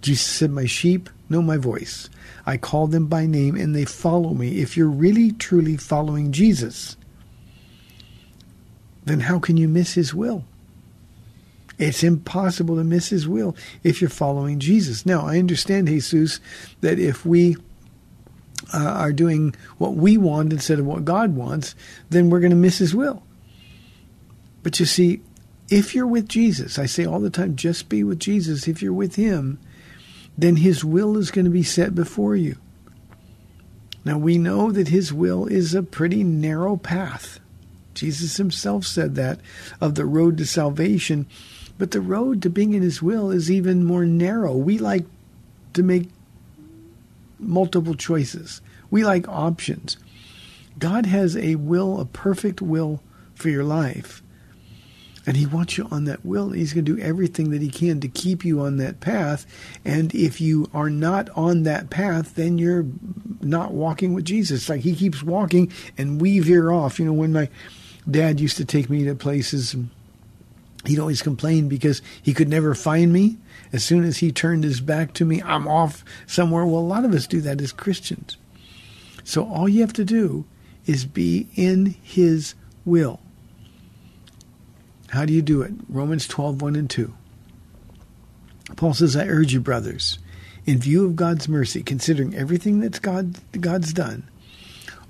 Jesus 0.00 0.26
said, 0.26 0.50
My 0.50 0.66
sheep 0.66 1.08
know 1.28 1.40
my 1.40 1.56
voice. 1.56 2.10
I 2.46 2.56
call 2.56 2.86
them 2.86 3.06
by 3.06 3.26
name 3.26 3.56
and 3.56 3.74
they 3.74 3.86
follow 3.86 4.34
me. 4.34 4.60
If 4.60 4.76
you're 4.76 4.86
really, 4.86 5.32
truly 5.32 5.78
following 5.78 6.30
Jesus, 6.30 6.96
then 9.04 9.20
how 9.20 9.38
can 9.38 9.56
you 9.56 9.66
miss 9.66 9.94
his 9.94 10.12
will? 10.12 10.44
It's 11.78 12.02
impossible 12.02 12.76
to 12.76 12.84
miss 12.84 13.08
his 13.08 13.26
will 13.26 13.56
if 13.82 14.00
you're 14.00 14.10
following 14.10 14.60
Jesus. 14.60 15.04
Now, 15.04 15.26
I 15.26 15.38
understand, 15.38 15.88
Jesus, 15.88 16.40
that 16.80 16.98
if 16.98 17.26
we 17.26 17.56
uh, 18.72 18.78
are 18.78 19.12
doing 19.12 19.54
what 19.78 19.94
we 19.94 20.16
want 20.16 20.52
instead 20.52 20.78
of 20.78 20.86
what 20.86 21.04
God 21.04 21.34
wants, 21.34 21.74
then 22.10 22.30
we're 22.30 22.40
going 22.40 22.50
to 22.50 22.56
miss 22.56 22.78
his 22.78 22.94
will. 22.94 23.22
But 24.62 24.78
you 24.80 24.86
see, 24.86 25.20
if 25.68 25.94
you're 25.94 26.06
with 26.06 26.28
Jesus, 26.28 26.78
I 26.78 26.86
say 26.86 27.04
all 27.04 27.20
the 27.20 27.30
time, 27.30 27.56
just 27.56 27.88
be 27.88 28.04
with 28.04 28.18
Jesus. 28.20 28.68
If 28.68 28.82
you're 28.82 28.92
with 28.92 29.16
him, 29.16 29.58
then 30.38 30.56
his 30.56 30.84
will 30.84 31.16
is 31.16 31.30
going 31.30 31.44
to 31.44 31.50
be 31.50 31.62
set 31.62 31.94
before 31.94 32.36
you. 32.36 32.56
Now, 34.04 34.18
we 34.18 34.36
know 34.36 34.70
that 34.70 34.88
his 34.88 35.12
will 35.12 35.46
is 35.46 35.74
a 35.74 35.82
pretty 35.82 36.22
narrow 36.22 36.76
path. 36.76 37.40
Jesus 37.94 38.36
himself 38.36 38.84
said 38.84 39.14
that 39.14 39.40
of 39.80 39.94
the 39.94 40.04
road 40.04 40.36
to 40.38 40.46
salvation. 40.46 41.26
But 41.78 41.90
the 41.90 42.00
road 42.00 42.42
to 42.42 42.50
being 42.50 42.74
in 42.74 42.82
His 42.82 43.02
will 43.02 43.30
is 43.30 43.50
even 43.50 43.84
more 43.84 44.04
narrow. 44.04 44.54
We 44.54 44.78
like 44.78 45.04
to 45.72 45.82
make 45.82 46.08
multiple 47.38 47.94
choices, 47.94 48.60
we 48.90 49.04
like 49.04 49.28
options. 49.28 49.96
God 50.78 51.06
has 51.06 51.36
a 51.36 51.54
will, 51.54 52.00
a 52.00 52.04
perfect 52.04 52.60
will 52.60 53.00
for 53.34 53.48
your 53.48 53.64
life. 53.64 54.22
And 55.26 55.36
he 55.36 55.46
wants 55.46 55.78
you 55.78 55.86
on 55.90 56.04
that 56.04 56.24
will. 56.24 56.50
He's 56.50 56.74
going 56.74 56.84
to 56.84 56.96
do 56.96 57.02
everything 57.02 57.50
that 57.50 57.62
he 57.62 57.70
can 57.70 58.00
to 58.00 58.08
keep 58.08 58.44
you 58.44 58.60
on 58.60 58.76
that 58.76 59.00
path. 59.00 59.46
And 59.84 60.14
if 60.14 60.40
you 60.40 60.68
are 60.74 60.90
not 60.90 61.30
on 61.30 61.62
that 61.62 61.88
path, 61.88 62.34
then 62.34 62.58
you're 62.58 62.84
not 63.40 63.72
walking 63.72 64.12
with 64.12 64.26
Jesus. 64.26 64.68
Like 64.68 64.82
he 64.82 64.94
keeps 64.94 65.22
walking 65.22 65.72
and 65.96 66.20
we 66.20 66.40
veer 66.40 66.70
off. 66.70 66.98
You 66.98 67.06
know, 67.06 67.14
when 67.14 67.32
my 67.32 67.48
dad 68.10 68.38
used 68.38 68.58
to 68.58 68.66
take 68.66 68.90
me 68.90 69.04
to 69.04 69.14
places 69.14 69.74
he'd 70.86 70.98
always 70.98 71.22
complain 71.22 71.68
because 71.68 72.02
he 72.22 72.34
could 72.34 72.48
never 72.48 72.74
find 72.74 73.12
me. 73.12 73.38
As 73.72 73.84
soon 73.84 74.04
as 74.04 74.18
he 74.18 74.30
turned 74.30 74.64
his 74.64 74.80
back 74.80 75.12
to 75.14 75.24
me, 75.24 75.42
I'm 75.42 75.66
off 75.66 76.04
somewhere. 76.26 76.64
Well, 76.64 76.80
a 76.80 76.80
lot 76.80 77.04
of 77.04 77.12
us 77.12 77.26
do 77.26 77.40
that 77.40 77.60
as 77.60 77.72
Christians. 77.72 78.36
So 79.24 79.46
all 79.46 79.68
you 79.68 79.80
have 79.80 79.92
to 79.94 80.04
do 80.04 80.44
is 80.86 81.04
be 81.04 81.48
in 81.54 81.96
his 82.02 82.54
will. 82.84 83.20
How 85.08 85.24
do 85.24 85.32
you 85.32 85.42
do 85.42 85.62
it? 85.62 85.72
Romans 85.88 86.26
12, 86.26 86.60
1 86.60 86.76
and 86.76 86.90
2. 86.90 87.14
Paul 88.76 88.94
says, 88.94 89.16
I 89.16 89.26
urge 89.26 89.52
you, 89.52 89.60
brothers, 89.60 90.18
in 90.66 90.78
view 90.78 91.04
of 91.04 91.16
God's 91.16 91.48
mercy, 91.48 91.82
considering 91.82 92.34
everything 92.34 92.80
that 92.80 93.00
God, 93.00 93.36
God's 93.60 93.92
done, 93.92 94.28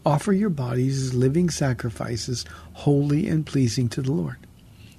offer 0.04 0.32
your 0.32 0.50
bodies 0.50 1.02
as 1.02 1.14
living 1.14 1.48
sacrifices, 1.50 2.44
holy 2.74 3.28
and 3.28 3.46
pleasing 3.46 3.88
to 3.90 4.02
the 4.02 4.12
Lord. 4.12 4.43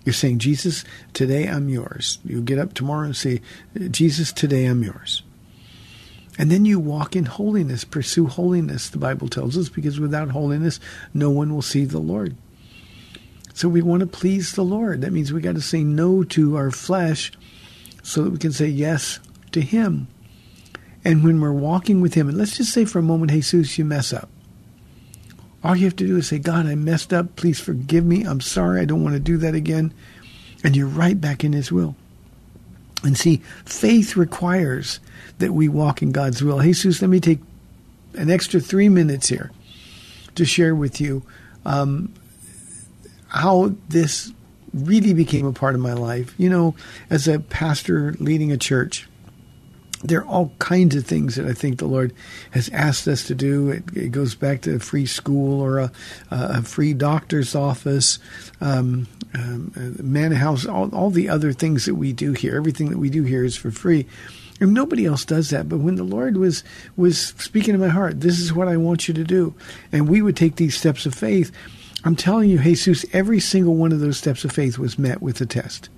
You're 0.05 0.13
saying, 0.13 0.39
Jesus, 0.39 0.85
today 1.13 1.47
I'm 1.47 1.67
yours. 1.67 2.19
You 2.23 2.41
get 2.41 2.59
up 2.59 2.73
tomorrow 2.73 3.05
and 3.05 3.15
say, 3.15 3.41
Jesus, 3.89 4.31
today 4.31 4.65
I'm 4.65 4.83
yours. 4.83 5.23
And 6.37 6.51
then 6.51 6.65
you 6.65 6.79
walk 6.79 7.15
in 7.15 7.25
holiness, 7.25 7.83
pursue 7.83 8.27
holiness, 8.27 8.89
the 8.89 8.97
Bible 8.97 9.27
tells 9.27 9.57
us, 9.57 9.69
because 9.69 9.99
without 9.99 10.29
holiness, 10.29 10.79
no 11.13 11.31
one 11.31 11.53
will 11.53 11.61
see 11.61 11.85
the 11.85 11.99
Lord. 11.99 12.35
So 13.53 13.69
we 13.69 13.81
want 13.81 14.01
to 14.01 14.07
please 14.07 14.51
the 14.51 14.63
Lord. 14.63 15.01
That 15.01 15.13
means 15.13 15.31
we 15.31 15.41
got 15.41 15.55
to 15.55 15.61
say 15.61 15.83
no 15.83 16.23
to 16.25 16.57
our 16.57 16.71
flesh 16.71 17.31
so 18.03 18.23
that 18.23 18.31
we 18.31 18.37
can 18.37 18.51
say 18.51 18.67
yes 18.67 19.19
to 19.53 19.61
Him. 19.61 20.07
And 21.05 21.23
when 21.23 21.39
we're 21.39 21.51
walking 21.51 22.01
with 22.01 22.15
Him, 22.15 22.27
and 22.27 22.37
let's 22.37 22.57
just 22.57 22.73
say 22.73 22.83
for 22.83 22.99
a 22.99 23.03
moment, 23.03 23.31
Jesus, 23.31 23.77
you 23.77 23.85
mess 23.85 24.11
up. 24.11 24.29
All 25.65 25.75
you 25.75 25.85
have 25.85 25.95
to 25.95 26.05
do 26.05 26.17
is 26.17 26.27
say, 26.27 26.37
God, 26.37 26.67
I 26.67 26.75
messed 26.75 27.11
up. 27.11 27.35
Please 27.35 27.59
forgive 27.59 28.05
me. 28.05 28.23
I'm 28.23 28.39
sorry. 28.39 28.81
I 28.81 28.85
don't 28.85 29.03
want 29.03 29.15
to 29.15 29.19
do 29.19 29.37
that 29.37 29.55
again. 29.55 29.95
And 30.63 30.75
you're 30.75 30.85
right 30.85 31.19
back 31.19 31.43
in 31.43 31.53
His 31.53 31.71
will. 31.71 31.95
And 33.03 33.17
see, 33.17 33.41
faith 33.65 34.15
requires 34.15 34.99
that 35.39 35.53
we 35.53 35.67
walk 35.67 36.03
in 36.03 36.11
God's 36.11 36.43
will. 36.43 36.59
Jesus, 36.59 37.01
let 37.01 37.09
me 37.09 37.19
take 37.19 37.39
an 38.13 38.29
extra 38.29 38.59
three 38.59 38.89
minutes 38.89 39.27
here 39.27 39.51
to 40.35 40.45
share 40.45 40.75
with 40.75 41.01
you 41.01 41.23
um, 41.65 42.13
how 43.29 43.73
this 43.89 44.31
really 44.71 45.13
became 45.13 45.47
a 45.47 45.53
part 45.53 45.73
of 45.73 45.81
my 45.81 45.93
life. 45.93 46.35
You 46.37 46.49
know, 46.51 46.75
as 47.09 47.27
a 47.27 47.39
pastor 47.39 48.13
leading 48.19 48.51
a 48.51 48.57
church, 48.57 49.07
there 50.07 50.21
are 50.21 50.27
all 50.27 50.51
kinds 50.59 50.95
of 50.95 51.05
things 51.05 51.35
that 51.35 51.45
I 51.45 51.53
think 51.53 51.79
the 51.79 51.87
Lord 51.87 52.13
has 52.51 52.69
asked 52.69 53.07
us 53.07 53.25
to 53.27 53.35
do. 53.35 53.69
It, 53.69 53.83
it 53.95 54.11
goes 54.11 54.35
back 54.35 54.61
to 54.61 54.75
a 54.75 54.79
free 54.79 55.05
school 55.05 55.61
or 55.61 55.79
a, 55.79 55.91
a 56.31 56.61
free 56.61 56.93
doctor's 56.93 57.55
office, 57.55 58.19
um, 58.61 59.07
um, 59.33 59.73
manor 60.01 60.35
house, 60.35 60.65
all, 60.65 60.93
all 60.93 61.09
the 61.09 61.29
other 61.29 61.53
things 61.53 61.85
that 61.85 61.95
we 61.95 62.13
do 62.13 62.33
here. 62.33 62.55
Everything 62.55 62.89
that 62.89 62.97
we 62.97 63.09
do 63.09 63.23
here 63.23 63.43
is 63.43 63.57
for 63.57 63.71
free. 63.71 64.05
And 64.61 64.73
nobody 64.73 65.05
else 65.05 65.25
does 65.25 65.49
that. 65.49 65.67
But 65.67 65.79
when 65.79 65.95
the 65.95 66.03
Lord 66.03 66.37
was 66.37 66.63
was 66.95 67.19
speaking 67.19 67.73
to 67.73 67.79
my 67.79 67.89
heart, 67.89 68.21
this 68.21 68.39
is 68.39 68.53
what 68.53 68.69
I 68.69 68.77
want 68.77 69.07
you 69.07 69.13
to 69.13 69.23
do, 69.23 69.53
and 69.91 70.07
we 70.07 70.21
would 70.21 70.37
take 70.37 70.55
these 70.55 70.77
steps 70.77 71.05
of 71.05 71.13
faith. 71.13 71.51
I'm 72.05 72.15
telling 72.15 72.49
you, 72.49 72.59
Jesus, 72.59 73.05
every 73.11 73.39
single 73.39 73.75
one 73.75 73.91
of 73.91 73.99
those 73.99 74.17
steps 74.17 74.45
of 74.45 74.51
faith 74.51 74.77
was 74.77 74.97
met 74.97 75.21
with 75.21 75.41
a 75.41 75.45
test. 75.45 75.89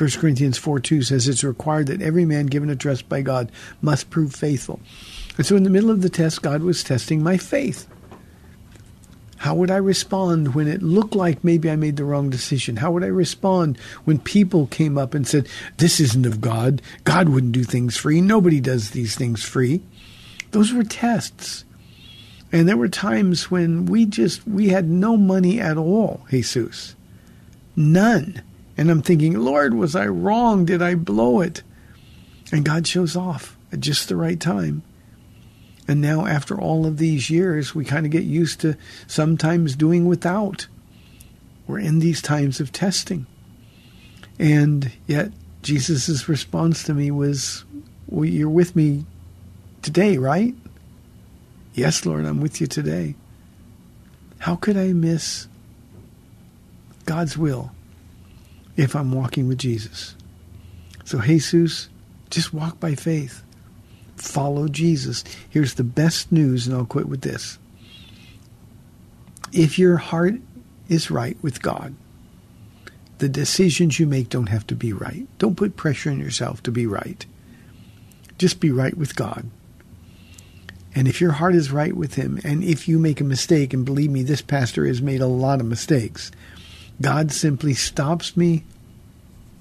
1 0.00 0.08
Corinthians 0.12 0.56
4 0.56 0.80
2 0.80 1.02
says 1.02 1.28
it's 1.28 1.44
required 1.44 1.88
that 1.88 2.00
every 2.00 2.24
man 2.24 2.46
given 2.46 2.70
a 2.70 2.76
trust 2.76 3.06
by 3.06 3.20
God 3.20 3.52
must 3.82 4.08
prove 4.08 4.34
faithful. 4.34 4.80
And 5.36 5.44
so 5.44 5.56
in 5.56 5.62
the 5.62 5.68
middle 5.68 5.90
of 5.90 6.00
the 6.00 6.08
test, 6.08 6.40
God 6.40 6.62
was 6.62 6.82
testing 6.82 7.22
my 7.22 7.36
faith. 7.36 7.86
How 9.36 9.54
would 9.54 9.70
I 9.70 9.76
respond 9.76 10.54
when 10.54 10.68
it 10.68 10.82
looked 10.82 11.14
like 11.14 11.44
maybe 11.44 11.70
I 11.70 11.76
made 11.76 11.98
the 11.98 12.06
wrong 12.06 12.30
decision? 12.30 12.76
How 12.76 12.90
would 12.92 13.04
I 13.04 13.08
respond 13.08 13.76
when 14.04 14.18
people 14.18 14.68
came 14.68 14.96
up 14.96 15.12
and 15.12 15.28
said, 15.28 15.48
This 15.76 16.00
isn't 16.00 16.24
of 16.24 16.40
God? 16.40 16.80
God 17.04 17.28
wouldn't 17.28 17.52
do 17.52 17.64
things 17.64 17.98
free. 17.98 18.22
Nobody 18.22 18.58
does 18.58 18.92
these 18.92 19.16
things 19.16 19.44
free. 19.44 19.82
Those 20.52 20.72
were 20.72 20.82
tests. 20.82 21.66
And 22.52 22.66
there 22.66 22.78
were 22.78 22.88
times 22.88 23.50
when 23.50 23.84
we 23.84 24.06
just 24.06 24.46
we 24.46 24.70
had 24.70 24.88
no 24.88 25.18
money 25.18 25.60
at 25.60 25.76
all, 25.76 26.22
Jesus. 26.30 26.96
None. 27.76 28.42
And 28.80 28.90
I'm 28.90 29.02
thinking, 29.02 29.38
Lord, 29.38 29.74
was 29.74 29.94
I 29.94 30.06
wrong? 30.06 30.64
Did 30.64 30.80
I 30.80 30.94
blow 30.94 31.42
it? 31.42 31.62
And 32.50 32.64
God 32.64 32.86
shows 32.86 33.14
off 33.14 33.58
at 33.70 33.80
just 33.80 34.08
the 34.08 34.16
right 34.16 34.40
time. 34.40 34.82
And 35.86 36.00
now, 36.00 36.24
after 36.24 36.58
all 36.58 36.86
of 36.86 36.96
these 36.96 37.28
years, 37.28 37.74
we 37.74 37.84
kind 37.84 38.06
of 38.06 38.12
get 38.12 38.22
used 38.22 38.58
to 38.60 38.78
sometimes 39.06 39.76
doing 39.76 40.06
without. 40.06 40.66
We're 41.66 41.80
in 41.80 41.98
these 41.98 42.22
times 42.22 42.58
of 42.58 42.72
testing. 42.72 43.26
And 44.38 44.90
yet, 45.06 45.30
Jesus' 45.60 46.26
response 46.26 46.82
to 46.84 46.94
me 46.94 47.10
was, 47.10 47.66
Well, 48.06 48.24
you're 48.24 48.48
with 48.48 48.74
me 48.74 49.04
today, 49.82 50.16
right? 50.16 50.54
Yes, 51.74 52.06
Lord, 52.06 52.24
I'm 52.24 52.40
with 52.40 52.62
you 52.62 52.66
today. 52.66 53.14
How 54.38 54.56
could 54.56 54.78
I 54.78 54.94
miss 54.94 55.48
God's 57.04 57.36
will 57.36 57.72
if 58.76 58.94
I'm 58.94 59.12
walking 59.12 59.48
with 59.48 59.58
Jesus. 59.58 60.14
So, 61.04 61.20
Jesus, 61.20 61.88
just 62.30 62.54
walk 62.54 62.78
by 62.78 62.94
faith. 62.94 63.42
Follow 64.16 64.68
Jesus. 64.68 65.24
Here's 65.48 65.74
the 65.74 65.84
best 65.84 66.30
news, 66.30 66.66
and 66.66 66.76
I'll 66.76 66.84
quit 66.84 67.08
with 67.08 67.22
this. 67.22 67.58
If 69.52 69.78
your 69.78 69.96
heart 69.96 70.34
is 70.88 71.10
right 71.10 71.36
with 71.42 71.62
God, 71.62 71.94
the 73.18 73.28
decisions 73.28 73.98
you 73.98 74.06
make 74.06 74.28
don't 74.28 74.48
have 74.48 74.66
to 74.68 74.74
be 74.74 74.92
right. 74.92 75.26
Don't 75.38 75.56
put 75.56 75.76
pressure 75.76 76.10
on 76.10 76.18
yourself 76.18 76.62
to 76.62 76.70
be 76.70 76.86
right. 76.86 77.24
Just 78.38 78.60
be 78.60 78.70
right 78.70 78.96
with 78.96 79.16
God. 79.16 79.50
And 80.94 81.06
if 81.06 81.20
your 81.20 81.32
heart 81.32 81.54
is 81.54 81.70
right 81.70 81.94
with 81.94 82.14
Him, 82.14 82.40
and 82.44 82.64
if 82.64 82.88
you 82.88 82.98
make 82.98 83.20
a 83.20 83.24
mistake, 83.24 83.72
and 83.72 83.84
believe 83.84 84.10
me, 84.10 84.22
this 84.22 84.42
pastor 84.42 84.86
has 84.86 85.02
made 85.02 85.20
a 85.20 85.26
lot 85.26 85.60
of 85.60 85.66
mistakes, 85.66 86.32
God 87.00 87.32
simply 87.32 87.74
stops 87.74 88.36
me 88.36 88.64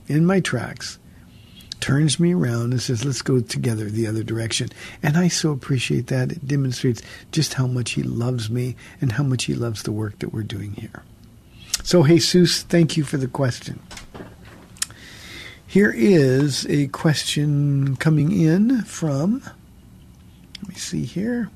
in 0.08 0.26
my 0.26 0.40
tracks, 0.40 1.00
turns 1.80 2.20
me 2.20 2.34
around, 2.34 2.72
and 2.72 2.82
says, 2.82 3.06
let's 3.06 3.22
go 3.22 3.40
together 3.40 3.86
the 3.86 4.08
other 4.08 4.24
direction. 4.24 4.70
And 5.02 5.16
I 5.18 5.30
so 5.30 5.52
appreciate 5.52 6.08
that. 6.08 6.32
It 6.32 6.48
demonstrates 6.48 7.02
just 7.32 7.54
how 7.54 7.68
much 7.68 7.92
He 7.92 8.04
loves 8.04 8.50
me 8.50 8.76
and 9.00 9.14
how 9.14 9.24
much 9.24 9.46
He 9.46 9.54
loves 9.54 9.84
the 9.84 9.92
work 9.92 10.20
that 10.20 10.34
we're 10.34 10.44
doing 10.44 10.74
here. 10.74 11.04
So, 11.84 12.06
Jesus, 12.06 12.64
thank 12.64 12.98
you 12.98 13.04
for 13.04 13.18
the 13.18 13.28
question. 13.28 13.80
Here 15.66 15.94
is 15.96 16.66
a 16.68 16.88
question 16.88 17.96
coming 17.98 18.32
in 18.32 18.82
from, 18.82 19.44
let 20.62 20.70
me 20.70 20.76
see 20.76 21.06
here. 21.06 21.52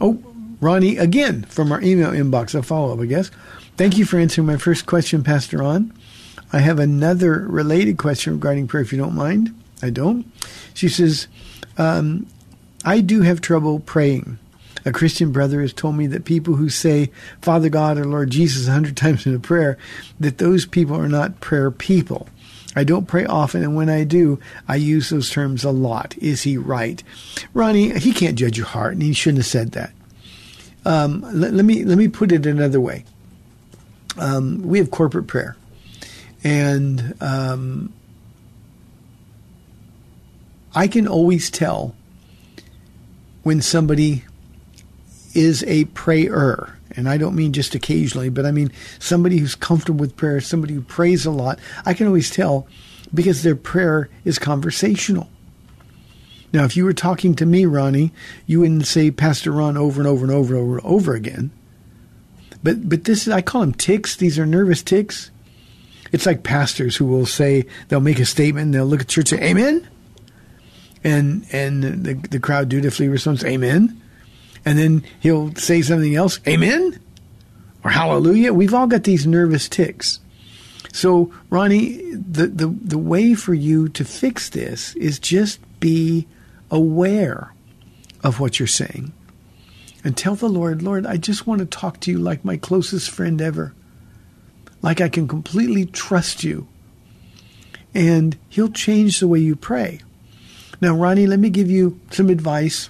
Oh, 0.00 0.22
Ronnie, 0.60 0.96
again, 0.96 1.42
from 1.44 1.72
our 1.72 1.80
email 1.82 2.10
inbox, 2.10 2.54
a 2.54 2.62
follow 2.62 2.92
up, 2.92 3.00
I 3.00 3.06
guess. 3.06 3.30
Thank 3.76 3.98
you 3.98 4.04
for 4.04 4.18
answering 4.18 4.46
my 4.46 4.56
first 4.56 4.86
question, 4.86 5.22
Pastor 5.22 5.58
Ron. 5.58 5.92
I 6.52 6.60
have 6.60 6.78
another 6.78 7.40
related 7.40 7.98
question 7.98 8.34
regarding 8.34 8.68
prayer, 8.68 8.82
if 8.82 8.92
you 8.92 8.98
don't 8.98 9.14
mind. 9.14 9.54
I 9.82 9.90
don't. 9.90 10.30
She 10.74 10.88
says, 10.88 11.28
um, 11.76 12.26
I 12.84 13.00
do 13.00 13.22
have 13.22 13.40
trouble 13.40 13.80
praying. 13.80 14.38
A 14.84 14.92
Christian 14.92 15.32
brother 15.32 15.60
has 15.60 15.72
told 15.72 15.96
me 15.96 16.06
that 16.06 16.24
people 16.24 16.54
who 16.54 16.68
say 16.68 17.10
Father 17.42 17.68
God 17.68 17.98
or 17.98 18.04
Lord 18.04 18.30
Jesus 18.30 18.68
a 18.68 18.72
hundred 18.72 18.96
times 18.96 19.26
in 19.26 19.34
a 19.34 19.40
prayer, 19.40 19.76
that 20.20 20.38
those 20.38 20.64
people 20.64 20.96
are 20.96 21.08
not 21.08 21.40
prayer 21.40 21.70
people. 21.70 22.28
I 22.76 22.84
don't 22.84 23.08
pray 23.08 23.24
often, 23.24 23.62
and 23.62 23.74
when 23.74 23.88
I 23.88 24.04
do, 24.04 24.38
I 24.68 24.76
use 24.76 25.08
those 25.08 25.30
terms 25.30 25.64
a 25.64 25.70
lot. 25.70 26.14
Is 26.18 26.42
he 26.42 26.58
right? 26.58 27.02
Ronnie, 27.54 27.98
he 27.98 28.12
can't 28.12 28.38
judge 28.38 28.58
your 28.58 28.66
heart, 28.66 28.92
and 28.92 29.02
he 29.02 29.14
shouldn't 29.14 29.38
have 29.38 29.46
said 29.46 29.72
that. 29.72 29.92
Um, 30.84 31.22
let, 31.32 31.54
let, 31.54 31.64
me 31.64 31.84
let 31.84 31.96
me 31.96 32.06
put 32.06 32.30
it 32.32 32.44
another 32.44 32.78
way. 32.78 33.04
Um, 34.18 34.62
we 34.62 34.78
have 34.78 34.90
corporate 34.90 35.26
prayer, 35.26 35.56
and 36.44 37.14
um, 37.22 37.92
I 40.74 40.86
can 40.86 41.08
always 41.08 41.50
tell 41.50 41.94
when 43.42 43.62
somebody 43.62 44.24
is 45.34 45.64
a 45.64 45.86
prayer. 45.86 46.75
And 46.96 47.08
I 47.08 47.18
don't 47.18 47.36
mean 47.36 47.52
just 47.52 47.74
occasionally, 47.74 48.30
but 48.30 48.46
I 48.46 48.50
mean 48.50 48.72
somebody 48.98 49.38
who's 49.38 49.54
comfortable 49.54 50.00
with 50.00 50.16
prayer, 50.16 50.40
somebody 50.40 50.74
who 50.74 50.80
prays 50.80 51.26
a 51.26 51.30
lot. 51.30 51.58
I 51.84 51.94
can 51.94 52.06
always 52.06 52.30
tell 52.30 52.66
because 53.12 53.42
their 53.42 53.56
prayer 53.56 54.08
is 54.24 54.38
conversational. 54.38 55.28
Now, 56.52 56.64
if 56.64 56.76
you 56.76 56.84
were 56.84 56.94
talking 56.94 57.34
to 57.34 57.46
me, 57.46 57.66
Ronnie, 57.66 58.12
you 58.46 58.60
wouldn't 58.60 58.86
say 58.86 59.10
Pastor 59.10 59.52
Ron 59.52 59.76
over 59.76 60.00
and 60.00 60.08
over 60.08 60.24
and 60.24 60.32
over 60.32 60.54
and 60.54 60.62
over 60.62 60.78
and 60.78 60.86
over 60.86 61.14
again. 61.14 61.50
But 62.62 62.88
but 62.88 63.04
this 63.04 63.28
I 63.28 63.42
call 63.42 63.60
them 63.60 63.74
tics. 63.74 64.16
These 64.16 64.38
are 64.38 64.46
nervous 64.46 64.82
tics. 64.82 65.30
It's 66.12 66.26
like 66.26 66.44
pastors 66.44 66.96
who 66.96 67.04
will 67.04 67.26
say 67.26 67.66
they'll 67.88 68.00
make 68.00 68.18
a 68.18 68.24
statement, 68.24 68.72
they'll 68.72 68.86
look 68.86 69.02
at 69.02 69.08
church 69.08 69.32
and 69.32 69.40
say 69.40 69.50
Amen, 69.50 69.88
and 71.04 71.46
and 71.52 71.82
the 71.82 72.14
the 72.14 72.40
crowd 72.40 72.68
dutifully 72.68 73.08
responds 73.08 73.44
Amen, 73.44 74.00
and 74.66 74.78
then 74.78 75.04
he'll 75.20 75.54
say 75.54 75.80
something 75.80 76.14
else 76.14 76.40
Amen 76.46 77.00
or 77.82 77.90
Hallelujah. 77.90 78.52
We've 78.52 78.74
all 78.74 78.88
got 78.88 79.04
these 79.04 79.26
nervous 79.26 79.68
tics. 79.68 80.20
So 80.92 81.32
Ronnie, 81.48 82.14
the 82.14 82.48
the 82.48 82.66
the 82.66 82.98
way 82.98 83.34
for 83.34 83.54
you 83.54 83.88
to 83.90 84.04
fix 84.04 84.50
this 84.50 84.94
is 84.96 85.18
just 85.18 85.60
be 85.80 86.26
aware 86.70 87.54
of 88.22 88.40
what 88.40 88.58
you're 88.58 88.66
saying 88.66 89.12
and 90.06 90.16
tell 90.16 90.36
the 90.36 90.48
Lord, 90.48 90.82
Lord, 90.82 91.04
I 91.04 91.16
just 91.16 91.48
want 91.48 91.58
to 91.58 91.66
talk 91.66 91.98
to 92.00 92.12
you 92.12 92.18
like 92.18 92.44
my 92.44 92.56
closest 92.56 93.10
friend 93.10 93.42
ever, 93.42 93.74
like 94.80 95.00
I 95.00 95.08
can 95.08 95.26
completely 95.26 95.84
trust 95.84 96.44
you. 96.44 96.68
And 97.92 98.36
He'll 98.48 98.68
change 98.68 99.18
the 99.18 99.26
way 99.26 99.40
you 99.40 99.56
pray. 99.56 100.00
Now, 100.80 100.94
Ronnie, 100.94 101.26
let 101.26 101.40
me 101.40 101.50
give 101.50 101.68
you 101.68 102.00
some 102.10 102.28
advice 102.28 102.88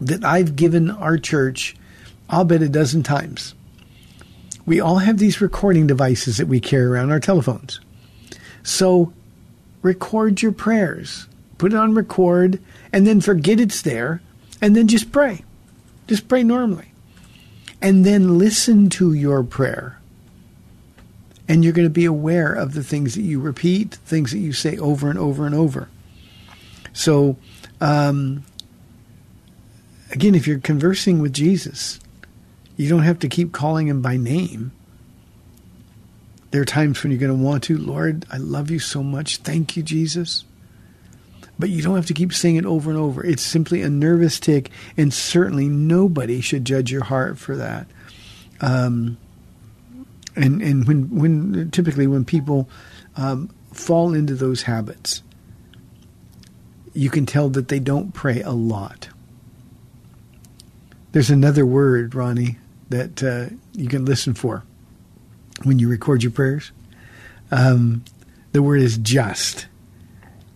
that 0.00 0.24
I've 0.24 0.56
given 0.56 0.90
our 0.90 1.18
church, 1.18 1.76
I'll 2.28 2.44
bet 2.44 2.62
a 2.62 2.68
dozen 2.68 3.02
times. 3.02 3.54
We 4.66 4.80
all 4.80 4.98
have 4.98 5.18
these 5.18 5.40
recording 5.40 5.86
devices 5.86 6.36
that 6.36 6.46
we 6.46 6.60
carry 6.60 6.84
around 6.84 7.10
our 7.10 7.20
telephones. 7.20 7.80
So 8.62 9.12
record 9.82 10.42
your 10.42 10.52
prayers, 10.52 11.26
put 11.56 11.72
it 11.72 11.78
on 11.78 11.94
record, 11.94 12.62
and 12.92 13.06
then 13.06 13.20
forget 13.20 13.60
it's 13.60 13.80
there, 13.82 14.20
and 14.60 14.76
then 14.76 14.86
just 14.86 15.10
pray. 15.10 15.44
Just 16.06 16.28
pray 16.28 16.42
normally. 16.42 16.92
And 17.80 18.04
then 18.04 18.38
listen 18.38 18.90
to 18.90 19.12
your 19.12 19.42
prayer. 19.42 19.98
And 21.48 21.64
you're 21.64 21.72
going 21.72 21.86
to 21.86 21.90
be 21.90 22.04
aware 22.04 22.52
of 22.52 22.74
the 22.74 22.82
things 22.82 23.14
that 23.14 23.22
you 23.22 23.40
repeat, 23.40 23.94
things 23.94 24.32
that 24.32 24.38
you 24.38 24.52
say 24.52 24.76
over 24.76 25.08
and 25.08 25.18
over 25.18 25.46
and 25.46 25.54
over. 25.54 25.88
So, 26.92 27.36
um, 27.80 28.44
again, 30.10 30.34
if 30.34 30.46
you're 30.46 30.58
conversing 30.58 31.20
with 31.20 31.32
Jesus, 31.32 32.00
you 32.76 32.88
don't 32.88 33.02
have 33.02 33.18
to 33.20 33.28
keep 33.28 33.52
calling 33.52 33.88
him 33.88 34.02
by 34.02 34.16
name. 34.16 34.72
There 36.50 36.62
are 36.62 36.66
times 36.66 37.02
when 37.02 37.12
you're 37.12 37.20
going 37.20 37.36
to 37.36 37.44
want 37.44 37.64
to, 37.64 37.76
Lord, 37.76 38.24
I 38.32 38.38
love 38.38 38.70
you 38.70 38.78
so 38.78 39.02
much. 39.02 39.38
Thank 39.38 39.76
you, 39.76 39.82
Jesus. 39.82 40.44
But 41.58 41.70
you 41.70 41.82
don't 41.82 41.96
have 41.96 42.06
to 42.06 42.14
keep 42.14 42.32
saying 42.32 42.56
it 42.56 42.64
over 42.64 42.90
and 42.90 42.98
over. 42.98 43.24
It's 43.24 43.42
simply 43.42 43.82
a 43.82 43.90
nervous 43.90 44.38
tic, 44.38 44.70
and 44.96 45.12
certainly 45.12 45.68
nobody 45.68 46.40
should 46.40 46.64
judge 46.64 46.90
your 46.90 47.04
heart 47.04 47.38
for 47.38 47.56
that. 47.56 47.86
Um, 48.60 49.18
and 50.36 50.62
and 50.62 50.86
when 50.86 51.10
when 51.14 51.70
typically 51.70 52.06
when 52.06 52.24
people 52.24 52.68
um, 53.16 53.50
fall 53.72 54.14
into 54.14 54.34
those 54.34 54.62
habits, 54.62 55.22
you 56.94 57.10
can 57.10 57.26
tell 57.26 57.48
that 57.50 57.68
they 57.68 57.80
don't 57.80 58.14
pray 58.14 58.40
a 58.40 58.52
lot. 58.52 59.08
There's 61.12 61.30
another 61.30 61.64
word, 61.64 62.14
Ronnie, 62.14 62.58
that 62.90 63.22
uh, 63.22 63.54
you 63.72 63.88
can 63.88 64.04
listen 64.04 64.34
for 64.34 64.64
when 65.64 65.78
you 65.78 65.88
record 65.88 66.22
your 66.22 66.32
prayers. 66.32 66.72
Um, 67.50 68.04
the 68.52 68.62
word 68.62 68.80
is 68.80 68.98
just. 68.98 69.66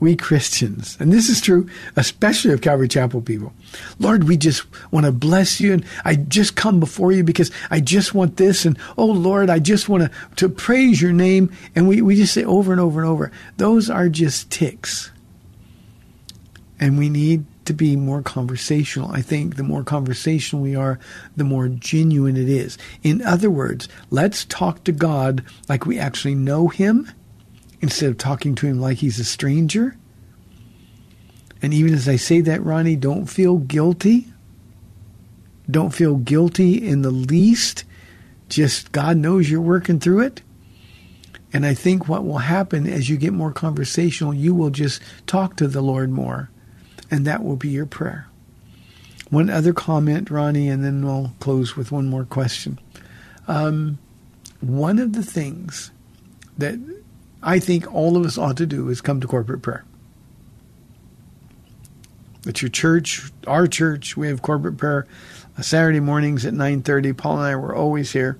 We 0.00 0.16
Christians, 0.16 0.96
and 0.98 1.12
this 1.12 1.28
is 1.28 1.40
true, 1.40 1.68
especially 1.94 2.52
of 2.52 2.60
Calvary 2.60 2.88
Chapel 2.88 3.20
people. 3.22 3.52
Lord, 4.00 4.24
we 4.24 4.36
just 4.36 4.64
want 4.90 5.06
to 5.06 5.12
bless 5.12 5.60
you, 5.60 5.72
and 5.72 5.84
I 6.04 6.16
just 6.16 6.56
come 6.56 6.80
before 6.80 7.12
you 7.12 7.22
because 7.22 7.52
I 7.70 7.78
just 7.78 8.12
want 8.12 8.36
this, 8.36 8.64
and 8.64 8.76
oh 8.98 9.06
Lord, 9.06 9.48
I 9.48 9.60
just 9.60 9.88
want 9.88 10.02
to, 10.02 10.10
to 10.38 10.48
praise 10.48 11.00
your 11.00 11.12
name. 11.12 11.52
And 11.76 11.86
we, 11.86 12.02
we 12.02 12.16
just 12.16 12.34
say 12.34 12.42
over 12.42 12.72
and 12.72 12.80
over 12.80 13.00
and 13.00 13.08
over. 13.08 13.30
Those 13.58 13.88
are 13.88 14.08
just 14.08 14.50
tics. 14.50 15.12
And 16.80 16.98
we 16.98 17.08
need 17.08 17.44
to 17.72 17.76
be 17.76 17.96
more 17.96 18.22
conversational. 18.22 19.10
I 19.12 19.22
think 19.22 19.56
the 19.56 19.62
more 19.62 19.82
conversational 19.82 20.62
we 20.62 20.76
are, 20.76 20.98
the 21.36 21.44
more 21.44 21.68
genuine 21.68 22.36
it 22.36 22.48
is. 22.48 22.76
In 23.02 23.22
other 23.22 23.50
words, 23.50 23.88
let's 24.10 24.44
talk 24.44 24.84
to 24.84 24.92
God 24.92 25.42
like 25.68 25.86
we 25.86 25.98
actually 25.98 26.34
know 26.34 26.68
Him 26.68 27.10
instead 27.80 28.10
of 28.10 28.18
talking 28.18 28.54
to 28.56 28.66
Him 28.66 28.78
like 28.78 28.98
He's 28.98 29.18
a 29.18 29.24
stranger. 29.24 29.96
And 31.62 31.72
even 31.72 31.94
as 31.94 32.08
I 32.08 32.16
say 32.16 32.42
that, 32.42 32.62
Ronnie, 32.62 32.96
don't 32.96 33.26
feel 33.26 33.56
guilty. 33.56 34.26
Don't 35.70 35.94
feel 35.94 36.16
guilty 36.16 36.86
in 36.86 37.00
the 37.02 37.10
least. 37.10 37.84
Just 38.50 38.92
God 38.92 39.16
knows 39.16 39.48
you're 39.48 39.62
working 39.62 39.98
through 39.98 40.20
it. 40.20 40.42
And 41.54 41.64
I 41.64 41.72
think 41.72 42.06
what 42.06 42.24
will 42.24 42.38
happen 42.38 42.86
as 42.86 43.08
you 43.08 43.16
get 43.16 43.32
more 43.32 43.52
conversational, 43.52 44.34
you 44.34 44.54
will 44.54 44.70
just 44.70 45.00
talk 45.26 45.56
to 45.56 45.68
the 45.68 45.82
Lord 45.82 46.10
more 46.10 46.50
and 47.12 47.26
that 47.26 47.44
will 47.44 47.56
be 47.56 47.68
your 47.68 47.84
prayer. 47.84 48.26
One 49.28 49.50
other 49.50 49.74
comment, 49.74 50.30
Ronnie, 50.30 50.68
and 50.68 50.82
then 50.82 51.04
we'll 51.04 51.34
close 51.40 51.76
with 51.76 51.92
one 51.92 52.08
more 52.08 52.24
question. 52.24 52.78
Um, 53.46 53.98
one 54.60 54.98
of 54.98 55.12
the 55.12 55.22
things 55.22 55.90
that 56.56 56.78
I 57.42 57.58
think 57.58 57.92
all 57.92 58.16
of 58.16 58.24
us 58.24 58.38
ought 58.38 58.56
to 58.56 58.66
do 58.66 58.88
is 58.88 59.02
come 59.02 59.20
to 59.20 59.26
corporate 59.26 59.60
prayer. 59.60 59.84
At 62.46 62.62
your 62.62 62.70
church, 62.70 63.30
our 63.46 63.66
church, 63.66 64.16
we 64.16 64.28
have 64.28 64.40
corporate 64.40 64.78
prayer 64.78 65.06
uh, 65.58 65.62
Saturday 65.62 66.00
mornings 66.00 66.46
at 66.46 66.54
9:30. 66.54 67.16
Paula 67.16 67.40
and 67.40 67.46
I 67.46 67.56
were 67.56 67.74
always 67.74 68.12
here. 68.12 68.38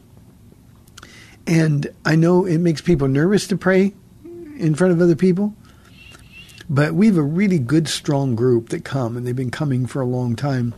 And 1.46 1.88
I 2.06 2.16
know 2.16 2.46
it 2.46 2.58
makes 2.58 2.80
people 2.80 3.06
nervous 3.06 3.46
to 3.48 3.56
pray 3.56 3.92
in 4.56 4.74
front 4.74 4.92
of 4.92 5.00
other 5.00 5.16
people. 5.16 5.54
But 6.72 6.94
we 6.94 7.08
have 7.08 7.18
a 7.18 7.22
really 7.22 7.58
good, 7.58 7.86
strong 7.86 8.34
group 8.34 8.70
that 8.70 8.82
come, 8.82 9.14
and 9.14 9.26
they've 9.26 9.36
been 9.36 9.50
coming 9.50 9.84
for 9.84 10.00
a 10.00 10.06
long 10.06 10.34
time. 10.34 10.74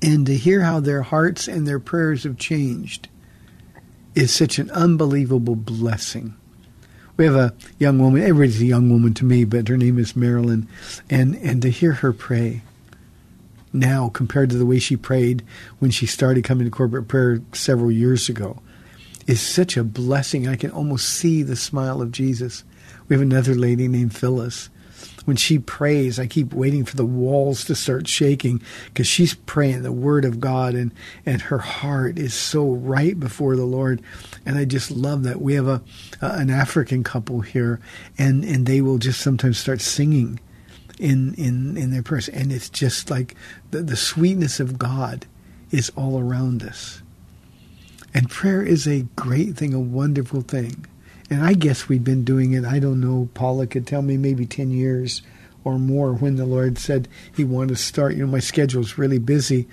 And 0.00 0.24
to 0.26 0.36
hear 0.36 0.60
how 0.60 0.78
their 0.78 1.02
hearts 1.02 1.48
and 1.48 1.66
their 1.66 1.80
prayers 1.80 2.22
have 2.22 2.38
changed 2.38 3.08
is 4.14 4.32
such 4.32 4.60
an 4.60 4.70
unbelievable 4.70 5.56
blessing. 5.56 6.36
We 7.16 7.24
have 7.24 7.34
a 7.34 7.52
young 7.80 7.98
woman. 7.98 8.22
Everybody's 8.22 8.62
a 8.62 8.66
young 8.66 8.88
woman 8.88 9.12
to 9.14 9.24
me, 9.24 9.42
but 9.42 9.66
her 9.66 9.76
name 9.76 9.98
is 9.98 10.14
Marilyn, 10.14 10.68
and 11.10 11.34
and 11.38 11.60
to 11.62 11.68
hear 11.68 11.94
her 11.94 12.12
pray 12.12 12.62
now 13.72 14.08
compared 14.08 14.50
to 14.50 14.56
the 14.56 14.66
way 14.66 14.78
she 14.78 14.96
prayed 14.96 15.42
when 15.80 15.90
she 15.90 16.06
started 16.06 16.44
coming 16.44 16.64
to 16.64 16.70
corporate 16.70 17.08
prayer 17.08 17.42
several 17.52 17.90
years 17.90 18.28
ago 18.28 18.62
is 19.26 19.40
such 19.40 19.76
a 19.76 19.82
blessing. 19.82 20.46
I 20.46 20.54
can 20.54 20.70
almost 20.70 21.08
see 21.08 21.42
the 21.42 21.56
smile 21.56 22.00
of 22.00 22.12
Jesus. 22.12 22.62
We 23.08 23.14
have 23.14 23.22
another 23.22 23.54
lady 23.54 23.88
named 23.88 24.14
Phyllis. 24.14 24.68
When 25.24 25.36
she 25.36 25.58
prays, 25.58 26.18
I 26.18 26.26
keep 26.26 26.54
waiting 26.54 26.84
for 26.84 26.96
the 26.96 27.04
walls 27.04 27.64
to 27.64 27.74
start 27.74 28.08
shaking 28.08 28.62
because 28.86 29.06
she's 29.06 29.34
praying 29.34 29.82
the 29.82 29.92
word 29.92 30.24
of 30.24 30.40
God 30.40 30.74
and, 30.74 30.92
and 31.26 31.42
her 31.42 31.58
heart 31.58 32.18
is 32.18 32.32
so 32.32 32.70
right 32.70 33.18
before 33.18 33.54
the 33.54 33.66
Lord. 33.66 34.00
And 34.46 34.56
I 34.56 34.64
just 34.64 34.90
love 34.90 35.24
that. 35.24 35.42
We 35.42 35.54
have 35.54 35.68
a, 35.68 35.82
an 36.22 36.48
African 36.48 37.04
couple 37.04 37.42
here 37.42 37.78
and, 38.16 38.42
and 38.42 38.64
they 38.64 38.80
will 38.80 38.98
just 38.98 39.20
sometimes 39.20 39.58
start 39.58 39.82
singing 39.82 40.40
in, 40.98 41.34
in, 41.34 41.76
in 41.76 41.90
their 41.90 42.02
prayers. 42.02 42.28
And 42.30 42.50
it's 42.50 42.70
just 42.70 43.10
like 43.10 43.36
the, 43.70 43.82
the 43.82 43.96
sweetness 43.96 44.60
of 44.60 44.78
God 44.78 45.26
is 45.70 45.92
all 45.94 46.18
around 46.18 46.62
us. 46.62 47.02
And 48.14 48.30
prayer 48.30 48.62
is 48.62 48.86
a 48.86 49.02
great 49.14 49.56
thing, 49.56 49.74
a 49.74 49.80
wonderful 49.80 50.40
thing. 50.40 50.86
And 51.30 51.44
I 51.44 51.54
guess 51.54 51.88
we'd 51.88 52.04
been 52.04 52.24
doing 52.24 52.52
it, 52.52 52.64
I 52.64 52.78
don't 52.78 53.00
know, 53.00 53.28
Paula 53.34 53.66
could 53.66 53.86
tell 53.86 54.02
me 54.02 54.16
maybe 54.16 54.46
10 54.46 54.70
years 54.70 55.22
or 55.64 55.78
more 55.78 56.12
when 56.14 56.36
the 56.36 56.46
Lord 56.46 56.78
said 56.78 57.08
he 57.36 57.44
wanted 57.44 57.70
to 57.70 57.76
start. 57.76 58.14
You 58.14 58.24
know, 58.24 58.32
my 58.32 58.38
schedule's 58.38 58.96
really 58.96 59.18
busy. 59.18 59.68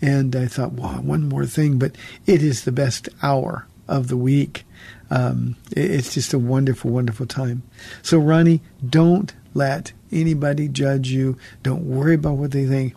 And 0.00 0.34
I 0.36 0.46
thought, 0.46 0.72
wow, 0.72 1.00
one 1.00 1.28
more 1.28 1.46
thing. 1.46 1.78
But 1.78 1.96
it 2.26 2.42
is 2.42 2.64
the 2.64 2.72
best 2.72 3.08
hour 3.22 3.66
of 3.88 4.08
the 4.08 4.16
week. 4.16 4.64
Um, 5.10 5.56
it's 5.72 6.14
just 6.14 6.32
a 6.32 6.38
wonderful, 6.38 6.90
wonderful 6.90 7.26
time. 7.26 7.64
So, 8.02 8.18
Ronnie, 8.18 8.62
don't 8.88 9.34
let 9.52 9.92
anybody 10.12 10.68
judge 10.68 11.08
you. 11.10 11.36
Don't 11.64 11.84
worry 11.84 12.14
about 12.14 12.36
what 12.36 12.52
they 12.52 12.66
think. 12.66 12.94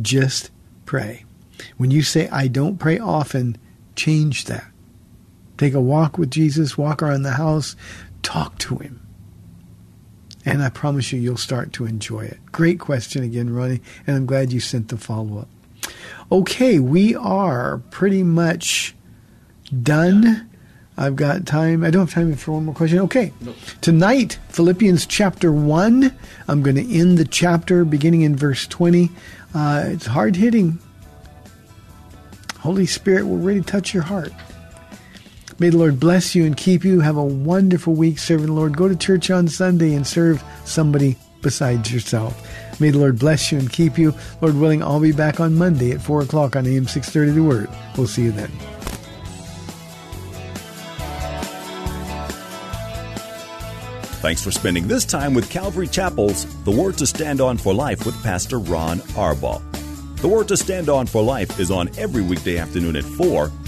Just 0.00 0.50
pray. 0.84 1.24
When 1.76 1.90
you 1.90 2.02
say, 2.02 2.28
I 2.28 2.46
don't 2.46 2.78
pray 2.78 2.98
often, 2.98 3.58
change 3.96 4.44
that. 4.44 4.66
Take 5.58 5.74
a 5.74 5.80
walk 5.80 6.18
with 6.18 6.30
Jesus, 6.30 6.76
walk 6.76 7.02
around 7.02 7.22
the 7.22 7.32
house, 7.32 7.76
talk 8.22 8.58
to 8.58 8.76
him. 8.76 9.00
And 10.44 10.62
I 10.62 10.68
promise 10.68 11.12
you, 11.12 11.18
you'll 11.18 11.36
start 11.36 11.72
to 11.74 11.86
enjoy 11.86 12.20
it. 12.20 12.38
Great 12.52 12.78
question 12.78 13.24
again, 13.24 13.52
Ronnie, 13.52 13.80
and 14.06 14.16
I'm 14.16 14.26
glad 14.26 14.52
you 14.52 14.60
sent 14.60 14.88
the 14.88 14.96
follow 14.96 15.38
up. 15.38 15.48
Okay, 16.30 16.78
we 16.78 17.14
are 17.14 17.78
pretty 17.90 18.22
much 18.22 18.94
done. 19.82 20.48
I've 20.96 21.16
got 21.16 21.46
time. 21.46 21.84
I 21.84 21.90
don't 21.90 22.06
have 22.10 22.14
time 22.14 22.34
for 22.36 22.52
one 22.52 22.64
more 22.66 22.74
question. 22.74 23.00
Okay. 23.00 23.32
Tonight, 23.80 24.38
Philippians 24.48 25.04
chapter 25.06 25.52
1. 25.52 26.16
I'm 26.48 26.62
going 26.62 26.76
to 26.76 26.98
end 26.98 27.18
the 27.18 27.26
chapter 27.26 27.84
beginning 27.84 28.22
in 28.22 28.36
verse 28.36 28.66
20. 28.66 29.10
Uh, 29.54 29.84
it's 29.86 30.06
hard 30.06 30.36
hitting. 30.36 30.78
Holy 32.60 32.86
Spirit 32.86 33.26
will 33.26 33.36
really 33.36 33.62
touch 33.62 33.92
your 33.92 34.04
heart. 34.04 34.32
May 35.58 35.70
the 35.70 35.78
Lord 35.78 35.98
bless 35.98 36.34
you 36.34 36.44
and 36.44 36.56
keep 36.56 36.84
you. 36.84 37.00
Have 37.00 37.16
a 37.16 37.24
wonderful 37.24 37.94
week 37.94 38.18
serving 38.18 38.46
the 38.46 38.52
Lord. 38.52 38.76
Go 38.76 38.88
to 38.88 38.96
church 38.96 39.30
on 39.30 39.48
Sunday 39.48 39.94
and 39.94 40.06
serve 40.06 40.42
somebody 40.64 41.16
besides 41.40 41.92
yourself. 41.92 42.80
May 42.80 42.90
the 42.90 42.98
Lord 42.98 43.18
bless 43.18 43.50
you 43.50 43.58
and 43.58 43.72
keep 43.72 43.96
you. 43.96 44.14
Lord 44.42 44.56
willing, 44.56 44.82
I'll 44.82 45.00
be 45.00 45.12
back 45.12 45.40
on 45.40 45.54
Monday 45.54 45.92
at 45.92 46.02
4 46.02 46.22
o'clock 46.22 46.56
on 46.56 46.66
AM 46.66 46.86
630 46.86 47.32
The 47.32 47.42
Word. 47.42 47.70
We'll 47.96 48.06
see 48.06 48.24
you 48.24 48.32
then. 48.32 48.50
Thanks 54.20 54.42
for 54.42 54.50
spending 54.50 54.88
this 54.88 55.04
time 55.04 55.34
with 55.34 55.48
Calvary 55.48 55.86
Chapel's 55.86 56.46
The 56.64 56.70
Word 56.70 56.98
to 56.98 57.06
Stand 57.06 57.40
On 57.40 57.56
for 57.56 57.72
Life 57.72 58.04
with 58.04 58.20
Pastor 58.22 58.58
Ron 58.58 58.98
Arbaugh. 59.14 59.62
The 60.20 60.28
Word 60.28 60.48
to 60.48 60.56
Stand 60.56 60.88
On 60.88 61.06
for 61.06 61.22
Life 61.22 61.60
is 61.60 61.70
on 61.70 61.88
every 61.96 62.22
weekday 62.22 62.58
afternoon 62.58 62.96
at 62.96 63.04
4, 63.04 63.52